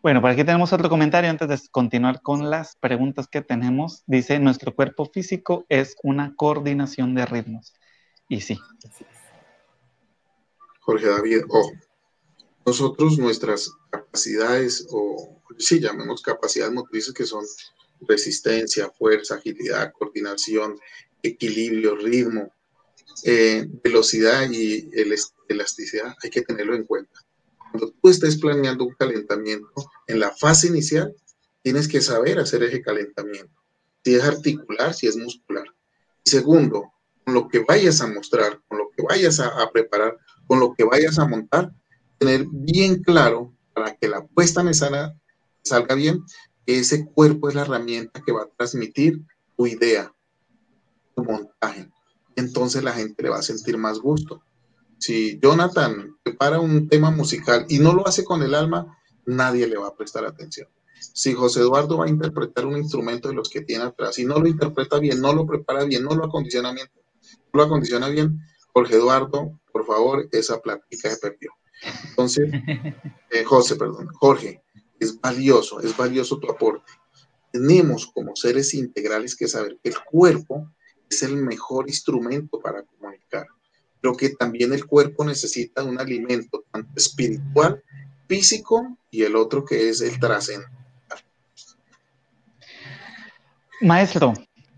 Bueno, 0.03 0.19
por 0.19 0.31
aquí 0.31 0.43
tenemos 0.43 0.73
otro 0.73 0.89
comentario 0.89 1.29
antes 1.29 1.47
de 1.47 1.57
continuar 1.71 2.21
con 2.21 2.49
las 2.49 2.75
preguntas 2.75 3.29
que 3.29 3.41
tenemos. 3.41 4.03
Dice, 4.05 4.37
nuestro 4.37 4.75
cuerpo 4.75 5.05
físico 5.05 5.65
es 5.69 5.95
una 6.03 6.35
coordinación 6.35 7.15
de 7.15 7.25
ritmos. 7.25 7.73
Y 8.33 8.41
sí. 8.41 8.59
Jorge 10.79 11.07
David, 11.07 11.43
ojo, 11.49 11.71
nosotros 12.65 13.19
nuestras 13.19 13.69
capacidades, 13.91 14.87
o 14.89 15.39
sí, 15.59 15.79
llamemos 15.79 16.23
capacidades 16.23 16.73
motrices 16.73 17.13
que 17.13 17.27
son 17.27 17.45
resistencia, 18.01 18.89
fuerza, 18.89 19.35
agilidad, 19.35 19.93
coordinación, 19.93 20.79
equilibrio, 21.21 21.95
ritmo, 21.95 22.51
eh, 23.23 23.67
velocidad 23.83 24.49
y 24.49 24.89
elasticidad, 25.47 26.15
hay 26.23 26.31
que 26.31 26.41
tenerlo 26.41 26.73
en 26.75 26.85
cuenta. 26.85 27.19
Cuando 27.59 27.91
tú 27.91 28.09
estés 28.09 28.37
planeando 28.37 28.85
un 28.85 28.95
calentamiento, 28.95 29.71
en 30.07 30.19
la 30.19 30.31
fase 30.31 30.69
inicial, 30.69 31.15
tienes 31.61 31.87
que 31.87 32.01
saber 32.01 32.39
hacer 32.39 32.63
ese 32.63 32.81
calentamiento. 32.81 33.61
Si 34.03 34.15
es 34.15 34.23
articular, 34.23 34.91
si 34.95 35.05
es 35.05 35.17
muscular. 35.17 35.65
Segundo, 36.25 36.93
con 37.23 37.33
lo 37.33 37.47
que 37.47 37.59
vayas 37.59 38.01
a 38.01 38.07
mostrar, 38.07 38.61
con 38.67 38.77
lo 38.79 38.89
que 38.95 39.03
vayas 39.03 39.39
a, 39.39 39.69
preparar, 39.71 40.17
con 40.47 40.59
lo 40.59 40.73
que 40.73 40.83
vayas 40.83 41.19
a 41.19 41.27
montar, 41.27 41.71
tener 42.17 42.45
bien 42.51 43.01
claro 43.01 43.53
para 43.73 43.95
que 43.95 44.07
la 44.07 44.25
puesta 44.25 44.61
en 44.61 44.69
escena 44.69 45.19
salga 45.63 45.95
bien, 45.95 46.23
que 46.65 46.79
ese 46.79 47.05
cuerpo 47.05 47.49
es 47.49 47.55
la 47.55 47.61
herramienta 47.61 48.21
que 48.25 48.31
va 48.31 48.43
a 48.43 48.49
transmitir 48.57 49.21
tu 49.57 49.67
idea, 49.67 50.13
tu 51.15 51.23
montaje. 51.23 51.89
Entonces 52.35 52.83
la 52.83 52.93
gente 52.93 53.23
le 53.23 53.29
va 53.29 53.39
a 53.39 53.43
sentir 53.43 53.77
más 53.77 53.99
gusto. 53.99 54.43
Si 54.97 55.39
Jonathan 55.41 56.17
prepara 56.23 56.59
un 56.59 56.87
tema 56.87 57.11
musical 57.11 57.65
y 57.69 57.79
no 57.79 57.93
lo 57.93 58.07
hace 58.07 58.23
con 58.23 58.41
el 58.41 58.55
alma, 58.55 58.97
nadie 59.25 59.67
le 59.67 59.77
va 59.77 59.87
a 59.87 59.95
prestar 59.95 60.25
atención. 60.25 60.67
Si 61.13 61.33
José 61.33 61.59
Eduardo 61.59 61.97
va 61.97 62.05
a 62.05 62.09
interpretar 62.09 62.65
un 62.65 62.77
instrumento 62.77 63.27
de 63.27 63.35
los 63.35 63.49
que 63.49 63.61
tiene 63.61 63.83
atrás 63.83 64.17
y 64.19 64.25
no 64.25 64.39
lo 64.39 64.47
interpreta 64.47 64.99
bien, 64.99 65.19
no 65.19 65.33
lo 65.33 65.45
prepara 65.45 65.83
bien, 65.83 66.03
no 66.03 66.15
lo 66.15 66.25
acondiciona 66.25 66.71
bien, 66.71 66.87
lo 67.53 67.63
acondiciona 67.63 68.09
bien, 68.09 68.39
Jorge 68.73 68.95
Eduardo, 68.95 69.59
por 69.71 69.85
favor, 69.85 70.27
esa 70.31 70.59
plática 70.61 71.09
se 71.09 71.17
perdió. 71.17 71.51
Entonces, 72.09 72.49
eh, 73.31 73.43
José, 73.43 73.75
perdón, 73.75 74.07
Jorge, 74.13 74.63
es 74.99 75.19
valioso, 75.19 75.79
es 75.79 75.95
valioso 75.95 76.39
tu 76.39 76.49
aporte. 76.49 76.91
Tenemos 77.51 78.07
como 78.07 78.35
seres 78.35 78.73
integrales 78.73 79.35
que 79.35 79.47
saber 79.47 79.77
que 79.81 79.89
el 79.89 79.95
cuerpo 80.03 80.71
es 81.09 81.21
el 81.23 81.35
mejor 81.35 81.87
instrumento 81.87 82.59
para 82.59 82.83
comunicar 82.83 83.47
pero 84.03 84.17
que 84.17 84.31
también 84.31 84.73
el 84.73 84.85
cuerpo 84.85 85.23
necesita 85.23 85.81
un 85.81 85.97
alimento 85.97 86.65
tanto 86.69 86.91
espiritual, 86.97 87.81
físico 88.27 88.97
y 89.09 89.23
el 89.23 89.37
otro 89.37 89.63
que 89.63 89.87
es 89.87 90.01
el 90.01 90.19
trascendental. 90.19 91.23
Maestro, 93.79 94.33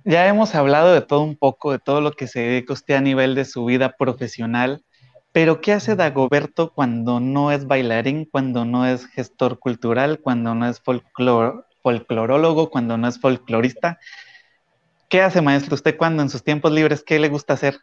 ya 0.06 0.28
hemos 0.28 0.56
hablado 0.56 0.94
de 0.94 1.02
todo 1.02 1.22
un 1.22 1.36
poco, 1.36 1.72
de 1.72 1.80
todo 1.80 2.00
lo 2.00 2.12
que 2.14 2.28
se 2.28 2.40
dedica 2.40 2.74
usted 2.74 2.94
a 2.94 3.02
nivel 3.02 3.36
de 3.36 3.44
su 3.44 3.66
vida 3.66 3.96
profesional, 3.98 4.84
pero 5.32 5.60
¿qué 5.60 5.74
hace 5.74 5.96
Dagoberto 5.96 6.72
cuando 6.74 7.20
no 7.20 7.52
es 7.52 7.68
bailarín, 7.68 8.26
cuando 8.26 8.64
no 8.64 8.88
es 8.88 9.08
gestor 9.08 9.60
cultural, 9.60 10.20
cuando 10.20 10.56
no 10.56 10.70
es 10.70 10.82
folclorólogo, 10.82 12.70
cuando 12.70 12.98
no 12.98 13.08
es 13.08 13.20
folclorista? 13.20 14.00
¿Qué 15.10 15.22
hace, 15.22 15.42
maestro, 15.42 15.76
usted 15.76 15.98
cuando 15.98 16.24
en 16.24 16.30
sus 16.30 16.44
tiempos 16.44 16.72
libres, 16.72 17.04
qué 17.04 17.20
le 17.20 17.28
gusta 17.28 17.54
hacer? 17.54 17.80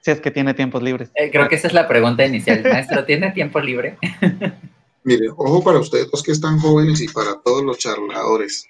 si 0.00 0.10
es 0.12 0.20
que 0.20 0.30
tiene 0.30 0.54
tiempos 0.54 0.82
libres. 0.82 1.10
Eh, 1.14 1.30
creo 1.30 1.48
que 1.48 1.56
esa 1.56 1.66
es 1.66 1.72
la 1.72 1.88
pregunta 1.88 2.24
inicial. 2.24 2.62
Maestro, 2.62 3.04
¿tiene 3.04 3.32
tiempo 3.32 3.60
libre? 3.60 3.98
Mire, 5.04 5.28
ojo 5.30 5.62
para 5.62 5.78
ustedes 5.78 6.08
los 6.12 6.22
que 6.22 6.32
están 6.32 6.58
jóvenes 6.58 7.00
y 7.00 7.08
para 7.08 7.40
todos 7.40 7.64
los 7.64 7.78
charladores. 7.78 8.66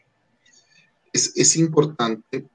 Es, 1.12 1.32
es 1.36 1.56
importante 1.56 2.46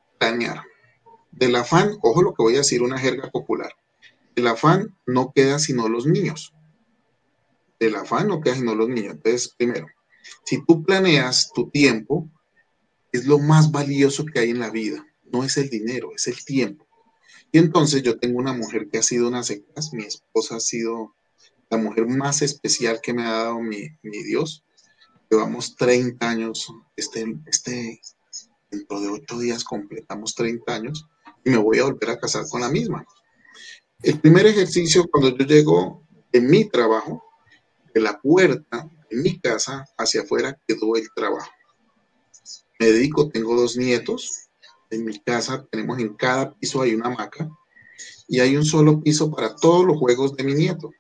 Del 1.32 1.55
afán, 1.55 1.97
ojo 2.01 2.21
lo 2.21 2.34
que 2.34 2.43
voy 2.43 2.55
a 2.55 2.59
decir, 2.59 2.82
una 2.82 2.97
jerga 2.97 3.30
popular. 3.30 3.74
Del 4.36 4.47
afán 4.47 4.95
no 5.05 5.32
queda 5.34 5.59
sino 5.59 5.89
los 5.89 6.05
niños. 6.05 6.53
Del 7.80 7.95
afán 7.95 8.28
no 8.28 8.39
queda 8.39 8.55
sino 8.55 8.76
los 8.76 8.88
niños. 8.88 9.15
Entonces, 9.15 9.53
primero, 9.57 9.88
si 10.45 10.63
tú 10.65 10.84
planeas 10.84 11.51
tu 11.53 11.69
tiempo, 11.69 12.30
es 13.11 13.26
lo 13.26 13.39
más 13.39 13.71
valioso 13.71 14.26
que 14.26 14.39
hay 14.39 14.51
en 14.51 14.59
la 14.59 14.69
vida. 14.69 15.05
No 15.32 15.43
es 15.43 15.57
el 15.57 15.69
dinero, 15.69 16.11
es 16.15 16.28
el 16.28 16.43
tiempo. 16.45 16.86
Y 17.51 17.57
entonces 17.59 18.01
yo 18.01 18.17
tengo 18.17 18.39
una 18.39 18.53
mujer 18.53 18.89
que 18.89 18.99
ha 18.99 19.03
sido 19.03 19.28
una 19.28 19.43
secas, 19.43 19.93
mi 19.93 20.03
esposa 20.05 20.55
ha 20.55 20.59
sido 20.59 21.15
la 21.69 21.78
mujer 21.78 22.07
más 22.07 22.41
especial 22.41 22.99
que 23.01 23.13
me 23.13 23.24
ha 23.24 23.32
dado 23.32 23.59
mi, 23.59 23.89
Dios. 24.01 24.63
Llevamos 25.30 25.76
30 25.76 26.30
años, 26.30 26.67
este, 26.95 27.26
este, 27.45 28.01
dentro 28.74 28.99
de 28.99 29.07
ocho 29.07 29.38
días 29.38 29.63
completamos 29.63 30.34
30 30.36 30.74
años 30.74 31.05
y 31.45 31.49
me 31.49 31.57
voy 31.57 31.80
a 31.80 31.86
volver 31.86 32.09
a 32.09 32.19
casar 32.19 32.45
con 32.49 32.61
la 32.61 32.69
misma. 32.69 33.05
El 34.01 34.19
primer 34.19 34.47
ejercicio 34.47 35.05
cuando 35.09 35.38
yo 35.38 35.45
llego 35.45 36.03
de 36.32 36.41
mi 36.41 36.67
trabajo, 36.67 37.24
de 37.93 38.01
la 38.01 38.19
puerta 38.19 38.89
de 39.09 39.17
mi 39.17 39.39
casa 39.39 39.86
hacia 39.97 40.21
afuera 40.21 40.59
quedó 40.67 40.95
el 40.95 41.07
trabajo. 41.15 41.49
Me 42.80 42.88
dedico, 42.88 43.30
tengo 43.30 43.55
dos 43.55 43.78
nietos, 43.78 44.49
En 44.89 45.05
mi 45.05 45.17
casa 45.19 45.65
tenemos 45.71 45.97
en 45.99 46.13
cada 46.13 46.53
piso 46.53 46.82
hay 46.82 46.93
una 46.93 47.07
hamaca 47.07 47.49
y 48.28 48.39
hay 48.41 48.55
un 48.55 48.63
solo 48.63 49.01
piso 49.01 49.32
para 49.32 49.55
todos 49.55 49.86
los 49.86 49.97
juegos 49.97 50.36
de 50.36 50.43
mi 50.43 50.53
nieto. 50.53 50.91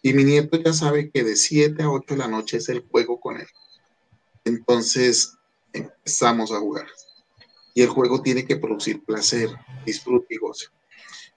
Y 0.00 0.12
mi 0.12 0.24
nieto 0.24 0.58
ya 0.58 0.72
sabe 0.72 1.10
que 1.10 1.24
de 1.24 1.36
7 1.36 1.82
a 1.82 1.90
8 1.90 2.14
de 2.14 2.16
la 2.16 2.28
noche 2.28 2.58
es 2.58 2.68
el 2.68 2.86
juego 2.88 3.18
con 3.18 3.40
él. 3.40 3.46
Entonces 4.44 5.34
empezamos 5.72 6.52
a 6.52 6.60
jugar. 6.60 6.86
Y 7.74 7.82
el 7.82 7.88
juego 7.88 8.22
tiene 8.22 8.44
que 8.44 8.56
producir 8.56 9.02
placer, 9.04 9.48
disfrute 9.86 10.34
y 10.34 10.38
goce. 10.38 10.66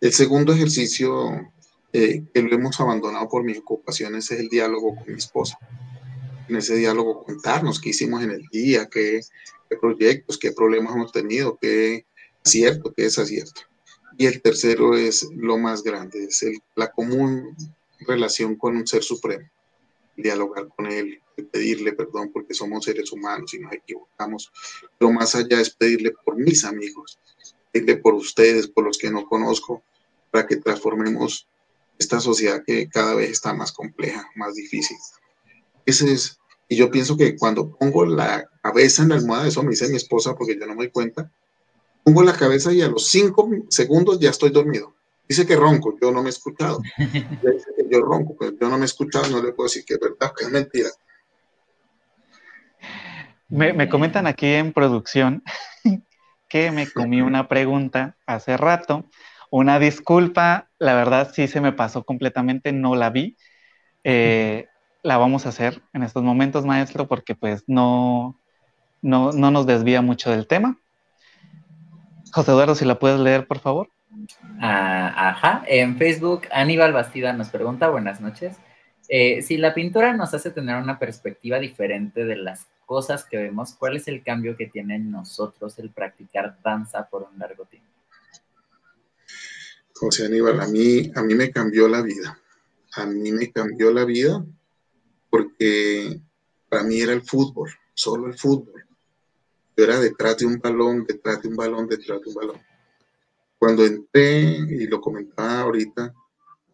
El 0.02 0.12
segundo 0.12 0.54
ejercicio 0.54 1.52
eh, 1.94 2.26
que 2.34 2.42
lo 2.42 2.54
hemos 2.54 2.78
abandonado 2.82 3.30
por 3.30 3.44
mis 3.46 3.60
ocupaciones 3.60 4.30
es 4.30 4.40
el 4.42 4.50
diálogo 4.50 4.96
con 4.96 5.08
mi 5.08 5.18
esposa. 5.18 5.58
En 6.50 6.58
ese 6.58 6.76
diálogo 6.76 7.24
contarnos 7.24 7.80
qué 7.80 7.92
hicimos 7.92 8.22
en 8.22 8.32
el 8.32 8.46
día, 8.52 8.90
qué, 8.92 9.22
proyectos, 9.80 10.38
qué 10.38 10.52
problemas 10.52 10.94
hemos 10.94 11.14
tenido, 11.14 11.58
qué 11.60 12.06
acierto, 12.44 12.94
qué 12.94 13.04
desacierto. 13.04 13.62
Y 14.18 14.26
el 14.26 14.42
tercero 14.42 14.96
es 14.96 15.26
lo 15.36 15.58
más 15.58 15.84
grande, 15.84 16.26
es 16.26 16.46
la 16.76 16.92
común 16.92 17.56
relación 18.02 18.56
con 18.56 18.76
un 18.76 18.86
ser 18.86 19.02
supremo. 19.02 19.50
Dialogar 20.16 20.68
con 20.70 20.88
él, 20.88 21.22
pedirle 21.52 21.94
perdón 21.94 22.32
porque 22.32 22.54
somos 22.54 22.86
seres 22.86 23.12
humanos 23.12 23.54
y 23.54 23.60
nos 23.60 23.74
equivocamos. 23.74 24.52
Lo 25.00 25.12
más 25.12 25.36
allá 25.36 25.60
es 25.60 25.70
pedirle 25.70 26.14
por 26.24 26.38
mis 26.38 26.64
amigos, 26.64 27.20
pedirle 27.72 27.98
por 27.98 28.14
ustedes, 28.14 28.68
por 28.68 28.86
los 28.86 28.98
que 28.98 29.12
no 29.12 29.28
conozco, 29.28 29.84
para 30.32 30.48
que 30.48 30.58
transformemos 30.58 31.48
esta 31.98 32.20
sociedad 32.20 32.64
que 32.66 32.90
cada 32.90 33.16
vez 33.16 33.32
está 33.32 33.54
más 33.54 33.72
compleja, 33.72 34.30
más 34.36 34.56
difícil. 34.56 34.98
Ese 35.86 36.12
es, 36.12 36.40
y 36.68 36.76
yo 36.76 36.90
pienso 36.90 37.16
que 37.16 37.36
cuando 37.38 37.70
pongo 37.76 38.06
la 38.06 38.50
cabeza 38.62 39.04
en 39.04 39.10
la 39.10 39.16
almohada, 39.16 39.48
eso 39.48 39.64
me 39.64 39.72
dice 39.72 39.88
mi 39.90 39.98
esposa 39.98 40.36
porque 40.36 40.58
yo 40.60 40.66
no 40.66 40.74
me 40.74 40.86
doy 40.86 40.92
cuenta, 40.92 41.32
pongo 42.04 42.24
la 42.24 42.36
cabeza 42.36 42.74
y 42.74 42.82
a 42.82 42.88
los 42.88 43.08
cinco 43.08 43.50
segundos 43.70 44.20
ya 44.20 44.30
estoy 44.30 44.50
dormido. 44.50 44.95
Dice 45.28 45.46
que 45.46 45.56
ronco, 45.56 45.98
yo 46.02 46.12
no 46.12 46.22
me 46.22 46.28
he 46.28 46.30
escuchado. 46.30 46.80
Dice 46.98 47.72
que 47.76 47.86
yo 47.90 48.02
ronco, 48.02 48.36
pero 48.40 48.52
yo 48.60 48.70
no 48.70 48.78
me 48.78 48.84
he 48.84 48.86
escuchado, 48.86 49.28
no 49.30 49.42
le 49.42 49.54
puedo 49.54 49.68
decir 49.68 49.84
que 49.86 49.96
es 49.96 50.00
verdad, 50.00 50.34
que 50.38 50.46
es 50.46 50.52
mentira. 50.52 50.90
Me, 53.48 53.74
me 53.74 53.90
comentan 53.90 54.28
aquí 54.28 54.48
en 54.48 54.74
producción 54.74 55.44
que 56.50 56.72
me 56.72 56.90
comí 56.90 57.22
una 57.22 57.48
pregunta 57.48 58.18
hace 58.26 58.58
rato. 58.58 59.06
Una 59.50 59.80
disculpa, 59.80 60.70
la 60.80 60.94
verdad 60.96 61.32
sí 61.34 61.48
se 61.48 61.62
me 61.62 61.72
pasó 61.72 62.04
completamente, 62.04 62.72
no 62.72 62.96
la 62.96 63.10
vi. 63.10 63.38
Eh, 64.04 64.68
la 65.02 65.18
vamos 65.18 65.46
a 65.46 65.50
hacer 65.50 65.82
en 65.94 66.04
estos 66.04 66.24
momentos, 66.24 66.66
maestro, 66.66 67.08
porque 67.08 67.36
pues 67.36 67.64
no, 67.68 68.40
no, 69.02 69.32
no 69.32 69.52
nos 69.52 69.66
desvía 69.66 70.02
mucho 70.02 70.32
del 70.32 70.48
tema. 70.48 70.80
José 72.32 72.52
Eduardo, 72.52 72.76
si 72.76 72.86
la 72.86 73.00
puedes 73.00 73.20
leer, 73.20 73.48
por 73.48 73.60
favor. 73.60 73.90
Ah, 74.60 75.30
ajá, 75.30 75.64
en 75.68 75.98
Facebook 75.98 76.44
Aníbal 76.52 76.94
Bastida 76.94 77.34
nos 77.34 77.50
pregunta, 77.50 77.90
buenas 77.90 78.22
noches, 78.22 78.58
eh, 79.08 79.42
si 79.42 79.58
la 79.58 79.74
pintura 79.74 80.14
nos 80.14 80.34
hace 80.34 80.52
tener 80.52 80.82
una 80.82 80.98
perspectiva 80.98 81.60
diferente 81.60 82.26
de 82.26 82.38
las 82.38 82.68
cosas 82.86 83.26
que 83.26 83.38
vemos, 83.38 83.74
¿cuál 83.74 83.98
es 83.98 84.08
el 84.08 84.24
cambio 84.24 84.56
que 84.56 84.68
tiene 84.68 84.96
en 84.96 85.12
nosotros 85.12 85.78
el 85.80 85.92
practicar 85.92 86.58
danza 86.64 87.08
por 87.10 87.24
un 87.24 87.38
largo 87.38 87.66
tiempo? 87.66 87.90
José 89.94 90.26
Aníbal, 90.26 90.60
a 90.60 90.68
mí, 90.68 91.12
a 91.16 91.22
mí 91.22 91.36
me 91.36 91.52
cambió 91.52 91.88
la 91.88 92.02
vida. 92.02 92.40
A 92.94 93.06
mí 93.06 93.32
me 93.32 93.52
cambió 93.52 93.92
la 93.92 94.06
vida 94.06 94.44
porque 95.30 96.20
para 96.70 96.84
mí 96.84 97.00
era 97.00 97.14
el 97.14 97.22
fútbol, 97.22 97.70
solo 97.94 98.28
el 98.28 98.38
fútbol. 98.38 98.86
Yo 99.78 99.84
era 99.84 100.00
detrás 100.00 100.38
de 100.38 100.46
un 100.46 100.60
balón, 100.60 101.06
detrás 101.06 101.42
de 101.42 101.50
un 101.50 101.56
balón, 101.56 101.88
detrás 101.88 102.22
de 102.22 102.30
un 102.30 102.36
balón 102.36 102.75
cuando 103.66 103.84
entré, 103.84 104.60
y 104.70 104.86
lo 104.86 105.02
comentaba 105.02 105.62
ahorita, 105.62 106.14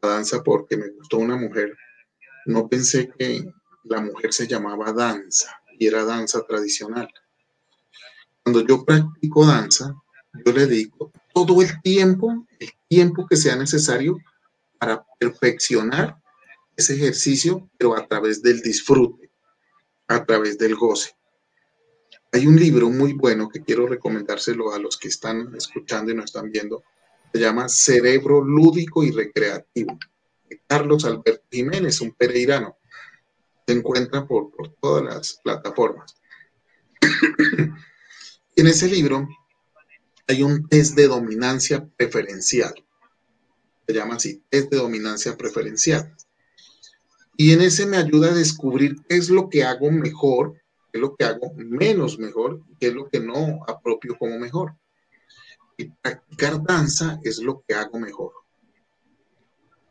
la 0.01 0.09
danza 0.09 0.43
porque 0.43 0.75
me 0.75 0.89
gustó 0.89 1.19
una 1.19 1.37
mujer, 1.37 1.73
no 2.47 2.67
pensé 2.67 3.09
que 3.17 3.49
la 3.85 4.01
mujer 4.01 4.33
se 4.33 4.45
llamaba 4.45 4.91
danza 4.91 5.57
y 5.79 5.87
era 5.87 6.03
danza 6.03 6.45
tradicional. 6.45 7.07
Cuando 8.43 8.67
yo 8.67 8.83
practico 8.83 9.45
danza, 9.45 9.95
yo 10.45 10.51
le 10.51 10.67
dedico 10.67 11.13
todo 11.33 11.61
el 11.61 11.81
tiempo, 11.81 12.45
el 12.59 12.71
tiempo 12.89 13.25
que 13.25 13.37
sea 13.37 13.55
necesario 13.55 14.17
para 14.77 15.01
perfeccionar 15.17 16.17
ese 16.75 16.95
ejercicio, 16.95 17.69
pero 17.77 17.97
a 17.97 18.05
través 18.05 18.41
del 18.41 18.59
disfrute, 18.61 19.31
a 20.09 20.25
través 20.25 20.57
del 20.57 20.75
goce. 20.75 21.15
Hay 22.33 22.47
un 22.47 22.55
libro 22.55 22.89
muy 22.89 23.11
bueno 23.11 23.49
que 23.49 23.61
quiero 23.61 23.87
recomendárselo 23.87 24.73
a 24.73 24.79
los 24.79 24.97
que 24.97 25.09
están 25.09 25.53
escuchando 25.53 26.11
y 26.11 26.15
nos 26.15 26.25
están 26.25 26.49
viendo. 26.49 26.83
Se 27.33 27.39
llama 27.39 27.67
Cerebro 27.67 28.41
Lúdico 28.41 29.03
y 29.03 29.11
Recreativo. 29.11 29.99
Carlos 30.65 31.03
Alberto 31.03 31.43
Jiménez, 31.51 31.99
un 31.99 32.13
pereirano. 32.13 32.77
Se 33.67 33.73
encuentra 33.73 34.25
por, 34.25 34.49
por 34.51 34.69
todas 34.75 35.03
las 35.03 35.39
plataformas. 35.43 36.15
en 38.55 38.67
ese 38.67 38.87
libro 38.87 39.27
hay 40.25 40.41
un 40.43 40.69
test 40.69 40.95
de 40.95 41.07
dominancia 41.07 41.85
preferencial. 41.97 42.73
Se 43.85 43.93
llama 43.93 44.15
así, 44.15 44.41
test 44.49 44.71
de 44.71 44.77
dominancia 44.77 45.35
preferencial. 45.35 46.15
Y 47.35 47.51
en 47.51 47.61
ese 47.61 47.85
me 47.85 47.97
ayuda 47.97 48.31
a 48.31 48.35
descubrir 48.35 48.95
qué 49.09 49.17
es 49.17 49.29
lo 49.29 49.49
que 49.49 49.65
hago 49.65 49.91
mejor 49.91 50.60
es 50.91 50.99
lo 51.01 51.15
que 51.15 51.25
hago 51.25 51.53
menos 51.55 52.19
mejor 52.19 52.61
qué 52.79 52.87
es 52.87 52.93
lo 52.93 53.09
que 53.09 53.19
no 53.19 53.63
apropio 53.67 54.17
como 54.17 54.37
mejor. 54.37 54.75
Y 55.77 55.85
practicar 55.85 56.61
danza 56.63 57.19
es 57.23 57.39
lo 57.39 57.63
que 57.67 57.73
hago 57.73 57.99
mejor. 57.99 58.33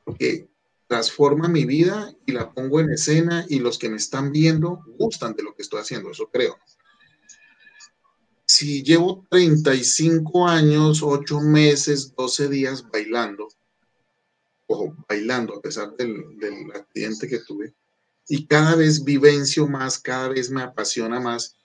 Porque 0.04 0.48
transforma 0.86 1.48
mi 1.48 1.64
vida 1.64 2.12
y 2.26 2.32
la 2.32 2.52
pongo 2.52 2.80
en 2.80 2.90
escena 2.90 3.46
y 3.48 3.60
los 3.60 3.78
que 3.78 3.88
me 3.88 3.96
están 3.96 4.32
viendo 4.32 4.82
gustan 4.98 5.34
de 5.34 5.44
lo 5.44 5.54
que 5.54 5.62
estoy 5.62 5.80
haciendo, 5.80 6.10
eso 6.10 6.28
creo. 6.32 6.58
Si 8.44 8.82
llevo 8.82 9.24
35 9.30 10.48
años, 10.48 11.00
8 11.02 11.40
meses, 11.40 12.12
12 12.16 12.48
días 12.48 12.90
bailando, 12.90 13.46
ojo, 14.66 14.96
bailando 15.08 15.54
a 15.54 15.60
pesar 15.60 15.96
del, 15.96 16.36
del 16.38 16.72
accidente 16.72 17.28
que 17.28 17.38
tuve, 17.38 17.72
y 18.30 18.46
cada 18.46 18.76
vez 18.76 19.02
vivencio 19.02 19.66
más, 19.66 19.98
cada 19.98 20.28
vez 20.28 20.50
me 20.50 20.62
apasiona 20.62 21.18
más. 21.18 21.56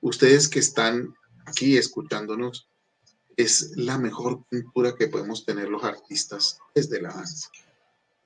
Ustedes 0.00 0.48
que 0.48 0.60
están 0.60 1.16
aquí 1.46 1.76
escuchándonos, 1.76 2.68
es 3.36 3.72
la 3.76 3.98
mejor 3.98 4.44
pintura 4.48 4.94
que 4.94 5.08
podemos 5.08 5.44
tener 5.44 5.68
los 5.68 5.82
artistas 5.82 6.60
desde 6.76 7.02
la 7.02 7.12
danza. 7.12 7.50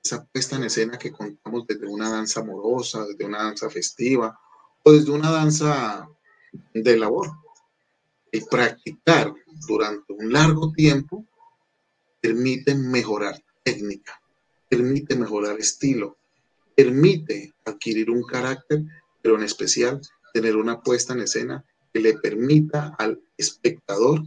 Esa 0.03 0.23
puesta 0.25 0.57
en 0.57 0.65
escena 0.65 0.99
que 0.99 1.11
contamos 1.11 1.65
desde 1.65 1.87
una 1.87 2.11
danza 2.11 2.41
amorosa, 2.41 3.03
desde 3.03 3.25
una 3.25 3.39
danza 3.39 3.67
festiva 3.67 4.39
o 4.83 4.91
desde 4.91 5.09
una 5.09 5.31
danza 5.31 6.07
de 6.75 6.97
labor. 6.97 7.31
Y 8.31 8.41
practicar 8.41 9.33
durante 9.67 10.13
un 10.13 10.31
largo 10.31 10.71
tiempo 10.71 11.25
permite 12.21 12.75
mejorar 12.75 13.43
técnica, 13.63 14.21
permite 14.69 15.15
mejorar 15.15 15.57
estilo, 15.57 16.17
permite 16.77 17.55
adquirir 17.65 18.11
un 18.11 18.21
carácter, 18.21 18.83
pero 19.23 19.35
en 19.35 19.43
especial 19.43 19.99
tener 20.31 20.55
una 20.55 20.79
puesta 20.81 21.13
en 21.13 21.21
escena 21.21 21.65
que 21.91 21.99
le 21.99 22.13
permita 22.13 22.93
al 22.99 23.19
espectador 23.35 24.21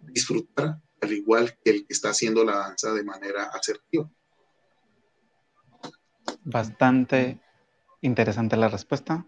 disfrutar 0.00 0.80
al 1.02 1.12
igual 1.12 1.58
que 1.62 1.70
el 1.70 1.86
que 1.86 1.92
está 1.92 2.10
haciendo 2.10 2.42
la 2.42 2.56
danza 2.56 2.94
de 2.94 3.04
manera 3.04 3.50
asertiva. 3.52 4.10
Bastante 6.42 7.38
interesante 8.00 8.56
la 8.56 8.68
respuesta. 8.68 9.26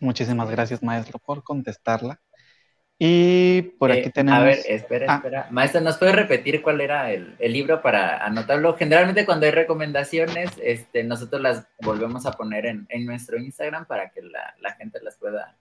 Muchísimas 0.00 0.50
gracias, 0.50 0.82
maestro, 0.82 1.18
por 1.18 1.42
contestarla. 1.42 2.20
Y 2.98 3.62
por 3.62 3.90
aquí 3.90 4.10
tenemos. 4.10 4.38
Eh, 4.38 4.42
a 4.42 4.44
ver, 4.44 4.58
espera, 4.68 5.06
ah. 5.08 5.16
espera. 5.16 5.48
Maestro, 5.50 5.80
¿nos 5.80 5.98
puede 5.98 6.12
repetir 6.12 6.62
cuál 6.62 6.80
era 6.80 7.12
el, 7.12 7.36
libro 7.40 7.82
para 7.82 8.24
anotarlo? 8.24 8.76
Generalmente, 8.76 9.26
cuando 9.26 9.46
hay 9.46 9.52
recomendaciones, 9.52 10.50
este, 10.62 11.02
nosotros 11.02 11.42
las 11.42 11.66
volvemos 11.82 12.24
a 12.26 12.32
poner 12.32 12.66
en, 12.66 12.86
nuestro 13.04 13.38
Instagram 13.38 13.86
para 13.86 14.10
que 14.10 14.22
la, 14.22 14.74
gente 14.76 15.00
las 15.02 15.16
pueda. 15.16 15.56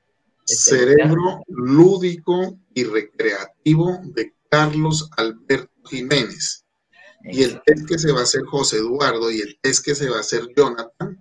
Este, 0.48 0.78
Cerebro 0.78 1.44
lúdico 1.48 2.60
y 2.74 2.84
recreativo 2.84 4.00
de 4.14 4.34
Carlos 4.50 5.10
Alberto 5.18 5.72
Jiménez. 5.90 6.66
Y 7.24 7.44
el 7.44 7.62
test 7.64 7.88
que 7.88 7.98
se 7.98 8.12
va 8.12 8.20
a 8.20 8.24
hacer 8.24 8.44
José 8.44 8.78
Eduardo 8.78 9.32
y 9.32 9.40
el 9.40 9.58
test 9.62 9.84
que 9.84 9.96
se 9.96 10.10
va 10.10 10.18
a 10.18 10.20
hacer 10.20 10.44
Jonathan, 10.56 11.18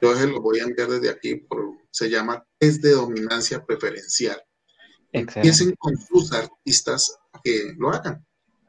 yo 0.00 0.16
se 0.16 0.26
lo 0.28 0.40
voy 0.40 0.60
a 0.60 0.64
enviar 0.64 0.88
desde 0.88 1.10
aquí, 1.10 1.34
por, 1.34 1.72
se 1.90 2.08
llama 2.08 2.46
test 2.58 2.82
de 2.82 2.92
dominancia 2.92 3.64
preferencial 3.64 4.40
Piensen 5.12 5.74
con 5.78 5.96
sus 5.96 6.32
artistas 6.32 7.18
que 7.42 7.74
lo 7.78 7.90
hagan. 7.90 8.24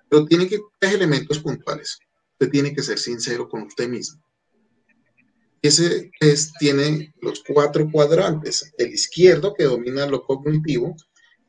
Pero 0.10 0.26
tiene 0.26 0.48
que 0.48 0.60
tener 0.80 0.96
elementos 0.98 1.40
puntuales. 1.40 2.00
Usted 2.34 2.52
tiene 2.52 2.74
que 2.74 2.84
ser 2.84 3.00
sincero 3.00 3.50
con 3.50 3.64
usted 3.64 3.90
mismo. 3.90 4.22
Ese 5.62 6.12
test 6.20 6.56
tiene 6.60 7.14
los 7.22 7.44
cuatro 7.44 7.90
cuadrantes. 7.92 8.74
El 8.78 8.94
izquierdo 8.94 9.54
que 9.54 9.64
domina 9.64 10.06
lo 10.06 10.24
cognitivo, 10.24 10.96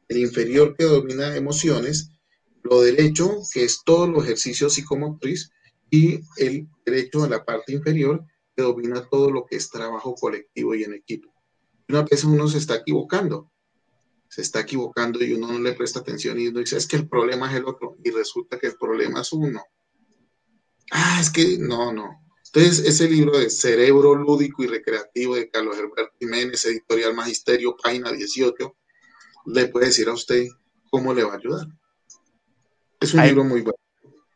el 0.09 0.18
inferior 0.18 0.74
que 0.76 0.84
domina 0.84 1.36
emociones, 1.36 2.11
lo 2.62 2.80
derecho, 2.80 3.43
que 3.53 3.64
es 3.64 3.82
todo 3.84 4.07
lo 4.07 4.22
ejercicio 4.22 4.70
psicomotriz, 4.70 5.51
y 5.91 6.20
el 6.36 6.68
derecho 6.84 7.22
de 7.22 7.30
la 7.30 7.45
parte 7.45 7.72
inferior, 7.72 8.24
que 8.57 8.62
domina 8.62 9.07
todo 9.09 9.30
lo 9.30 9.47
que 9.47 9.57
es 9.57 9.70
trabajo 9.70 10.14
colectivo 10.14 10.74
y 10.74 10.84
en 10.84 10.95
equipo. 10.95 11.32
Una 11.89 12.03
vez 12.03 12.24
uno 12.24 12.49
se 12.49 12.59
está 12.59 12.76
equivocando, 12.76 13.51
se 14.29 14.43
está 14.43 14.61
equivocando 14.61 15.22
y 15.24 15.33
uno 15.33 15.53
no 15.53 15.59
le 15.59 15.72
presta 15.72 16.01
atención 16.01 16.39
y 16.39 16.49
uno 16.49 16.61
dice, 16.61 16.76
es 16.76 16.87
que 16.87 16.97
el 16.97 17.09
problema 17.09 17.51
es 17.51 17.57
el 17.57 17.64
otro, 17.64 17.97
y 18.05 18.11
resulta 18.11 18.59
que 18.59 18.68
el 18.68 18.76
problema 18.76 19.22
es 19.22 19.33
uno. 19.33 19.62
Ah, 20.91 21.18
es 21.20 21.31
que 21.31 21.59
no, 21.59 21.93
no. 21.93 22.24
Entonces, 22.53 22.87
ese 22.87 23.09
libro 23.11 23.39
de 23.39 23.51
Cerebro 23.51 24.14
Lúdico 24.14 24.62
y 24.62 24.68
Recreativo 24.68 25.35
de 25.35 25.51
Carlos 25.51 25.76
Herbert 25.76 26.12
Jiménez, 26.18 26.64
editorial 26.64 27.14
Magisterio, 27.14 27.76
página 27.76 28.11
18, 28.11 28.76
le 29.47 29.68
puede 29.68 29.87
decir 29.87 30.09
a 30.09 30.12
usted 30.12 30.47
cómo 30.91 31.12
le 31.12 31.24
va 31.24 31.35
a 31.35 31.37
ayudar. 31.37 31.66
Es 33.01 33.12
un 33.14 33.22
libro 33.22 33.45
muy 33.45 33.61
bueno. 33.61 33.76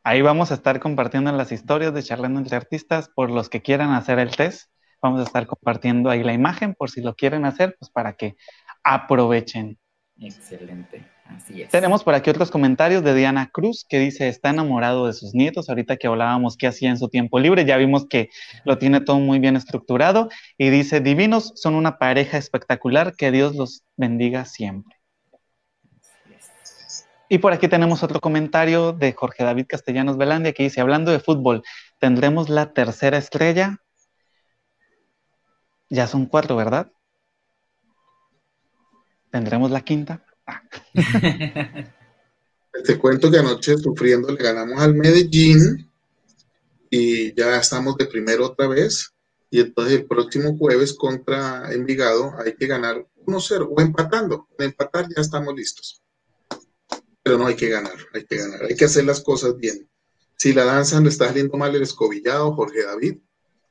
Ahí 0.04 0.20
vamos 0.20 0.50
a 0.50 0.54
estar 0.54 0.80
compartiendo 0.80 1.32
las 1.32 1.52
historias 1.52 1.94
de 1.94 2.02
Charlando 2.02 2.40
entre 2.40 2.56
Artistas 2.56 3.08
por 3.08 3.30
los 3.30 3.48
que 3.48 3.62
quieran 3.62 3.92
hacer 3.92 4.18
el 4.18 4.34
test. 4.34 4.68
Vamos 5.00 5.20
a 5.20 5.24
estar 5.24 5.46
compartiendo 5.46 6.10
ahí 6.10 6.22
la 6.22 6.32
imagen 6.32 6.74
por 6.74 6.90
si 6.90 7.00
lo 7.00 7.14
quieren 7.14 7.44
hacer, 7.44 7.76
pues 7.78 7.90
para 7.90 8.14
que 8.14 8.36
aprovechen. 8.84 9.78
Excelente, 10.22 11.04
así 11.24 11.62
es. 11.62 11.70
Tenemos 11.70 12.04
por 12.04 12.14
aquí 12.14 12.30
otros 12.30 12.52
comentarios 12.52 13.02
de 13.02 13.12
Diana 13.12 13.50
Cruz 13.52 13.84
que 13.88 13.98
dice, 13.98 14.28
está 14.28 14.50
enamorado 14.50 15.06
de 15.06 15.14
sus 15.14 15.34
nietos. 15.34 15.68
Ahorita 15.68 15.96
que 15.96 16.06
hablábamos 16.06 16.56
qué 16.56 16.68
hacía 16.68 16.90
en 16.90 16.98
su 16.98 17.08
tiempo 17.08 17.40
libre, 17.40 17.64
ya 17.64 17.76
vimos 17.76 18.06
que 18.06 18.30
lo 18.64 18.78
tiene 18.78 19.00
todo 19.00 19.18
muy 19.18 19.40
bien 19.40 19.56
estructurado. 19.56 20.28
Y 20.56 20.70
dice, 20.70 21.00
divinos, 21.00 21.52
son 21.56 21.74
una 21.74 21.98
pareja 21.98 22.38
espectacular, 22.38 23.16
que 23.16 23.32
Dios 23.32 23.56
los 23.56 23.82
bendiga 23.96 24.44
siempre. 24.44 24.96
Y 27.28 27.38
por 27.38 27.52
aquí 27.52 27.66
tenemos 27.66 28.04
otro 28.04 28.20
comentario 28.20 28.92
de 28.92 29.12
Jorge 29.14 29.42
David 29.42 29.66
Castellanos 29.68 30.18
Velandia 30.18 30.52
que 30.52 30.62
dice, 30.62 30.80
hablando 30.80 31.10
de 31.10 31.18
fútbol, 31.18 31.64
¿tendremos 31.98 32.48
la 32.48 32.72
tercera 32.72 33.18
estrella? 33.18 33.78
Ya 35.88 36.06
son 36.06 36.26
cuatro, 36.26 36.54
¿verdad? 36.54 36.92
¿Tendremos 39.32 39.70
la 39.70 39.80
quinta? 39.80 40.22
Ah. 40.46 40.62
Te 42.84 42.98
cuento 42.98 43.30
que 43.30 43.38
anoche 43.38 43.78
sufriendo 43.78 44.30
le 44.30 44.42
ganamos 44.42 44.78
al 44.78 44.94
Medellín 44.94 45.90
y 46.90 47.34
ya 47.34 47.56
estamos 47.56 47.96
de 47.96 48.04
primero 48.04 48.46
otra 48.46 48.68
vez. 48.68 49.14
Y 49.50 49.60
entonces 49.60 50.00
el 50.00 50.04
próximo 50.06 50.56
jueves 50.58 50.92
contra 50.92 51.72
Envigado 51.72 52.34
hay 52.44 52.54
que 52.54 52.66
ganar 52.66 53.06
1-0 53.24 53.68
o 53.70 53.80
empatando. 53.80 54.48
En 54.58 54.66
empatar 54.66 55.06
ya 55.08 55.22
estamos 55.22 55.54
listos. 55.54 56.02
Pero 57.22 57.38
no 57.38 57.46
hay 57.46 57.56
que 57.56 57.70
ganar, 57.70 57.96
hay 58.12 58.26
que 58.26 58.36
ganar, 58.36 58.64
hay 58.64 58.76
que 58.76 58.84
hacer 58.84 59.04
las 59.04 59.22
cosas 59.22 59.56
bien. 59.56 59.88
Si 60.36 60.52
la 60.52 60.64
danza 60.64 61.00
le 61.00 61.08
está 61.08 61.28
saliendo 61.28 61.56
mal 61.56 61.74
el 61.74 61.82
escobillado, 61.82 62.52
Jorge 62.54 62.82
David, 62.84 63.18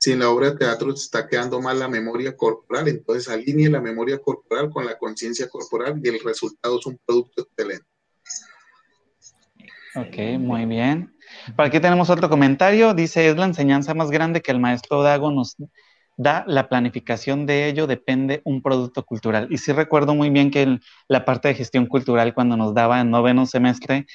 si 0.01 0.13
en 0.13 0.19
la 0.19 0.31
obra 0.31 0.49
de 0.49 0.57
teatro 0.57 0.95
se 0.95 1.03
está 1.03 1.27
quedando 1.27 1.61
mal 1.61 1.77
la 1.77 1.87
memoria 1.87 2.35
corporal, 2.35 2.87
entonces 2.87 3.29
alinee 3.29 3.69
la 3.69 3.79
memoria 3.79 4.17
corporal 4.17 4.71
con 4.71 4.83
la 4.83 4.97
conciencia 4.97 5.47
corporal 5.47 6.01
y 6.03 6.09
el 6.09 6.19
resultado 6.19 6.79
es 6.79 6.85
un 6.87 6.99
producto 7.05 7.43
excelente. 7.43 7.85
Ok, 9.95 10.39
muy 10.39 10.65
bien. 10.65 11.15
Por 11.55 11.65
aquí 11.65 11.79
tenemos 11.79 12.09
otro 12.09 12.29
comentario. 12.29 12.95
Dice, 12.95 13.29
es 13.29 13.37
la 13.37 13.45
enseñanza 13.45 13.93
más 13.93 14.09
grande 14.09 14.41
que 14.41 14.51
el 14.51 14.59
maestro 14.59 15.03
Dago 15.03 15.29
nos 15.29 15.55
da. 16.17 16.45
La 16.47 16.67
planificación 16.67 17.45
de 17.45 17.67
ello 17.67 17.85
depende 17.85 18.41
un 18.43 18.63
producto 18.63 19.05
cultural. 19.05 19.49
Y 19.51 19.59
sí 19.59 19.71
recuerdo 19.71 20.15
muy 20.15 20.31
bien 20.31 20.49
que 20.49 20.79
la 21.09 21.25
parte 21.25 21.49
de 21.49 21.53
gestión 21.53 21.85
cultural 21.85 22.33
cuando 22.33 22.57
nos 22.57 22.73
daba 22.73 23.01
en 23.01 23.11
noveno 23.11 23.45
semestre 23.45 24.07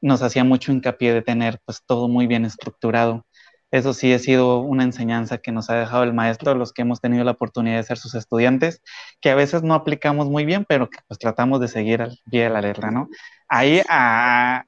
nos 0.00 0.22
hacía 0.22 0.44
mucho 0.44 0.70
hincapié 0.70 1.12
de 1.12 1.22
tener 1.22 1.58
pues 1.64 1.82
todo 1.84 2.06
muy 2.06 2.28
bien 2.28 2.44
estructurado. 2.44 3.26
Eso 3.74 3.92
sí 3.92 4.12
ha 4.12 4.20
sido 4.20 4.60
una 4.60 4.84
enseñanza 4.84 5.38
que 5.38 5.50
nos 5.50 5.68
ha 5.68 5.74
dejado 5.74 6.04
el 6.04 6.14
maestro, 6.14 6.54
los 6.54 6.72
que 6.72 6.82
hemos 6.82 7.00
tenido 7.00 7.24
la 7.24 7.32
oportunidad 7.32 7.78
de 7.78 7.82
ser 7.82 7.98
sus 7.98 8.14
estudiantes, 8.14 8.80
que 9.20 9.30
a 9.30 9.34
veces 9.34 9.64
no 9.64 9.74
aplicamos 9.74 10.30
muy 10.30 10.44
bien, 10.44 10.64
pero 10.64 10.88
que 10.88 10.98
pues 11.08 11.18
tratamos 11.18 11.58
de 11.60 11.66
seguir 11.66 12.00
al 12.00 12.16
la 12.30 12.60
letra, 12.60 12.92
¿no? 12.92 13.08
Ahí 13.48 13.82
a, 13.88 14.64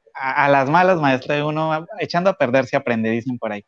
las 0.49 0.69
malas, 0.69 1.01
maestro, 1.01 1.47
uno 1.47 1.87
echando 2.01 2.31
a 2.31 2.37
perder 2.37 2.67
se 2.67 2.75
aprende, 2.75 3.09
dicen 3.11 3.39
por 3.39 3.53
ahí. 3.53 3.65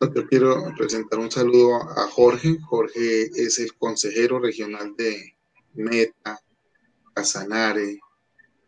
Yo 0.00 0.26
quiero 0.26 0.72
presentar 0.78 1.18
un 1.18 1.30
saludo 1.30 1.82
a 1.82 2.08
Jorge. 2.10 2.56
Jorge 2.70 3.24
es 3.24 3.58
el 3.58 3.76
consejero 3.76 4.38
regional 4.38 4.96
de 4.96 5.36
Meta, 5.74 6.40
Casanare, 7.12 7.98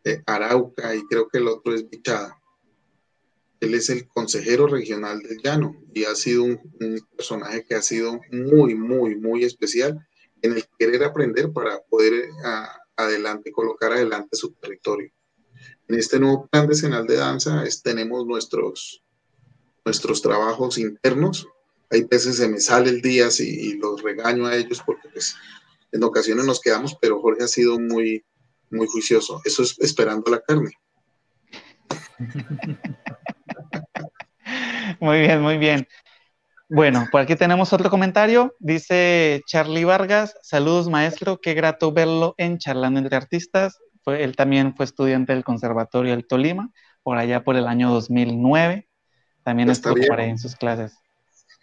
de 0.05 0.23
Arauca 0.27 0.95
y 0.95 1.07
creo 1.07 1.27
que 1.27 1.39
el 1.39 1.49
otro 1.49 1.75
es 1.75 1.89
Bichada. 1.89 2.40
Él 3.61 3.75
es 3.75 3.91
el 3.91 4.09
consejero 4.09 4.67
regional 4.67 5.21
del 5.21 5.39
Llano 5.43 5.77
y 5.93 6.05
ha 6.05 6.15
sido 6.15 6.45
un, 6.45 6.61
personaje 7.15 7.65
que 7.65 7.75
ha 7.75 7.83
sido 7.83 8.21
muy, 8.31 8.75
muy, 8.75 9.17
muy 9.17 9.45
especial 9.45 10.07
en 10.41 10.53
el 10.55 10.65
querer 10.79 11.05
aprender 11.05 11.53
para 11.53 11.81
poder 11.83 12.31
adelante, 12.97 13.53
colocar 13.53 13.93
adelante 13.93 14.37
su 14.37 14.53
territorio. 14.53 15.13
En 15.89 15.99
este 15.99 16.19
nuevo 16.19 16.47
plan 16.47 16.67
decenal 16.67 17.07
de 17.07 17.17
danza 17.17 17.63
tenemos 17.83 18.25
nuestros, 18.27 19.05
nuestros 19.85 20.23
trabajos 20.23 20.79
internos. 20.79 21.47
Hay 21.91 22.05
veces 22.05 22.37
se 22.37 22.49
me 22.49 22.61
sale 22.61 22.89
el 22.89 23.03
día 23.03 23.29
y, 23.39 23.75
los 23.75 24.03
regaño 24.03 24.47
a 24.47 24.57
ellos 24.57 24.81
porque 24.87 25.09
pues, 25.11 25.35
en 25.93 26.03
ocasiones 26.03 26.47
nos 26.47 26.61
quedamos, 26.61 26.97
pero 27.01 27.21
Jorge 27.21 27.45
ha 27.45 27.49
sido 27.49 27.79
muy, 27.79 28.25
muy 28.71 28.87
juicioso. 28.87 29.43
Eso 29.45 29.63
es 29.63 29.77
esperando 29.81 30.31
la 30.31 30.41
carne. 30.41 30.73
Muy 35.01 35.21
bien, 35.21 35.41
muy 35.41 35.57
bien. 35.57 35.89
Bueno, 36.69 37.09
por 37.11 37.23
aquí 37.23 37.35
tenemos 37.35 37.73
otro 37.73 37.89
comentario. 37.89 38.55
Dice 38.59 39.43
Charlie 39.47 39.85
Vargas, 39.85 40.37
saludos 40.43 40.89
maestro, 40.89 41.41
qué 41.41 41.55
grato 41.55 41.91
verlo 41.91 42.35
en 42.37 42.59
Charlando 42.59 43.01
entre 43.01 43.17
Artistas. 43.17 43.79
Fue, 44.05 44.23
él 44.23 44.37
también 44.37 44.77
fue 44.77 44.85
estudiante 44.85 45.33
del 45.33 45.43
Conservatorio 45.43 46.13
del 46.13 46.27
Tolima, 46.27 46.71
por 47.03 47.17
allá 47.17 47.43
por 47.43 47.57
el 47.57 47.67
año 47.67 47.91
2009. 47.91 48.89
También 49.43 49.71
estuvo 49.71 49.95
por 50.07 50.21
ahí 50.21 50.31
en 50.31 50.39
sus 50.39 50.55
clases. 50.55 50.95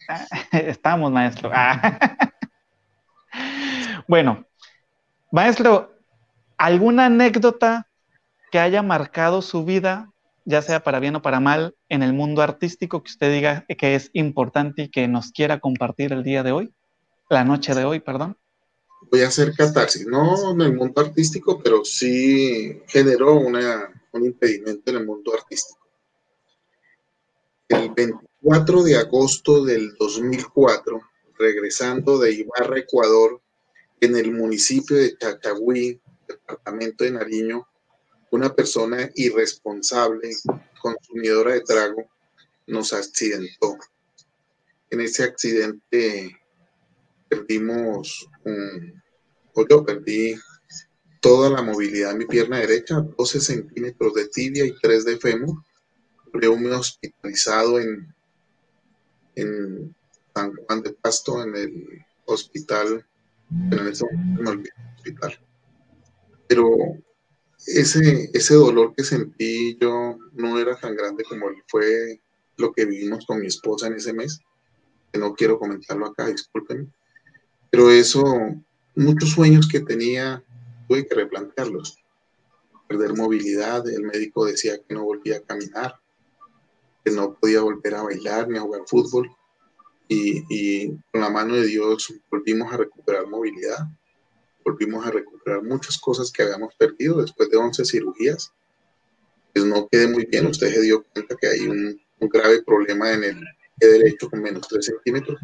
Estamos, 0.51 1.11
maestro. 1.11 1.51
bueno, 4.07 4.45
maestro, 5.31 5.93
¿alguna 6.57 7.05
anécdota 7.05 7.87
que 8.51 8.59
haya 8.59 8.81
marcado 8.81 9.43
su 9.43 9.63
vida 9.63 10.11
ya 10.47 10.61
sea 10.61 10.81
para 10.81 11.01
bien 11.01 11.13
o 11.17 11.21
para 11.21 11.41
mal, 11.41 11.75
en 11.89 12.03
el 12.03 12.13
mundo 12.13 12.41
artístico 12.41 13.03
que 13.03 13.11
usted 13.11 13.33
diga 13.33 13.65
que 13.67 13.95
es 13.95 14.09
importante 14.13 14.83
y 14.83 14.89
que 14.89 15.09
nos 15.09 15.33
quiera 15.33 15.59
compartir 15.59 16.13
el 16.13 16.23
día 16.23 16.41
de 16.41 16.53
hoy, 16.53 16.73
la 17.29 17.43
noche 17.43 17.75
de 17.75 17.83
hoy, 17.83 17.99
perdón? 17.99 18.37
Voy 19.11 19.23
a 19.23 19.27
hacer 19.27 19.53
catarsis, 19.53 20.07
no 20.07 20.53
en 20.53 20.61
el 20.61 20.73
mundo 20.73 21.01
artístico, 21.01 21.61
pero 21.61 21.83
sí 21.83 22.81
generó 22.87 23.35
un 23.35 24.25
impedimento 24.25 24.89
en 24.89 24.97
el 24.97 25.05
mundo 25.05 25.33
artístico. 25.33 25.85
El 27.67 27.89
24 27.89 28.83
de 28.83 28.95
agosto 28.95 29.65
del 29.65 29.95
2004, 29.99 31.01
regresando 31.37 32.19
de 32.19 32.31
Ibarra, 32.31 32.79
Ecuador, 32.79 33.41
en 33.99 34.15
el 34.15 34.31
municipio 34.31 34.95
de 34.95 35.17
Chachagüí, 35.17 35.99
departamento 36.25 37.03
de 37.03 37.11
Nariño, 37.11 37.67
una 38.31 38.53
persona 38.53 39.09
irresponsable, 39.15 40.31
consumidora 40.81 41.53
de 41.53 41.61
trago, 41.61 42.05
nos 42.67 42.93
accidentó. 42.93 43.77
En 44.89 45.01
ese 45.01 45.23
accidente 45.23 46.37
perdimos, 47.29 48.27
o 49.53 49.67
yo 49.67 49.85
perdí 49.85 50.35
toda 51.19 51.49
la 51.49 51.61
movilidad 51.61 52.11
de 52.11 52.19
mi 52.19 52.25
pierna 52.25 52.59
derecha, 52.59 53.01
12 53.17 53.39
centímetros 53.39 54.13
de 54.13 54.27
tibia 54.27 54.65
y 54.65 54.73
3 54.79 55.05
de 55.05 55.17
fémur. 55.17 55.63
me 56.33 56.71
hospitalizado 56.71 57.79
en, 57.79 58.13
en 59.35 59.95
San 60.33 60.53
Juan 60.55 60.83
de 60.83 60.91
Pasto, 60.93 61.43
en 61.43 61.55
el 61.55 62.05
hospital, 62.25 63.05
en 63.49 63.79
el 63.79 63.93
hospital. 64.95 65.39
Pero 66.47 66.69
ese, 67.67 68.29
ese 68.33 68.53
dolor 68.53 68.93
que 68.95 69.03
sentí 69.03 69.77
yo 69.79 70.17
no 70.33 70.57
era 70.57 70.75
tan 70.77 70.95
grande 70.95 71.23
como 71.25 71.47
fue 71.67 72.21
lo 72.55 72.71
que 72.73 72.85
vivimos 72.85 73.25
con 73.25 73.39
mi 73.39 73.47
esposa 73.47 73.87
en 73.87 73.95
ese 73.95 74.13
mes, 74.13 74.39
no 75.13 75.33
quiero 75.33 75.59
comentarlo 75.59 76.07
acá, 76.07 76.27
discúlpenme, 76.27 76.87
pero 77.69 77.91
eso, 77.91 78.23
muchos 78.95 79.31
sueños 79.31 79.67
que 79.67 79.81
tenía, 79.81 80.43
tuve 80.87 81.05
que 81.05 81.15
replantearlos. 81.15 81.97
Perder 82.87 83.15
movilidad, 83.15 83.87
el 83.89 84.03
médico 84.03 84.45
decía 84.45 84.77
que 84.77 84.93
no 84.93 85.03
volvía 85.03 85.37
a 85.37 85.41
caminar, 85.41 85.99
que 87.03 87.11
no 87.11 87.33
podía 87.33 87.61
volver 87.61 87.95
a 87.95 88.03
bailar 88.03 88.47
ni 88.47 88.57
a 88.57 88.61
jugar 88.61 88.81
fútbol, 88.87 89.29
y, 90.07 90.43
y 90.49 90.97
con 91.11 91.21
la 91.21 91.29
mano 91.29 91.55
de 91.55 91.67
Dios 91.67 92.13
volvimos 92.31 92.71
a 92.71 92.77
recuperar 92.77 93.27
movilidad 93.27 93.87
volvimos 94.67 95.05
a 95.05 95.11
recuperar 95.11 95.63
muchas 95.63 95.97
cosas 95.97 96.29
que 96.29 96.43
habíamos 96.43 96.75
perdido 96.75 97.21
después 97.21 97.49
de 97.49 97.57
11 97.57 97.85
cirugías. 97.85 98.51
Pues 99.53 99.65
no 99.65 99.87
quedé 99.89 100.07
muy 100.09 100.25
bien, 100.25 100.47
usted 100.47 100.73
se 100.73 100.81
dio 100.81 101.03
cuenta 101.03 101.35
que 101.39 101.47
hay 101.47 101.61
un, 101.61 102.01
un 102.19 102.29
grave 102.29 102.61
problema 102.63 103.13
en 103.13 103.23
el 103.23 103.39
pie 103.79 103.89
derecho 103.89 104.29
con 104.29 104.41
menos 104.41 104.67
3 104.67 104.85
centímetros. 104.85 105.39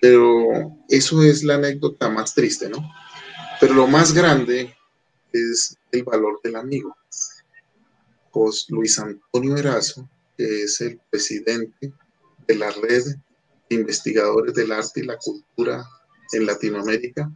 Pero 0.00 0.76
eso 0.88 1.22
es 1.22 1.44
la 1.44 1.54
anécdota 1.54 2.08
más 2.08 2.34
triste, 2.34 2.68
¿no? 2.68 2.78
Pero 3.60 3.74
lo 3.74 3.86
más 3.86 4.12
grande 4.12 4.74
es 5.32 5.76
el 5.92 6.02
valor 6.02 6.40
del 6.42 6.56
amigo. 6.56 6.96
Pues 8.32 8.66
Luis 8.68 8.98
Antonio 8.98 9.56
Erazo, 9.56 10.10
que 10.36 10.64
es 10.64 10.80
el 10.80 11.00
presidente 11.08 11.92
de 12.48 12.54
la 12.56 12.70
red 12.72 13.04
de 13.70 13.76
investigadores 13.76 14.54
del 14.54 14.72
arte 14.72 15.00
y 15.00 15.04
la 15.04 15.16
cultura 15.18 15.86
en 16.32 16.46
Latinoamérica, 16.46 17.30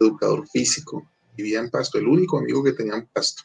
educador 0.00 0.48
físico, 0.48 1.08
vivía 1.36 1.60
en 1.60 1.70
Pasto, 1.70 1.98
el 1.98 2.08
único 2.08 2.38
amigo 2.38 2.62
que 2.64 2.72
tenía 2.72 2.94
en 2.94 3.06
Pasto. 3.06 3.42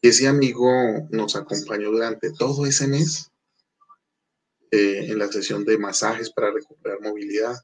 Y 0.00 0.08
ese 0.08 0.26
amigo 0.26 0.70
nos 1.10 1.36
acompañó 1.36 1.90
durante 1.90 2.32
todo 2.32 2.66
ese 2.66 2.88
mes 2.88 3.30
eh, 4.70 5.06
en 5.08 5.18
la 5.18 5.28
sesión 5.28 5.64
de 5.64 5.78
masajes 5.78 6.30
para 6.30 6.50
recuperar 6.50 7.00
movilidad, 7.00 7.56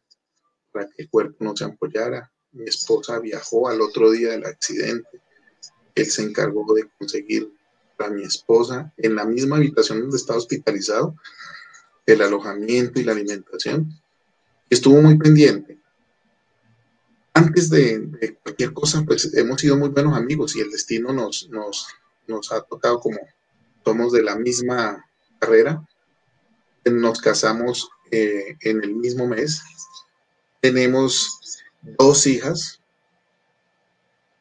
para 0.71 0.87
que 0.87 1.03
el 1.03 1.09
cuerpo 1.09 1.45
no 1.45 1.57
se 1.57 1.65
ampollara. 1.65 2.31
Mi 2.53 2.65
esposa 2.65 3.19
viajó 3.19 3.69
al 3.69 3.81
otro 3.81 4.11
día 4.11 4.31
del 4.31 4.45
accidente. 4.45 5.21
Él 5.95 6.07
se 6.07 6.23
encargó 6.23 6.73
de 6.75 6.89
conseguir 6.99 7.53
a 7.99 8.09
mi 8.09 8.23
esposa 8.23 8.93
en 8.97 9.17
la 9.17 9.25
misma 9.25 9.57
habitación 9.57 10.01
donde 10.01 10.17
estaba 10.17 10.39
hospitalizado 10.39 11.17
el 12.07 12.23
alojamiento 12.23 13.01
y 13.01 13.05
la 13.05 13.13
alimentación. 13.13 13.93
Estuvo 14.71 15.01
muy 15.03 15.19
pendiente. 15.19 15.78
Antes 17.59 17.71
de, 17.71 18.39
cualquier 18.41 18.73
cosa, 18.73 19.03
pues 19.05 19.35
hemos 19.35 19.61
sido 19.61 19.77
muy 19.77 19.89
buenos 19.89 20.17
amigos 20.17 20.55
y 20.55 20.61
el 20.61 20.71
destino 20.71 21.13
nos, 21.13 21.49
nos, 21.51 21.89
nos 22.29 22.53
ha 22.53 22.61
tocado 22.61 23.01
como 23.01 23.19
somos 23.85 24.13
de 24.13 24.23
la 24.23 24.37
misma 24.37 25.05
carrera. 25.41 25.85
Nos 26.85 27.21
casamos 27.21 27.91
eh, 28.13 28.57
en 28.61 28.85
el 28.85 28.95
mismo 28.95 29.27
mes. 29.27 29.61
Tenemos 30.61 31.41
dos 31.83 32.29
hijas. 32.29 32.81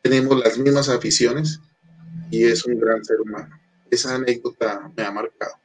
Tenemos 0.04 0.38
las 0.38 0.60
mismas 0.60 0.88
aficiones 0.88 1.60
y 2.30 2.44
es 2.44 2.66
un 2.66 2.80
gran 2.80 3.04
ser 3.04 3.20
humano. 3.20 3.60
Esa 3.90 4.14
anécdota 4.14 4.92
me 4.96 5.04
ha 5.04 5.12
marcado. 5.12 5.56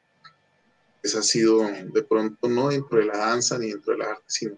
Esa 1.03 1.19
ha 1.19 1.23
sido 1.23 1.69
de 1.69 2.03
pronto 2.03 2.49
no 2.49 2.71
dentro 2.71 2.97
de 2.97 3.05
la 3.05 3.19
danza 3.19 3.59
ni 3.59 3.73
dentro 3.73 3.93
de 3.93 3.99
la 3.99 4.13
arte, 4.13 4.25
sino 4.27 4.57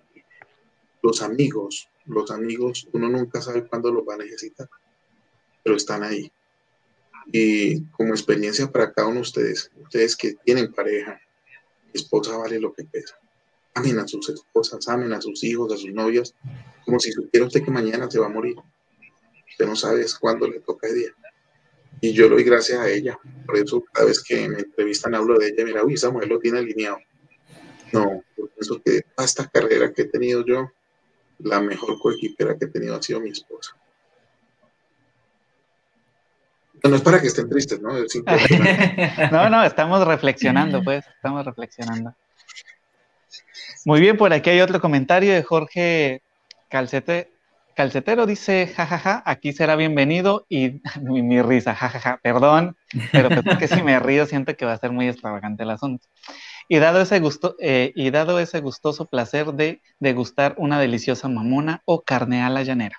los 1.02 1.22
amigos. 1.22 1.88
Los 2.06 2.30
amigos, 2.30 2.88
uno 2.92 3.08
nunca 3.08 3.40
sabe 3.40 3.66
cuándo 3.66 3.90
los 3.92 4.04
va 4.06 4.14
a 4.14 4.18
necesitar, 4.18 4.68
pero 5.62 5.76
están 5.76 6.02
ahí. 6.02 6.30
Y 7.32 7.84
como 7.86 8.10
experiencia 8.10 8.70
para 8.70 8.92
cada 8.92 9.08
uno 9.08 9.16
de 9.16 9.22
ustedes, 9.22 9.70
ustedes 9.80 10.16
que 10.16 10.34
tienen 10.44 10.72
pareja, 10.72 11.20
esposa 11.92 12.36
vale 12.36 12.60
lo 12.60 12.74
que 12.74 12.84
pesa. 12.84 13.18
Amen 13.74 13.98
a 13.98 14.06
sus 14.06 14.28
esposas, 14.28 14.86
amen 14.88 15.12
a 15.12 15.20
sus 15.20 15.42
hijos, 15.42 15.72
a 15.72 15.76
sus 15.76 15.92
novias, 15.92 16.34
como 16.84 17.00
si 17.00 17.10
supiera 17.12 17.46
usted 17.46 17.64
que 17.64 17.70
mañana 17.70 18.10
se 18.10 18.18
va 18.18 18.26
a 18.26 18.30
morir. 18.30 18.56
Usted 19.50 19.66
no 19.66 19.74
sabe 19.74 20.04
cuándo 20.20 20.46
le 20.46 20.60
toca 20.60 20.88
el 20.88 20.94
día 20.94 21.14
y 22.00 22.12
yo 22.12 22.28
lo 22.28 22.34
doy 22.34 22.44
gracias 22.44 22.78
a 22.78 22.88
ella. 22.88 23.18
Por 23.46 23.56
eso 23.56 23.82
cada 23.92 24.06
vez 24.06 24.22
que 24.22 24.48
me 24.48 24.60
entrevistan 24.60 25.14
hablo 25.14 25.38
de 25.38 25.48
ella, 25.48 25.64
mira, 25.64 25.84
uy, 25.84 25.94
esa 25.94 26.10
mujer 26.10 26.28
lo 26.28 26.38
tiene 26.38 26.58
alineado. 26.58 26.98
No, 27.92 28.22
yo 28.36 28.46
pienso 28.48 28.82
que 28.82 29.02
toda 29.02 29.24
esta 29.24 29.48
carrera 29.48 29.92
que 29.92 30.02
he 30.02 30.06
tenido 30.06 30.44
yo, 30.44 30.70
la 31.38 31.60
mejor 31.60 31.98
coequipera 31.98 32.56
que 32.58 32.66
he 32.66 32.68
tenido 32.68 32.96
ha 32.96 33.02
sido 33.02 33.20
mi 33.20 33.30
esposa. 33.30 33.76
No, 36.82 36.96
es 36.96 37.02
para 37.02 37.20
que 37.20 37.28
estén 37.28 37.48
tristes, 37.48 37.80
¿no? 37.80 37.92
no, 39.32 39.50
no, 39.50 39.64
estamos 39.64 40.06
reflexionando, 40.06 40.82
pues, 40.82 41.06
estamos 41.16 41.44
reflexionando. 41.44 42.14
Muy 43.86 44.00
bien, 44.00 44.16
por 44.16 44.32
aquí 44.32 44.50
hay 44.50 44.60
otro 44.60 44.80
comentario 44.80 45.32
de 45.32 45.42
Jorge 45.42 46.22
Calcete 46.68 47.34
Calcetero 47.74 48.24
dice, 48.24 48.68
jajaja, 48.68 49.22
aquí 49.26 49.52
será 49.52 49.74
bienvenido 49.74 50.46
y 50.48 50.80
mi, 51.02 51.42
risa, 51.42 51.74
jajaja, 51.74 52.18
perdón, 52.22 52.76
pero 53.10 53.28
pues 53.28 53.58
que 53.58 53.68
si 53.68 53.82
me 53.82 53.98
río 53.98 54.26
siento 54.26 54.56
que 54.56 54.64
va 54.64 54.74
a 54.74 54.78
ser 54.78 54.92
muy 54.92 55.08
extravagante 55.08 55.64
el 55.64 55.70
asunto. 55.70 56.06
Y 56.68 56.78
dado 56.78 57.00
ese 57.00 57.20
gusto, 57.20 57.56
eh, 57.60 57.92
y 57.94 58.10
dado 58.10 58.38
ese 58.38 58.60
gustoso 58.60 59.04
placer 59.06 59.52
de 59.52 59.82
degustar 60.00 60.54
una 60.58 60.80
deliciosa 60.80 61.28
mamona 61.28 61.82
o 61.84 62.02
carne 62.02 62.42
a 62.42 62.50
la 62.50 62.62
llanera. 62.62 62.96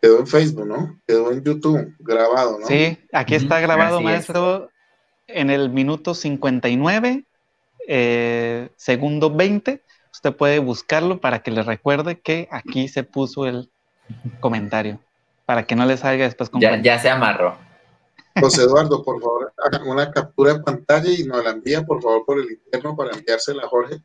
Quedó 0.00 0.20
en 0.20 0.26
Facebook, 0.26 0.66
¿no? 0.66 0.98
Quedó 1.06 1.30
en 1.32 1.42
YouTube, 1.42 1.94
grabado, 1.98 2.58
¿no? 2.58 2.66
Sí, 2.66 2.98
aquí 3.12 3.34
está 3.34 3.60
grabado, 3.60 4.00
maestro, 4.00 4.70
en 5.26 5.50
el 5.50 5.70
minuto 5.70 6.14
59, 6.14 7.24
eh, 7.86 8.68
segundo 8.76 9.30
20 9.30 9.82
usted 10.12 10.36
puede 10.36 10.58
buscarlo 10.58 11.20
para 11.20 11.40
que 11.40 11.50
le 11.50 11.62
recuerde 11.62 12.20
que 12.20 12.48
aquí 12.50 12.88
se 12.88 13.04
puso 13.04 13.46
el 13.46 13.70
comentario, 14.40 15.00
para 15.46 15.64
que 15.64 15.76
no 15.76 15.86
le 15.86 15.96
salga 15.96 16.24
después 16.24 16.50
con... 16.50 16.60
Ya, 16.60 16.98
se 16.98 17.08
amarró. 17.08 17.56
José 18.38 18.62
Eduardo, 18.62 19.02
por 19.02 19.20
favor, 19.20 19.52
haga 19.56 19.82
una 19.84 20.10
captura 20.10 20.54
de 20.54 20.60
pantalla 20.60 21.10
y 21.10 21.24
nos 21.24 21.42
la 21.44 21.50
envía, 21.50 21.82
por 21.82 22.02
favor, 22.02 22.24
por 22.24 22.38
el 22.38 22.50
interno 22.50 22.96
para 22.96 23.16
enviársela 23.16 23.64
a 23.64 23.68
Jorge. 23.68 24.00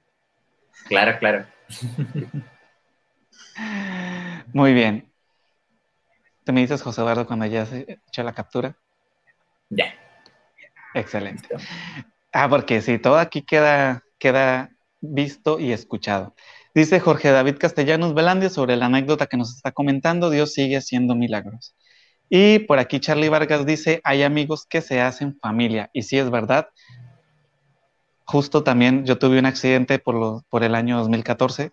Claro, 0.87 1.17
claro. 1.19 1.45
Muy 4.53 4.73
bien. 4.73 5.11
¿Te 6.43 6.51
me 6.51 6.61
dices, 6.61 6.81
José 6.81 7.01
Eduardo, 7.01 7.25
cuando 7.25 7.45
ya 7.45 7.65
se 7.65 7.99
echa 8.07 8.23
la 8.23 8.33
captura? 8.33 8.77
Ya. 9.69 9.93
Excelente. 10.93 11.47
Ah, 12.31 12.49
porque 12.49 12.81
si 12.81 12.99
todo 12.99 13.17
aquí 13.17 13.41
queda, 13.41 14.03
queda 14.19 14.71
visto 15.01 15.59
y 15.59 15.71
escuchado. 15.71 16.35
Dice 16.73 16.99
Jorge 16.99 17.31
David 17.31 17.57
Castellanos 17.57 18.13
Velandia 18.13 18.49
sobre 18.49 18.75
la 18.75 18.87
anécdota 18.87 19.27
que 19.27 19.37
nos 19.37 19.55
está 19.55 19.71
comentando, 19.71 20.29
Dios 20.29 20.53
sigue 20.53 20.77
haciendo 20.77 21.15
milagros. 21.15 21.75
Y 22.29 22.59
por 22.59 22.79
aquí 22.79 22.99
Charlie 22.99 23.29
Vargas 23.29 23.65
dice, 23.65 24.01
hay 24.03 24.23
amigos 24.23 24.65
que 24.65 24.81
se 24.81 25.01
hacen 25.01 25.37
familia. 25.39 25.89
Y 25.93 26.03
sí 26.03 26.17
es 26.17 26.29
verdad. 26.31 26.69
Justo 28.25 28.63
también 28.63 29.05
yo 29.05 29.17
tuve 29.17 29.37
un 29.37 29.45
accidente 29.45 29.99
por, 29.99 30.43
por 30.49 30.63
el 30.63 30.75
año 30.75 30.97
2014. 30.97 31.71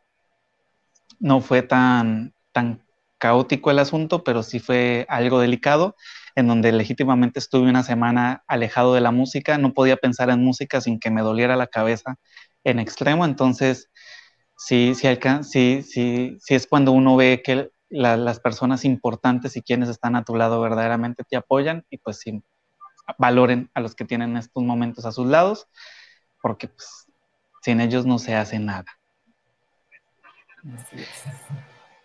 No 1.19 1.41
fue 1.41 1.63
tan, 1.63 2.35
tan 2.53 2.85
caótico 3.19 3.71
el 3.71 3.79
asunto, 3.79 4.25
pero 4.25 4.43
sí 4.43 4.59
fue 4.59 5.07
algo 5.09 5.41
delicado, 5.41 5.97
en 6.35 6.49
donde 6.49 6.73
legítimamente 6.73 7.39
estuve 7.39 7.71
una 7.71 7.83
semana 7.83 8.45
alejado 8.47 8.95
de 8.95 9.01
la 9.01 9.11
música. 9.11 9.57
No 9.57 9.73
podía 9.73 9.97
pensar 9.97 10.29
en 10.29 10.45
música 10.45 10.81
sin 10.81 10.99
que 10.99 11.11
me 11.11 11.23
doliera 11.23 11.57
la 11.57 11.69
cabeza 11.69 12.17
en 12.65 12.79
extremo, 12.79 13.25
entonces 13.25 13.91
sí, 14.57 14.95
sí 14.95 16.39
es 16.49 16.67
cuando 16.69 16.93
uno 16.93 17.17
ve 17.17 17.43
que 17.45 17.71
las 17.93 18.41
personas 18.41 18.85
importantes 18.85 19.57
y 19.57 19.63
quienes 19.63 19.89
están 19.89 20.17
a 20.17 20.25
tu 20.25 20.35
lado 20.35 20.61
verdaderamente 20.61 21.25
te 21.25 21.37
apoyan 21.37 21.85
y 21.91 21.99
pues 21.99 22.19
sí, 22.19 22.43
valoren 23.19 23.71
a 23.75 23.81
los 23.81 23.95
que 23.95 24.05
tienen 24.05 24.37
estos 24.37 24.63
momentos 24.63 25.05
a 25.05 25.13
sus 25.13 25.27
lados, 25.27 25.69
porque 26.41 26.69
pues, 26.69 27.07
sin 27.63 27.81
ellos 27.81 28.07
no 28.07 28.19
se 28.19 28.35
hace 28.35 28.59
nada. 28.59 28.87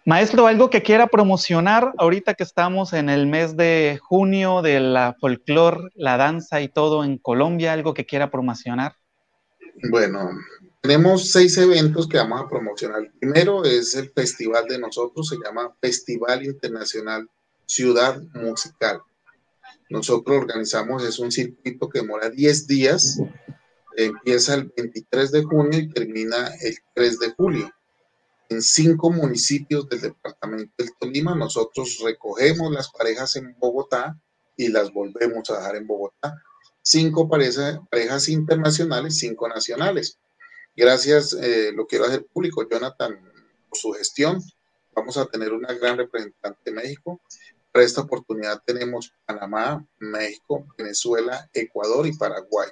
Maestro, 0.06 0.48
algo 0.48 0.70
que 0.70 0.84
quiera 0.84 1.08
promocionar 1.08 1.94
ahorita 1.98 2.34
que 2.34 2.44
estamos 2.44 2.94
en 2.94 3.10
el 3.10 3.28
mes 3.28 3.58
de 3.58 4.00
junio 4.02 4.62
de 4.62 4.80
la 4.80 5.16
folclor, 5.20 5.92
la 5.96 6.18
danza 6.18 6.62
y 6.62 6.70
todo 6.70 7.04
en 7.04 7.18
Colombia, 7.18 7.74
algo 7.74 7.94
que 7.94 8.06
quiera 8.06 8.32
promocionar. 8.32 8.96
Bueno, 9.92 10.30
tenemos 10.88 11.32
seis 11.32 11.58
eventos 11.58 12.08
que 12.08 12.16
vamos 12.16 12.40
a 12.40 12.48
promocionar. 12.48 13.02
El 13.02 13.12
primero 13.12 13.66
es 13.66 13.94
el 13.96 14.10
festival 14.10 14.70
de 14.70 14.80
nosotros, 14.80 15.28
se 15.28 15.36
llama 15.36 15.76
Festival 15.82 16.46
Internacional 16.46 17.30
Ciudad 17.66 18.22
Musical. 18.34 19.02
Nosotros 19.90 20.38
organizamos, 20.38 21.04
es 21.04 21.20
un 21.20 21.30
circuito 21.30 21.90
que 21.90 22.00
demora 22.00 22.30
10 22.30 22.68
días, 22.68 23.20
empieza 23.98 24.54
el 24.54 24.72
23 24.78 25.32
de 25.32 25.44
junio 25.44 25.78
y 25.78 25.90
termina 25.90 26.54
el 26.62 26.78
3 26.94 27.20
de 27.20 27.32
julio. 27.32 27.70
En 28.48 28.62
cinco 28.62 29.10
municipios 29.10 29.90
del 29.90 30.00
departamento 30.00 30.72
del 30.78 30.92
Tolima, 30.98 31.36
nosotros 31.36 32.00
recogemos 32.02 32.72
las 32.72 32.90
parejas 32.92 33.36
en 33.36 33.58
Bogotá 33.60 34.18
y 34.56 34.70
las 34.70 34.94
volvemos 34.94 35.50
a 35.50 35.58
dejar 35.58 35.76
en 35.76 35.86
Bogotá 35.86 36.42
cinco 36.88 37.28
parejas 37.28 38.30
internacionales, 38.30 39.18
cinco 39.18 39.50
nacionales. 39.50 40.18
Gracias, 40.78 41.34
eh, 41.34 41.72
lo 41.74 41.88
quiero 41.88 42.06
hacer 42.06 42.28
público, 42.28 42.64
Jonathan, 42.70 43.20
por 43.68 43.80
su 43.80 43.94
gestión. 43.94 44.40
Vamos 44.96 45.18
a 45.18 45.26
tener 45.26 45.52
una 45.52 45.74
gran 45.74 45.98
representante 45.98 46.60
de 46.66 46.72
México. 46.72 47.20
Para 47.72 47.84
esta 47.84 48.02
oportunidad 48.02 48.62
tenemos 48.64 49.12
Panamá, 49.26 49.84
México, 49.98 50.68
Venezuela, 50.78 51.50
Ecuador 51.52 52.06
y 52.06 52.16
Paraguay. 52.16 52.70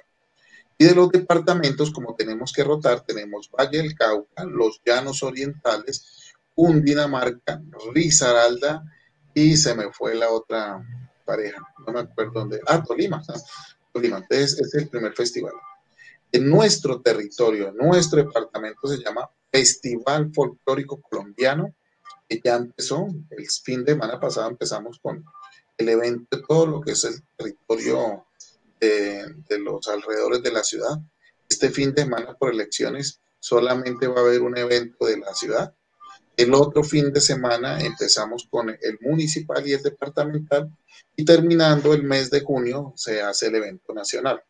Y 0.78 0.84
de 0.84 0.94
los 0.94 1.10
departamentos, 1.10 1.90
como 1.90 2.14
tenemos 2.14 2.52
que 2.52 2.62
rotar, 2.62 3.04
tenemos 3.04 3.50
Valle 3.50 3.78
del 3.78 3.96
Cauca, 3.96 4.44
los 4.44 4.80
Llanos 4.86 5.24
Orientales, 5.24 6.32
Cundinamarca, 6.54 7.60
Risaralda 7.92 8.84
y 9.34 9.56
se 9.56 9.74
me 9.74 9.92
fue 9.92 10.14
la 10.14 10.30
otra 10.30 10.80
pareja, 11.24 11.60
no 11.84 11.92
me 11.92 12.00
acuerdo 12.00 12.34
dónde. 12.34 12.60
Ah, 12.68 12.84
Tolima. 12.84 13.20
Tolima. 13.92 14.18
Entonces, 14.18 14.60
es 14.60 14.74
el 14.74 14.88
primer 14.88 15.12
festival. 15.12 15.54
En 16.32 16.50
nuestro 16.50 17.00
territorio, 17.00 17.72
nuestro 17.72 18.22
departamento 18.22 18.88
se 18.88 18.98
llama 18.98 19.28
Festival 19.50 20.32
Folclórico 20.34 21.00
Colombiano, 21.00 21.74
que 22.28 22.40
ya 22.44 22.56
empezó, 22.56 23.06
el 23.30 23.46
fin 23.62 23.84
de 23.84 23.92
semana 23.92 24.18
pasado 24.18 24.50
empezamos 24.50 24.98
con 25.00 25.24
el 25.78 25.88
evento 25.88 26.42
todo 26.46 26.66
lo 26.66 26.80
que 26.80 26.92
es 26.92 27.04
el 27.04 27.22
territorio 27.36 28.26
de 28.80 29.58
los 29.58 29.86
alrededores 29.88 30.42
de 30.42 30.52
la 30.52 30.62
ciudad. 30.62 30.98
Este 31.48 31.70
fin 31.70 31.94
de 31.94 32.02
semana 32.02 32.34
por 32.34 32.52
elecciones 32.52 33.20
solamente 33.38 34.08
va 34.08 34.18
a 34.18 34.24
haber 34.24 34.42
un 34.42 34.58
evento 34.58 35.06
de 35.06 35.18
la 35.18 35.32
ciudad. 35.34 35.74
El 36.36 36.52
otro 36.52 36.82
fin 36.82 37.12
de 37.12 37.20
semana 37.20 37.80
empezamos 37.80 38.46
con 38.50 38.68
el 38.68 38.98
municipal 39.00 39.66
y 39.66 39.72
el 39.72 39.82
departamental 39.82 40.70
y 41.14 41.24
terminando 41.24 41.94
el 41.94 42.02
mes 42.02 42.30
de 42.30 42.42
junio 42.42 42.92
se 42.96 43.22
hace 43.22 43.46
el 43.46 43.54
evento 43.54 43.94
nacional. 43.94 44.42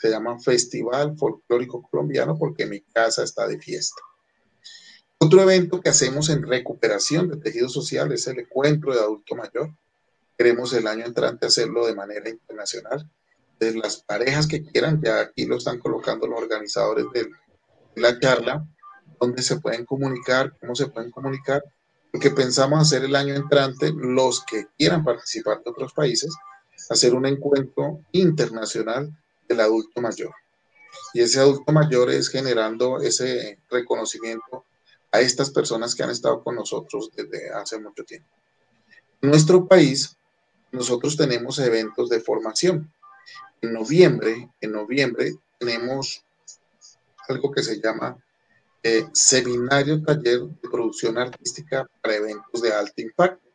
Se 0.00 0.08
llama 0.08 0.38
Festival 0.38 1.16
Folclórico 1.18 1.82
Colombiano 1.82 2.36
porque 2.38 2.64
mi 2.64 2.80
casa 2.80 3.22
está 3.22 3.46
de 3.46 3.58
fiesta. 3.58 4.00
Otro 5.18 5.42
evento 5.42 5.82
que 5.82 5.90
hacemos 5.90 6.30
en 6.30 6.42
recuperación 6.42 7.28
de 7.28 7.36
tejido 7.36 7.68
social 7.68 8.10
es 8.10 8.26
el 8.26 8.38
encuentro 8.38 8.94
de 8.94 9.00
adulto 9.00 9.36
mayor. 9.36 9.70
Queremos 10.38 10.72
el 10.72 10.86
año 10.86 11.04
entrante 11.04 11.46
hacerlo 11.46 11.86
de 11.86 11.94
manera 11.94 12.30
internacional. 12.30 13.06
De 13.58 13.74
las 13.74 13.98
parejas 13.98 14.46
que 14.46 14.64
quieran, 14.64 15.02
ya 15.02 15.20
aquí 15.20 15.44
lo 15.44 15.58
están 15.58 15.78
colocando 15.78 16.26
los 16.26 16.40
organizadores 16.40 17.04
de 17.12 17.28
la 17.96 18.18
charla, 18.18 18.66
donde 19.20 19.42
se 19.42 19.60
pueden 19.60 19.84
comunicar, 19.84 20.56
cómo 20.58 20.74
se 20.74 20.86
pueden 20.86 21.10
comunicar, 21.10 21.62
porque 22.10 22.30
pensamos 22.30 22.80
hacer 22.80 23.04
el 23.04 23.14
año 23.14 23.34
entrante, 23.34 23.92
los 23.94 24.42
que 24.46 24.68
quieran 24.78 25.04
participar 25.04 25.62
de 25.62 25.70
otros 25.70 25.92
países, 25.92 26.34
hacer 26.88 27.14
un 27.14 27.26
encuentro 27.26 28.00
internacional 28.12 29.14
del 29.50 29.60
adulto 29.60 30.00
mayor. 30.00 30.32
Y 31.12 31.20
ese 31.20 31.40
adulto 31.40 31.72
mayor 31.72 32.10
es 32.10 32.28
generando 32.28 33.00
ese 33.00 33.58
reconocimiento 33.68 34.64
a 35.10 35.20
estas 35.20 35.50
personas 35.50 35.94
que 35.94 36.04
han 36.04 36.10
estado 36.10 36.42
con 36.42 36.54
nosotros 36.54 37.10
desde 37.14 37.50
hace 37.50 37.78
mucho 37.80 38.04
tiempo. 38.04 38.28
En 39.20 39.30
nuestro 39.30 39.66
país, 39.66 40.16
nosotros 40.70 41.16
tenemos 41.16 41.58
eventos 41.58 42.08
de 42.08 42.20
formación. 42.20 42.92
En 43.60 43.72
noviembre, 43.72 44.48
en 44.60 44.72
noviembre 44.72 45.34
tenemos 45.58 46.24
algo 47.28 47.50
que 47.50 47.64
se 47.64 47.80
llama 47.80 48.16
eh, 48.84 49.06
Seminario 49.12 50.00
Taller 50.02 50.42
de 50.42 50.68
Producción 50.70 51.18
Artística 51.18 51.86
para 52.00 52.14
eventos 52.14 52.62
de 52.62 52.72
alto 52.72 53.02
impacto. 53.02 53.50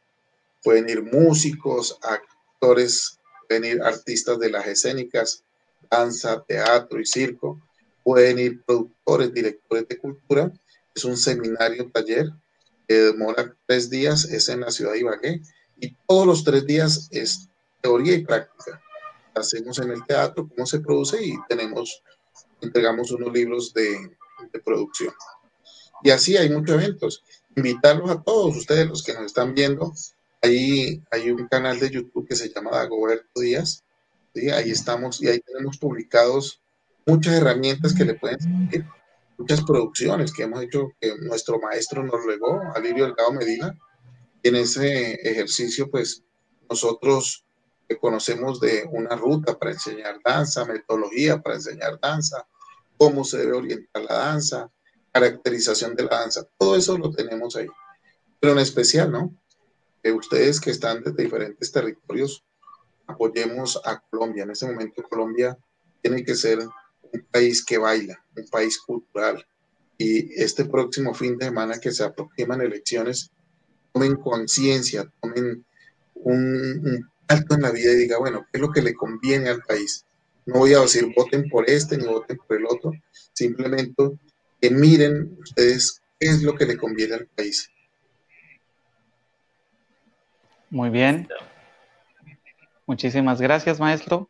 Pueden 0.62 0.89
ir 0.89 1.02
músicos, 1.04 1.98
actores, 2.02 3.18
pueden 3.48 3.64
ir 3.66 3.82
artistas 3.82 4.38
de 4.39 4.50
las 4.50 4.68
escénicas, 4.68 5.45
danza, 5.90 6.44
teatro 6.48 7.00
y 7.00 7.06
circo, 7.06 7.62
pueden 8.04 8.40
ir 8.40 8.64
productores, 8.64 9.34
directores 9.34 9.88
de 9.88 9.98
cultura 9.98 10.52
es 10.96 11.04
un 11.04 11.18
seminario 11.18 11.92
taller 11.92 12.32
que 12.88 12.96
demora 12.96 13.54
tres 13.68 13.90
días, 13.90 14.26
es 14.26 14.48
en 14.48 14.62
la 14.62 14.72
ciudad 14.72 14.94
de 14.94 15.00
Ibagué 15.00 15.42
y 15.80 15.94
todos 16.08 16.26
los 16.26 16.44
tres 16.44 16.66
días 16.66 17.10
es 17.12 17.50
teoría 17.82 18.16
y 18.16 18.24
práctica. 18.24 18.82
Hacemos 19.36 19.78
en 19.80 19.92
el 19.92 20.06
teatro 20.06 20.48
cómo 20.48 20.66
se 20.66 20.80
produce 20.80 21.22
y 21.22 21.34
tenemos, 21.50 22.02
entregamos 22.62 23.12
unos 23.12 23.34
libros 23.34 23.74
de, 23.74 24.16
producción. 24.64 25.14
Y 26.02 26.12
así 26.12 26.38
hay 26.38 26.50
muchos 26.50 26.76
eventos. 26.76 27.24
Invitarlos 27.56 28.10
a 28.10 28.22
todos 28.22 28.56
ustedes, 28.56 28.88
los 28.88 29.04
que 29.04 29.14
nos 29.14 29.26
están 29.26 29.54
viendo. 29.54 29.94
Ahí 30.42 31.02
hay 31.12 31.32
un 31.32 31.48
canal 31.48 31.80
de 31.80 31.90
YouTube 31.90 32.28
que 32.28 32.36
se 32.36 32.50
llama 32.50 32.72
Dagoberto 32.72 33.42
Díaz. 33.42 33.84
¿Sí? 34.36 34.50
Ahí 34.52 34.70
estamos 34.70 35.22
y 35.22 35.28
ahí 35.28 35.40
tenemos 35.40 35.78
publicados 35.78 36.62
muchas 37.06 37.36
herramientas 37.36 37.94
que 37.94 38.06
le 38.06 38.16
pueden 38.16 38.40
servir 38.40 38.86
muchas 39.38 39.62
producciones 39.64 40.32
que 40.34 40.44
hemos 40.44 40.64
hecho, 40.64 40.92
que 41.00 41.16
nuestro 41.18 41.60
maestro 41.60 42.04
nos 42.04 42.26
legó, 42.26 42.62
Alirio 42.74 43.06
Delgado 43.06 43.34
Medina. 43.34 43.78
Y 44.42 44.50
en 44.50 44.56
ese 44.58 45.14
ejercicio, 45.14 45.90
pues 45.90 46.24
nosotros 46.70 47.46
conocemos 48.00 48.60
de 48.60 48.88
una 48.92 49.16
ruta 49.16 49.58
para 49.58 49.72
enseñar 49.72 50.20
danza, 50.24 50.66
metodología 50.66 51.42
para 51.42 51.56
enseñar 51.56 52.00
danza, 52.00 52.48
cómo 52.98 53.24
se 53.24 53.38
debe 53.40 53.54
orientar 53.54 54.04
la 54.04 54.16
danza, 54.16 54.72
caracterización 55.12 55.96
de 55.96 56.04
la 56.04 56.20
danza, 56.20 56.48
todo 56.58 56.76
eso 56.76 56.98
lo 56.98 57.12
tenemos 57.12 57.56
ahí. 57.56 57.68
Pero 58.40 58.54
en 58.54 58.60
especial, 58.60 59.12
¿no? 59.12 59.36
Que 60.04 60.12
ustedes 60.12 60.60
que 60.60 60.72
están 60.72 61.04
desde 61.04 61.24
diferentes 61.24 61.72
territorios, 61.72 62.44
apoyemos 63.08 63.80
a 63.84 63.99
Colombia. 64.10 64.43
En 64.43 64.51
este 64.51 64.66
momento 64.66 65.03
Colombia 65.03 65.58
tiene 66.01 66.24
que 66.24 66.36
ser 66.36 66.60
un 66.60 67.26
país 67.32 67.64
que 67.64 67.78
baila, 67.78 68.24
un 68.36 68.47
país 68.47 68.78
cultural. 68.80 69.45
Y 69.97 70.41
este 70.41 70.66
próximo 70.66 71.14
fin 71.14 71.38
de 71.38 71.45
semana 71.45 71.80
que 71.80 71.91
se 71.91 72.03
aproximan 72.03 72.62
elecciones, 72.62 73.32
tomen 73.93 74.16
conciencia, 74.18 75.10
tomen 75.22 75.66
un, 76.16 77.10
alto 77.28 77.56
en 77.56 77.62
la 77.62 77.72
vida 77.72 77.91
y 77.91 77.95
diga, 77.95 78.18
bueno, 78.18 78.45
¿qué 78.51 78.58
es 78.58 78.62
lo 78.62 78.72
que 78.72 78.82
le 78.82 78.93
conviene 78.93 79.49
al 79.49 79.62
país? 79.62 80.06
No 80.45 80.60
voy 80.60 80.74
a 80.74 80.82
decir 80.82 81.12
voten 81.16 81.49
por 81.49 81.70
este 81.70 81.97
ni 81.97 82.06
voten 82.06 82.38
por 82.38 82.58
el 82.58 82.66
otro, 82.66 82.91
simplemente 83.34 84.12
que 84.62 84.70
miren 84.70 85.38
ustedes 85.39 86.01
qué 86.20 86.28
es 86.28 86.43
lo 86.43 86.56
que 86.56 86.66
le 86.66 86.78
conviene 86.78 87.16
al 87.16 87.28
país. 87.28 87.70
Muy 90.70 90.89
bien. 90.89 91.28
Muchísimas 92.88 93.42
gracias, 93.42 93.80
maestro. 93.80 94.30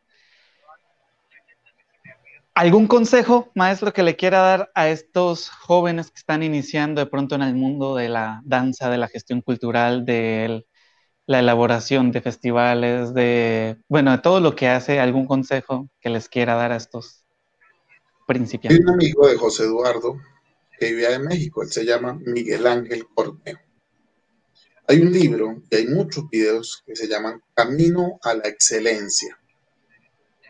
¿Algún 2.54 2.88
consejo, 2.88 3.52
maestro, 3.54 3.92
que 3.92 4.02
le 4.02 4.16
quiera 4.16 4.40
dar 4.40 4.72
a 4.76 4.88
estos 4.88 5.50
jóvenes 5.50 6.10
que 6.10 6.20
están 6.20 6.42
iniciando 6.42 7.02
de 7.02 7.08
pronto 7.08 7.36
en 7.36 7.42
el 7.42 7.54
mundo 7.54 7.98
de 7.98 8.08
la 8.08 8.42
danza, 8.46 8.90
de 8.90 8.98
la 8.98 9.10
gestión 9.10 9.42
cultural, 9.42 10.06
de 10.06 10.66
la 11.26 11.40
elaboración 11.40 12.14
de 12.14 12.22
festivales, 12.22 13.14
de, 13.14 13.78
bueno, 13.90 14.12
de 14.12 14.20
todo 14.20 14.40
lo 14.40 14.56
que 14.56 14.70
hace? 14.70 15.02
¿Algún 15.02 15.28
consejo 15.28 15.90
que 16.00 16.10
les 16.10 16.30
quiera 16.30 16.56
dar 16.56 16.72
a 16.72 16.78
estos 16.78 17.26
principiantes? 18.26 18.80
Hay 18.80 18.86
un 18.86 18.94
amigo 18.94 19.28
de 19.28 19.36
José 19.36 19.64
Eduardo 19.64 20.18
que 20.80 20.92
vivía 20.92 21.14
en 21.14 21.24
México, 21.24 21.62
él 21.62 21.70
se 21.70 21.86
llama 21.86 22.18
Miguel 22.26 22.68
Ángel 22.68 23.06
Corneo. 23.14 23.65
Hay 24.88 25.02
un 25.02 25.12
libro 25.12 25.64
y 25.70 25.76
hay 25.76 25.88
muchos 25.88 26.30
videos 26.30 26.84
que 26.86 26.96
se 26.96 27.08
llaman 27.08 27.42
Camino 27.54 28.20
a 28.22 28.36
la 28.36 28.48
Excelencia 28.48 29.38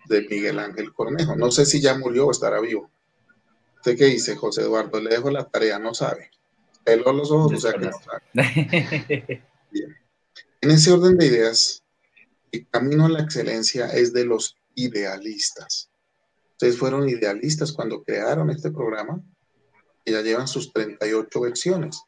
de 0.07 0.27
Miguel 0.29 0.59
Ángel 0.59 0.93
Cornejo. 0.93 1.35
No 1.35 1.51
sé 1.51 1.65
si 1.65 1.81
ya 1.81 1.97
murió 1.97 2.27
o 2.27 2.31
estará 2.31 2.59
vivo. 2.59 2.91
¿Usted 3.77 3.97
qué 3.97 4.05
dice, 4.05 4.35
José 4.35 4.61
Eduardo? 4.61 4.99
Le 4.99 5.11
dejo 5.11 5.31
la 5.31 5.45
tarea, 5.45 5.79
no 5.79 5.93
sabe. 5.93 6.31
Peló 6.83 7.13
los 7.13 7.31
ojos, 7.31 7.53
o 7.53 7.59
sea 7.59 7.73
que 7.73 7.85
no 7.85 7.91
sabe. 7.91 9.43
Bien. 9.71 9.95
En 10.61 10.71
ese 10.71 10.91
orden 10.91 11.17
de 11.17 11.27
ideas, 11.27 11.83
el 12.51 12.67
camino 12.69 13.05
a 13.05 13.09
la 13.09 13.21
excelencia 13.21 13.87
es 13.87 14.11
de 14.13 14.25
los 14.25 14.57
idealistas. 14.75 15.89
Ustedes 16.51 16.77
fueron 16.77 17.07
idealistas 17.07 17.71
cuando 17.71 18.03
crearon 18.03 18.49
este 18.49 18.71
programa 18.71 19.21
y 20.03 20.11
ya 20.11 20.21
llevan 20.21 20.47
sus 20.47 20.73
38 20.73 21.41
versiones. 21.41 22.01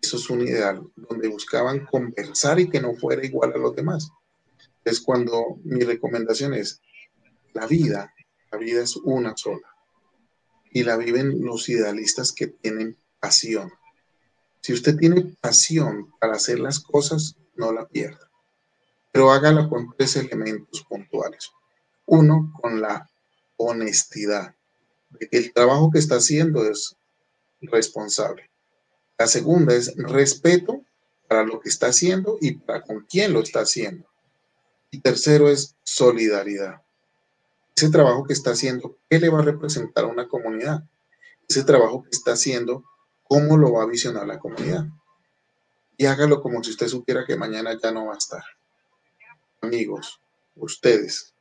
Eso 0.00 0.16
es 0.16 0.30
un 0.30 0.42
ideal, 0.42 0.82
donde 0.96 1.28
buscaban 1.28 1.84
conversar 1.86 2.60
y 2.60 2.70
que 2.70 2.80
no 2.80 2.94
fuera 2.94 3.24
igual 3.24 3.52
a 3.54 3.58
los 3.58 3.74
demás. 3.74 4.10
Es 4.84 5.00
cuando 5.00 5.58
mi 5.64 5.80
recomendación 5.80 6.54
es, 6.54 6.80
la 7.52 7.66
vida, 7.66 8.14
la 8.52 8.58
vida 8.58 8.82
es 8.82 8.96
una 8.96 9.36
sola. 9.36 9.66
Y 10.70 10.84
la 10.84 10.96
viven 10.96 11.44
los 11.44 11.68
idealistas 11.68 12.32
que 12.32 12.46
tienen 12.46 12.96
pasión. 13.20 13.72
Si 14.60 14.72
usted 14.72 14.96
tiene 14.96 15.36
pasión 15.40 16.12
para 16.20 16.34
hacer 16.34 16.60
las 16.60 16.78
cosas, 16.80 17.36
no 17.56 17.72
la 17.72 17.86
pierda. 17.88 18.30
Pero 19.12 19.32
hágala 19.32 19.68
con 19.68 19.94
tres 19.96 20.16
elementos 20.16 20.84
puntuales. 20.88 21.50
Uno, 22.06 22.52
con 22.60 22.80
la 22.80 23.10
honestidad, 23.56 24.54
el 25.30 25.52
trabajo 25.52 25.90
que 25.90 25.98
está 25.98 26.16
haciendo 26.16 26.64
es 26.68 26.96
responsable. 27.60 28.48
La 29.18 29.26
segunda 29.26 29.74
es 29.74 29.94
respeto 29.96 30.82
para 31.28 31.44
lo 31.44 31.60
que 31.60 31.68
está 31.68 31.88
haciendo 31.88 32.38
y 32.40 32.52
para 32.52 32.82
con 32.82 33.00
quién 33.00 33.32
lo 33.32 33.40
está 33.40 33.60
haciendo. 33.60 34.06
Y 34.90 35.00
tercero 35.00 35.48
es 35.48 35.76
solidaridad 35.82 36.80
ese 37.78 37.90
trabajo 37.90 38.24
que 38.24 38.32
está 38.32 38.50
haciendo, 38.50 38.98
¿qué 39.08 39.20
le 39.20 39.28
va 39.28 39.38
a 39.38 39.42
representar 39.42 40.04
a 40.04 40.08
una 40.08 40.26
comunidad? 40.26 40.82
Ese 41.48 41.62
trabajo 41.62 42.02
que 42.02 42.10
está 42.10 42.32
haciendo, 42.32 42.82
¿cómo 43.22 43.56
lo 43.56 43.72
va 43.72 43.84
a 43.84 43.86
visionar 43.86 44.26
la 44.26 44.40
comunidad? 44.40 44.86
Y 45.96 46.06
hágalo 46.06 46.42
como 46.42 46.62
si 46.64 46.72
usted 46.72 46.88
supiera 46.88 47.24
que 47.24 47.36
mañana 47.36 47.78
ya 47.80 47.92
no 47.92 48.06
va 48.06 48.14
a 48.14 48.18
estar. 48.18 48.42
Amigos, 49.60 50.20
ustedes, 50.56 51.34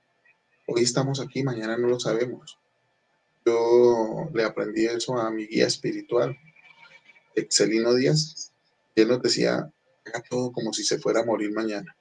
hoy 0.67 0.83
estamos 0.83 1.19
aquí, 1.19 1.41
mañana 1.41 1.75
no 1.75 1.87
lo 1.87 1.99
sabemos. 1.99 2.59
Yo 3.43 4.29
le 4.31 4.43
aprendí 4.43 4.85
eso 4.85 5.17
a 5.17 5.31
mi 5.31 5.47
guía 5.47 5.65
espiritual, 5.65 6.37
Excelino 7.37 7.93
Díaz. 7.93 8.51
Él 8.95 9.07
nos 9.09 9.21
decía, 9.21 9.71
haga 10.05 10.23
todo 10.27 10.51
como 10.51 10.73
si 10.73 10.83
se 10.83 10.97
fuera 10.97 11.21
a 11.21 11.25
morir 11.25 11.51
mañana. 11.53 11.95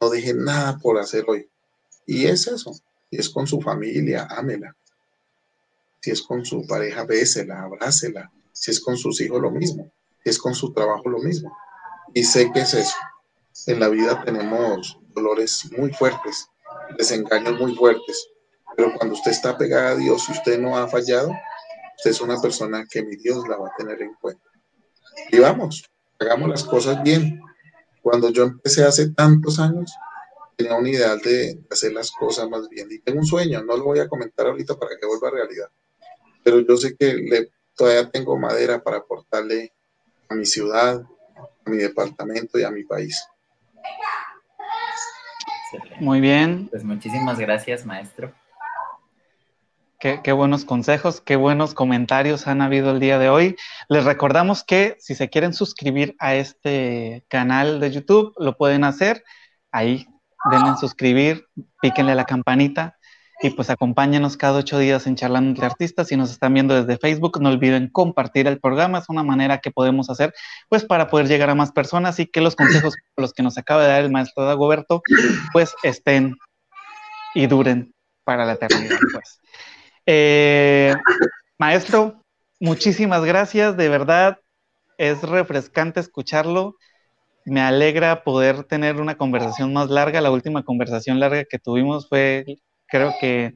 No 0.00 0.08
deje 0.08 0.32
nada 0.34 0.78
por 0.78 0.98
hacer 0.98 1.24
hoy. 1.28 1.48
Y 2.06 2.26
es 2.26 2.46
eso. 2.46 2.72
Si 2.72 3.18
es 3.18 3.28
con 3.28 3.46
su 3.46 3.60
familia, 3.60 4.26
ámela. 4.30 4.74
Si 6.00 6.10
es 6.10 6.22
con 6.22 6.44
su 6.44 6.66
pareja, 6.66 7.04
bésela, 7.04 7.62
abrácela. 7.62 8.32
Si 8.52 8.70
es 8.70 8.80
con 8.80 8.96
sus 8.96 9.20
hijos, 9.20 9.40
lo 9.40 9.50
mismo. 9.50 9.92
Si 10.22 10.30
es 10.30 10.38
con 10.38 10.54
su 10.54 10.72
trabajo, 10.72 11.08
lo 11.08 11.18
mismo. 11.18 11.54
Y 12.14 12.24
sé 12.24 12.50
que 12.52 12.60
es 12.60 12.74
eso. 12.74 12.96
En 13.66 13.80
la 13.80 13.88
vida 13.88 14.22
tenemos 14.24 14.98
dolores 15.14 15.70
muy 15.76 15.92
fuertes, 15.92 16.48
desengaños 16.98 17.58
muy 17.58 17.74
fuertes. 17.74 18.28
Pero 18.76 18.92
cuando 18.94 19.14
usted 19.14 19.30
está 19.30 19.56
pegada 19.56 19.90
a 19.90 19.96
Dios 19.96 20.28
y 20.28 20.32
usted 20.32 20.58
no 20.58 20.76
ha 20.76 20.88
fallado, 20.88 21.30
usted 21.96 22.10
es 22.10 22.20
una 22.20 22.40
persona 22.40 22.86
que 22.90 23.02
mi 23.02 23.16
Dios 23.16 23.46
la 23.48 23.56
va 23.56 23.68
a 23.68 23.76
tener 23.76 24.02
en 24.02 24.14
cuenta. 24.14 24.53
Y 25.30 25.38
vamos, 25.38 25.84
hagamos 26.18 26.48
las 26.48 26.64
cosas 26.64 27.02
bien. 27.02 27.40
Cuando 28.02 28.30
yo 28.30 28.44
empecé 28.44 28.84
hace 28.84 29.10
tantos 29.10 29.58
años, 29.58 29.92
tenía 30.56 30.74
un 30.74 30.86
ideal 30.86 31.20
de 31.20 31.58
hacer 31.70 31.92
las 31.92 32.10
cosas 32.10 32.48
más 32.48 32.68
bien. 32.68 32.88
Y 32.90 32.98
tengo 32.98 33.20
un 33.20 33.26
sueño, 33.26 33.62
no 33.62 33.76
lo 33.76 33.84
voy 33.84 33.98
a 33.98 34.08
comentar 34.08 34.46
ahorita 34.46 34.76
para 34.76 34.96
que 34.98 35.06
vuelva 35.06 35.28
a 35.28 35.32
realidad. 35.32 35.68
Pero 36.42 36.60
yo 36.60 36.76
sé 36.76 36.96
que 36.96 37.14
le, 37.14 37.50
todavía 37.74 38.10
tengo 38.10 38.36
madera 38.38 38.82
para 38.82 38.98
aportarle 38.98 39.72
a 40.28 40.34
mi 40.34 40.44
ciudad, 40.44 41.02
a 41.64 41.70
mi 41.70 41.78
departamento 41.78 42.58
y 42.58 42.64
a 42.64 42.70
mi 42.70 42.84
país. 42.84 43.22
Muy 45.98 46.20
bien. 46.20 46.68
Pues 46.68 46.84
muchísimas 46.84 47.38
gracias, 47.38 47.84
maestro. 47.84 48.32
Qué, 50.22 50.32
buenos 50.32 50.66
consejos, 50.66 51.22
qué 51.22 51.34
buenos 51.34 51.72
comentarios 51.72 52.46
han 52.46 52.60
habido 52.60 52.90
el 52.90 53.00
día 53.00 53.18
de 53.18 53.30
hoy. 53.30 53.56
Les 53.88 54.04
recordamos 54.04 54.62
que 54.62 54.98
si 55.00 55.14
se 55.14 55.30
quieren 55.30 55.54
suscribir 55.54 56.14
a 56.18 56.34
este 56.34 57.24
canal 57.28 57.80
de 57.80 57.90
YouTube, 57.90 58.34
lo 58.36 58.54
pueden 58.58 58.84
hacer. 58.84 59.24
Ahí 59.72 60.06
denle 60.50 60.68
en 60.68 60.76
suscribir, 60.76 61.46
píquenle 61.80 62.12
a 62.12 62.16
la 62.16 62.26
campanita 62.26 62.98
y 63.40 63.48
pues 63.48 63.70
acompáñenos 63.70 64.36
cada 64.36 64.58
ocho 64.58 64.78
días 64.78 65.06
en 65.06 65.16
Charlando 65.16 65.48
entre 65.48 65.64
Artistas. 65.64 66.08
Si 66.08 66.18
nos 66.18 66.30
están 66.30 66.52
viendo 66.52 66.74
desde 66.74 66.98
Facebook, 67.00 67.40
no 67.40 67.48
olviden 67.48 67.88
compartir 67.88 68.46
el 68.46 68.60
programa. 68.60 68.98
Es 68.98 69.08
una 69.08 69.22
manera 69.22 69.60
que 69.60 69.70
podemos 69.70 70.10
hacer 70.10 70.34
pues 70.68 70.84
para 70.84 71.08
poder 71.08 71.28
llegar 71.28 71.48
a 71.48 71.54
más 71.54 71.72
personas 71.72 72.20
y 72.20 72.26
que 72.26 72.42
los 72.42 72.56
consejos 72.56 72.94
los 73.16 73.32
que 73.32 73.42
nos 73.42 73.56
acaba 73.56 73.80
de 73.80 73.88
dar 73.88 74.02
el 74.04 74.12
maestro 74.12 74.44
Dagoberto 74.44 75.00
pues 75.54 75.74
estén 75.82 76.36
y 77.34 77.46
duren 77.46 77.94
para 78.24 78.44
la 78.44 78.52
eternidad. 78.52 78.98
Pues. 79.10 79.40
Eh, 80.06 80.94
maestro, 81.58 82.22
muchísimas 82.60 83.24
gracias, 83.24 83.76
de 83.76 83.88
verdad 83.88 84.38
es 84.98 85.22
refrescante 85.22 86.00
escucharlo. 86.00 86.76
Me 87.44 87.60
alegra 87.60 88.24
poder 88.24 88.64
tener 88.64 89.00
una 89.00 89.16
conversación 89.16 89.72
más 89.72 89.90
larga. 89.90 90.20
La 90.20 90.30
última 90.30 90.64
conversación 90.64 91.20
larga 91.20 91.44
que 91.44 91.58
tuvimos 91.58 92.08
fue, 92.08 92.58
creo 92.86 93.12
que 93.20 93.54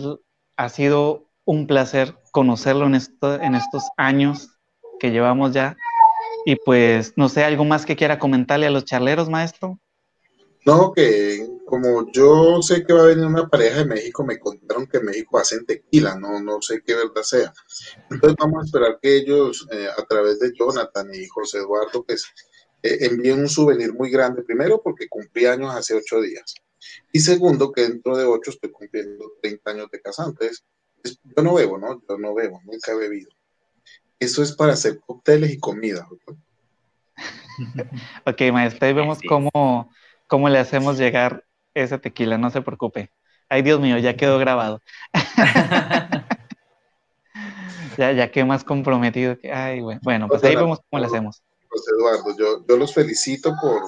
ha 0.56 0.68
sido 0.70 1.28
un 1.44 1.66
placer 1.66 2.16
conocerlo 2.32 2.86
en, 2.86 2.94
esto, 2.94 3.40
en 3.40 3.54
estos 3.54 3.84
años 3.96 4.58
que 4.98 5.10
llevamos 5.10 5.52
ya 5.52 5.76
y 6.44 6.56
pues, 6.56 7.12
no 7.16 7.28
sé, 7.28 7.44
¿algo 7.44 7.64
más 7.64 7.86
que 7.86 7.96
quiera 7.96 8.18
comentarle 8.18 8.66
a 8.66 8.70
los 8.70 8.84
charleros, 8.84 9.28
maestro? 9.28 9.78
No, 10.64 10.92
que 10.92 11.48
como 11.66 12.06
yo 12.12 12.62
sé 12.62 12.84
que 12.84 12.92
va 12.92 13.02
a 13.02 13.06
venir 13.06 13.26
una 13.26 13.48
pareja 13.48 13.78
de 13.78 13.84
México, 13.84 14.24
me 14.24 14.38
contaron 14.38 14.86
que 14.86 15.00
México 15.00 15.38
hacen 15.38 15.66
tequila, 15.66 16.16
no, 16.16 16.40
no 16.40 16.62
sé 16.62 16.82
qué 16.86 16.94
verdad 16.94 17.22
sea. 17.22 17.52
Entonces 18.10 18.36
vamos 18.38 18.62
a 18.62 18.66
esperar 18.66 18.98
que 19.02 19.16
ellos, 19.16 19.66
eh, 19.72 19.88
a 19.96 20.04
través 20.04 20.38
de 20.38 20.52
Jonathan 20.56 21.08
y 21.12 21.26
José 21.26 21.58
Eduardo, 21.58 22.04
pues 22.04 22.26
eh, 22.82 22.98
envíen 23.00 23.40
un 23.40 23.48
souvenir 23.48 23.92
muy 23.92 24.10
grande, 24.10 24.42
primero 24.42 24.80
porque 24.82 25.08
cumplí 25.08 25.46
años 25.46 25.74
hace 25.74 25.94
ocho 25.94 26.20
días, 26.20 26.54
y 27.12 27.20
segundo 27.20 27.72
que 27.72 27.82
dentro 27.82 28.16
de 28.16 28.24
ocho 28.24 28.50
estoy 28.50 28.70
cumpliendo 28.70 29.32
30 29.40 29.70
años 29.70 29.90
de 29.90 30.00
casantes. 30.00 30.64
yo 31.04 31.42
no 31.42 31.54
bebo, 31.54 31.78
¿no? 31.78 32.02
Yo 32.08 32.18
no 32.18 32.34
bebo, 32.34 32.60
nunca 32.64 32.92
he 32.92 32.96
bebido. 32.96 33.30
Eso 34.22 34.40
es 34.40 34.52
para 34.52 34.74
hacer 34.74 35.00
cócteles 35.00 35.50
y 35.50 35.58
comida. 35.58 36.06
ok, 38.24 38.40
maestro, 38.52 38.86
ahí 38.86 38.92
vemos 38.92 39.18
cómo, 39.26 39.90
cómo 40.28 40.48
le 40.48 40.60
hacemos 40.60 40.96
llegar 40.96 41.44
ese 41.74 41.98
tequila, 41.98 42.38
no 42.38 42.48
se 42.50 42.62
preocupe. 42.62 43.10
Ay, 43.48 43.62
Dios 43.62 43.80
mío, 43.80 43.98
ya 43.98 44.16
quedó 44.16 44.38
grabado. 44.38 44.80
ya, 47.98 48.12
ya 48.12 48.30
qué 48.30 48.44
más 48.44 48.62
comprometido. 48.62 49.36
Ay, 49.52 49.80
bueno, 49.80 50.00
bueno 50.04 50.28
pues 50.28 50.44
ahí 50.44 50.54
vemos 50.54 50.78
cómo 50.88 51.00
le 51.00 51.08
hacemos. 51.08 51.42
Pues 51.68 51.82
Eduardo, 51.98 52.36
yo, 52.38 52.64
yo 52.64 52.76
los 52.76 52.94
felicito 52.94 53.56
por 53.60 53.82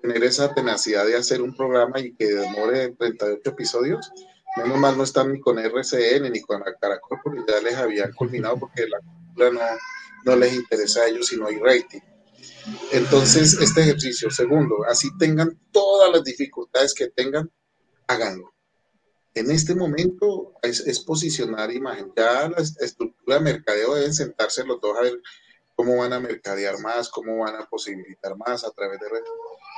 tener 0.00 0.24
esa 0.24 0.54
tenacidad 0.54 1.04
de 1.04 1.18
hacer 1.18 1.42
un 1.42 1.54
programa 1.54 2.00
y 2.00 2.14
que 2.14 2.24
demore 2.24 2.94
38 2.96 3.50
episodios 3.50 4.10
Menos 4.56 4.78
mal 4.78 4.98
no 4.98 5.04
están 5.04 5.32
ni 5.32 5.40
con 5.40 5.58
RCN 5.58 6.30
ni 6.30 6.42
con 6.42 6.60
la 6.60 6.74
Caracol 6.74 7.18
porque 7.22 7.40
ya 7.48 7.60
les 7.60 7.74
habían 7.74 8.12
culminado 8.12 8.58
porque 8.58 8.86
la 8.86 9.00
no, 9.36 10.36
les 10.36 10.54
interesa 10.54 11.02
a 11.02 11.06
ellos 11.08 11.26
si 11.26 11.36
no 11.36 11.46
hay 11.46 11.58
rating. 11.58 12.00
Entonces, 12.92 13.54
este 13.54 13.82
ejercicio, 13.82 14.30
segundo, 14.30 14.84
así 14.88 15.08
tengan 15.18 15.58
todas 15.72 16.12
las 16.12 16.24
dificultades 16.24 16.94
que 16.94 17.08
tengan, 17.08 17.50
háganlo. 18.06 18.52
En 19.34 19.50
este 19.50 19.74
momento 19.74 20.54
es, 20.62 21.00
posicionar 21.00 21.72
imagen. 21.72 22.12
Ya 22.16 22.48
la 22.48 22.58
estructura 22.58 23.38
de 23.38 23.44
mercadeo 23.44 23.94
deben 23.94 24.12
sentarse 24.12 24.64
los 24.64 24.80
dos 24.80 24.96
a 24.96 25.02
ver 25.02 25.20
cómo 25.74 25.96
van 25.96 26.12
a 26.12 26.20
mercadear 26.20 26.78
más, 26.80 27.08
cómo 27.08 27.38
van 27.38 27.56
a 27.56 27.66
posibilitar 27.66 28.36
más 28.36 28.64
a 28.64 28.70
través 28.70 29.00
de 29.00 29.08
redes. 29.08 29.28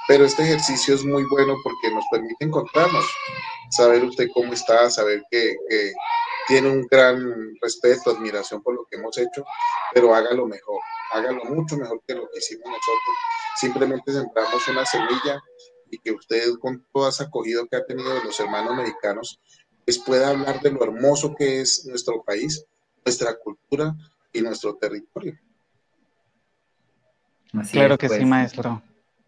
Pero 0.06 0.24
este 0.24 0.43
ejercicio 0.43 0.94
es 0.94 1.05
muy 1.05 1.24
bueno 1.31 1.56
porque 1.62 1.94
nos 1.94 2.05
permite 2.10 2.44
encontrarnos, 2.44 3.05
saber 3.70 4.05
usted 4.05 4.28
cómo 4.35 4.52
está, 4.52 4.90
saber 4.90 5.22
que, 5.31 5.56
tiene 6.47 6.69
un 6.71 6.87
gran 6.87 7.55
respeto, 7.61 8.11
admiración 8.11 8.62
por 8.62 8.75
lo 8.75 8.85
que 8.85 8.97
hemos 8.97 9.16
hecho, 9.19 9.45
pero 9.93 10.15
hágalo 10.15 10.47
mejor, 10.47 10.81
hágalo 11.12 11.45
mucho 11.45 11.77
mejor 11.77 12.01
que 12.07 12.15
lo 12.15 12.29
que 12.31 12.39
hicimos 12.39 12.66
nosotros. 12.66 13.16
Simplemente 13.57 14.12
sembramos 14.12 14.69
una 14.69 14.85
semilla 14.85 15.41
y 15.91 15.99
que 15.99 16.12
usted 16.12 16.55
con 16.61 16.85
toda 16.93 17.11
esa 17.11 17.25
acogida 17.25 17.62
que 17.71 17.77
ha 17.77 17.85
tenido 17.85 18.12
de 18.15 18.25
los 18.25 18.39
hermanos 18.41 18.73
americanos, 18.73 19.41
pues 19.85 19.99
pueda 19.99 20.31
hablar 20.31 20.61
de 20.61 20.71
lo 20.71 20.83
hermoso 20.83 21.35
que 21.35 21.61
es 21.61 21.87
nuestro 21.87 22.23
país, 22.23 22.65
nuestra 23.05 23.37
cultura 23.37 23.95
y 24.33 24.41
nuestro 24.41 24.75
territorio. 24.77 25.39
claro 27.71 27.99
que 27.99 28.09
sí, 28.09 28.16
pues. 28.16 28.27
maestro. 28.27 28.83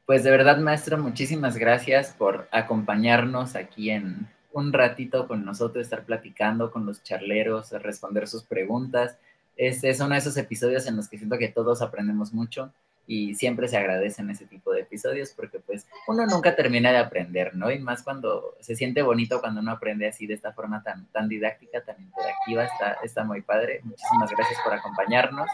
Pues 0.07 0.23
de 0.23 0.31
verdad, 0.31 0.59
maestro, 0.59 0.99
muchísimas 0.99 1.57
gracias 1.57 2.13
por 2.13 2.49
acompañarnos 2.53 3.57
aquí 3.57 3.91
en 3.91 4.29
un 4.57 4.73
ratito 4.73 5.29
con 5.29 5.45
nosotros, 5.45 5.85
estar 5.85 6.05
platicando 6.05 6.71
con 6.71 6.87
los 6.87 7.03
charleros, 7.03 7.73
responder 7.73 8.27
sus 8.27 8.43
preguntas. 8.43 9.19
Este 9.57 9.91
es 9.91 10.01
uno 10.01 10.11
de 10.11 10.19
esos 10.19 10.37
episodios 10.39 10.87
en 10.87 10.97
los 10.97 11.09
que 11.09 11.19
siento 11.19 11.37
que 11.37 11.49
todos 11.49 11.83
aprendemos 11.83 12.33
mucho 12.33 12.73
y 13.07 13.35
siempre 13.35 13.69
se 13.69 13.77
agradecen 13.77 14.31
ese 14.31 14.47
tipo 14.47 14.73
de 14.73 14.81
episodios 14.81 15.31
porque 15.37 15.61
pues 15.61 15.87
uno 16.09 16.27
nunca 16.27 16.57
termina 16.57 16.91
de 16.91 16.99
aprender, 16.99 17.55
¿no? 17.55 17.71
Y 17.71 17.79
más 17.81 18.03
cuando 18.03 18.57
se 18.61 18.75
siente 18.75 19.03
bonito 19.03 19.41
cuando 19.41 19.61
uno 19.61 19.73
aprende 19.73 20.09
así 20.09 20.27
de 20.27 20.35
esta 20.35 20.55
forma 20.55 20.83
tan, 20.83 21.05
tan 21.13 21.29
didáctica, 21.29 21.83
tan 21.83 22.01
interactiva, 22.01 22.65
está, 22.65 22.97
está 23.05 23.25
muy 23.25 23.43
padre. 23.43 23.81
Muchísimas 23.85 24.31
gracias 24.31 24.59
por 24.65 24.73
acompañarnos. 24.73 25.49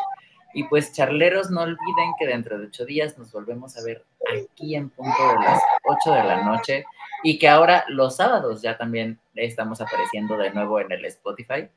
Y 0.55 0.65
pues 0.65 0.93
charleros, 0.93 1.51
no 1.51 1.63
olviden 1.63 2.13
que 2.21 2.27
dentro 2.29 2.57
de 2.57 2.67
ocho 2.67 2.85
días 2.85 3.19
nos 3.19 3.33
volvemos 3.33 3.77
a 3.77 3.83
ver 3.83 4.05
aquí 4.29 4.77
en 4.77 4.91
punto 4.91 5.29
de 5.29 5.35
las 5.45 5.61
ocho 5.85 6.13
de 6.13 6.23
la 6.23 6.45
noche 6.45 6.85
y 7.23 7.39
que 7.39 7.49
ahora 7.49 7.85
los 7.89 8.17
sábados 8.17 8.63
ya 8.63 8.77
también 8.77 9.19
estamos 9.35 9.81
apareciendo 9.81 10.37
de 10.37 10.51
nuevo 10.51 10.81
en 10.81 10.93
el 10.93 11.05
Spotify 11.05 11.69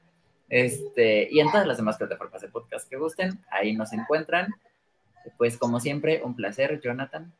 este, 0.50 1.28
y 1.32 1.40
en 1.40 1.50
todas 1.52 1.66
las 1.68 1.78
demás 1.78 1.98
plataformas 1.98 2.42
de 2.42 2.50
podcast 2.50 2.90
que 2.90 2.98
gusten, 2.98 3.44
ahí 3.52 3.74
nos 3.74 3.94
encuentran. 3.94 4.54
Pues 5.38 5.58
como 5.58 5.80
siempre, 5.80 6.22
un 6.24 6.36
placer, 6.36 6.80
Jonathan. 6.82 7.34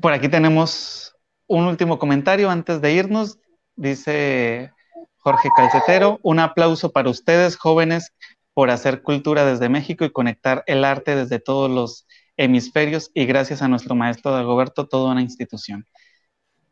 Por 0.00 0.12
aquí 0.12 0.28
tenemos 0.28 1.16
un 1.46 1.64
último 1.64 1.98
comentario 1.98 2.48
antes 2.48 2.80
de 2.80 2.92
irnos. 2.92 3.38
Dice 3.74 4.72
Jorge 5.18 5.48
Calcetero. 5.56 6.20
Un 6.22 6.38
aplauso 6.38 6.92
para 6.92 7.10
ustedes, 7.10 7.56
jóvenes, 7.56 8.14
por 8.54 8.70
hacer 8.70 9.02
cultura 9.02 9.44
desde 9.44 9.68
México 9.68 10.04
y 10.04 10.12
conectar 10.12 10.62
el 10.66 10.84
arte 10.84 11.16
desde 11.16 11.40
todos 11.40 11.70
los 11.70 12.06
hemisferios 12.36 13.10
y 13.14 13.26
gracias 13.26 13.62
a 13.62 13.68
nuestro 13.68 13.94
maestro 13.94 14.30
Dagoberto, 14.30 14.86
toda 14.86 15.12
una 15.12 15.22
institución. 15.22 15.86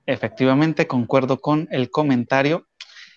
Efectivamente, 0.09 0.87
concuerdo 0.87 1.39
con 1.39 1.69
el 1.71 1.91
comentario. 1.91 2.67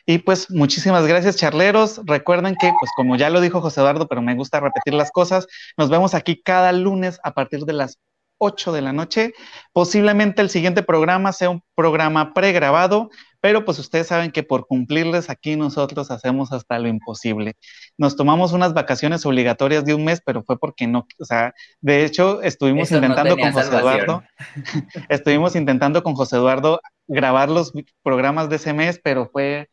Y 0.05 0.17
pues 0.17 0.51
muchísimas 0.51 1.07
gracias, 1.07 1.37
charleros. 1.37 2.01
Recuerden 2.05 2.57
que, 2.59 2.69
pues 2.77 2.91
como 2.97 3.15
ya 3.15 3.29
lo 3.29 3.39
dijo 3.39 3.61
José 3.61 3.79
Eduardo, 3.79 4.09
pero 4.09 4.21
me 4.21 4.35
gusta 4.35 4.59
repetir 4.59 4.93
las 4.93 5.09
cosas, 5.09 5.47
nos 5.77 5.89
vemos 5.89 6.13
aquí 6.13 6.41
cada 6.43 6.73
lunes 6.73 7.17
a 7.23 7.33
partir 7.33 7.61
de 7.61 7.71
las 7.71 7.97
8 8.39 8.73
de 8.73 8.81
la 8.81 8.91
noche. 8.91 9.33
Posiblemente 9.71 10.41
el 10.41 10.49
siguiente 10.49 10.83
programa 10.83 11.31
sea 11.31 11.49
un 11.49 11.63
programa 11.75 12.33
pregrabado, 12.33 13.09
pero 13.41 13.65
pues 13.65 13.79
ustedes 13.79 14.07
saben 14.07 14.31
que 14.31 14.43
por 14.43 14.67
cumplirles 14.67 15.29
aquí 15.29 15.55
nosotros 15.55 16.11
hacemos 16.11 16.53
hasta 16.53 16.79
lo 16.79 16.87
imposible. 16.87 17.55
Nos 17.97 18.15
tomamos 18.15 18.53
unas 18.53 18.73
vacaciones 18.73 19.25
obligatorias 19.25 19.83
de 19.83 19.95
un 19.95 20.05
mes, 20.05 20.21
pero 20.23 20.43
fue 20.43 20.59
porque 20.59 20.87
no, 20.87 21.07
o 21.19 21.25
sea, 21.25 21.53
de 21.81 22.05
hecho 22.05 22.41
estuvimos 22.43 22.91
intentando 22.91 23.35
con 23.35 23.51
José 23.51 23.75
Eduardo, 23.75 24.23
estuvimos 25.09 25.55
intentando 25.55 26.03
con 26.03 26.13
José 26.13 26.37
Eduardo 26.37 26.79
grabar 27.07 27.49
los 27.49 27.73
programas 28.03 28.49
de 28.49 28.57
ese 28.57 28.73
mes, 28.73 29.01
pero 29.03 29.27
fue 29.27 29.69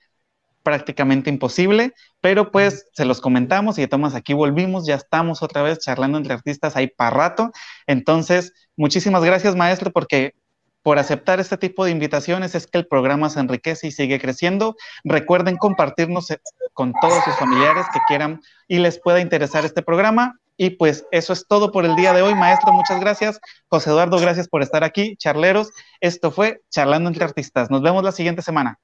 prácticamente 0.62 1.30
imposible, 1.30 1.94
pero 2.20 2.50
pues 2.50 2.86
se 2.92 3.04
los 3.04 3.20
comentamos 3.20 3.78
y 3.78 3.82
de 3.82 3.88
tomas 3.88 4.14
aquí 4.14 4.34
volvimos, 4.34 4.86
ya 4.86 4.96
estamos 4.96 5.42
otra 5.42 5.62
vez 5.62 5.78
charlando 5.78 6.18
entre 6.18 6.34
artistas 6.34 6.76
ahí 6.76 6.88
para 6.88 7.10
rato. 7.10 7.52
Entonces, 7.86 8.52
muchísimas 8.76 9.24
gracias 9.24 9.56
maestro 9.56 9.90
porque 9.92 10.34
por 10.82 10.98
aceptar 10.98 11.40
este 11.40 11.56
tipo 11.56 11.84
de 11.84 11.90
invitaciones 11.90 12.54
es 12.54 12.66
que 12.66 12.78
el 12.78 12.86
programa 12.86 13.30
se 13.30 13.40
enriquece 13.40 13.88
y 13.88 13.92
sigue 13.92 14.20
creciendo. 14.20 14.76
Recuerden 15.04 15.56
compartirnos 15.56 16.30
eh, 16.30 16.40
con 16.72 16.92
todos 17.00 17.22
sus 17.24 17.34
familiares 17.36 17.86
que 17.92 18.00
quieran 18.06 18.40
y 18.68 18.78
les 18.78 19.00
pueda 19.00 19.20
interesar 19.20 19.64
este 19.64 19.82
programa. 19.82 20.38
Y 20.56 20.70
pues 20.70 21.06
eso 21.12 21.32
es 21.32 21.46
todo 21.46 21.70
por 21.70 21.84
el 21.84 21.94
día 21.94 22.12
de 22.12 22.22
hoy, 22.22 22.34
maestro. 22.34 22.72
Muchas 22.72 23.00
gracias. 23.00 23.40
José 23.68 23.90
Eduardo, 23.90 24.18
gracias 24.18 24.48
por 24.48 24.62
estar 24.62 24.82
aquí. 24.82 25.16
Charleros, 25.16 25.70
esto 26.00 26.32
fue 26.32 26.62
Charlando 26.68 27.08
entre 27.08 27.24
Artistas. 27.24 27.70
Nos 27.70 27.82
vemos 27.82 28.02
la 28.02 28.12
siguiente 28.12 28.42
semana. 28.42 28.78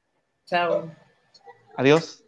Chao. 0.46 0.90
Adiós. 1.76 2.24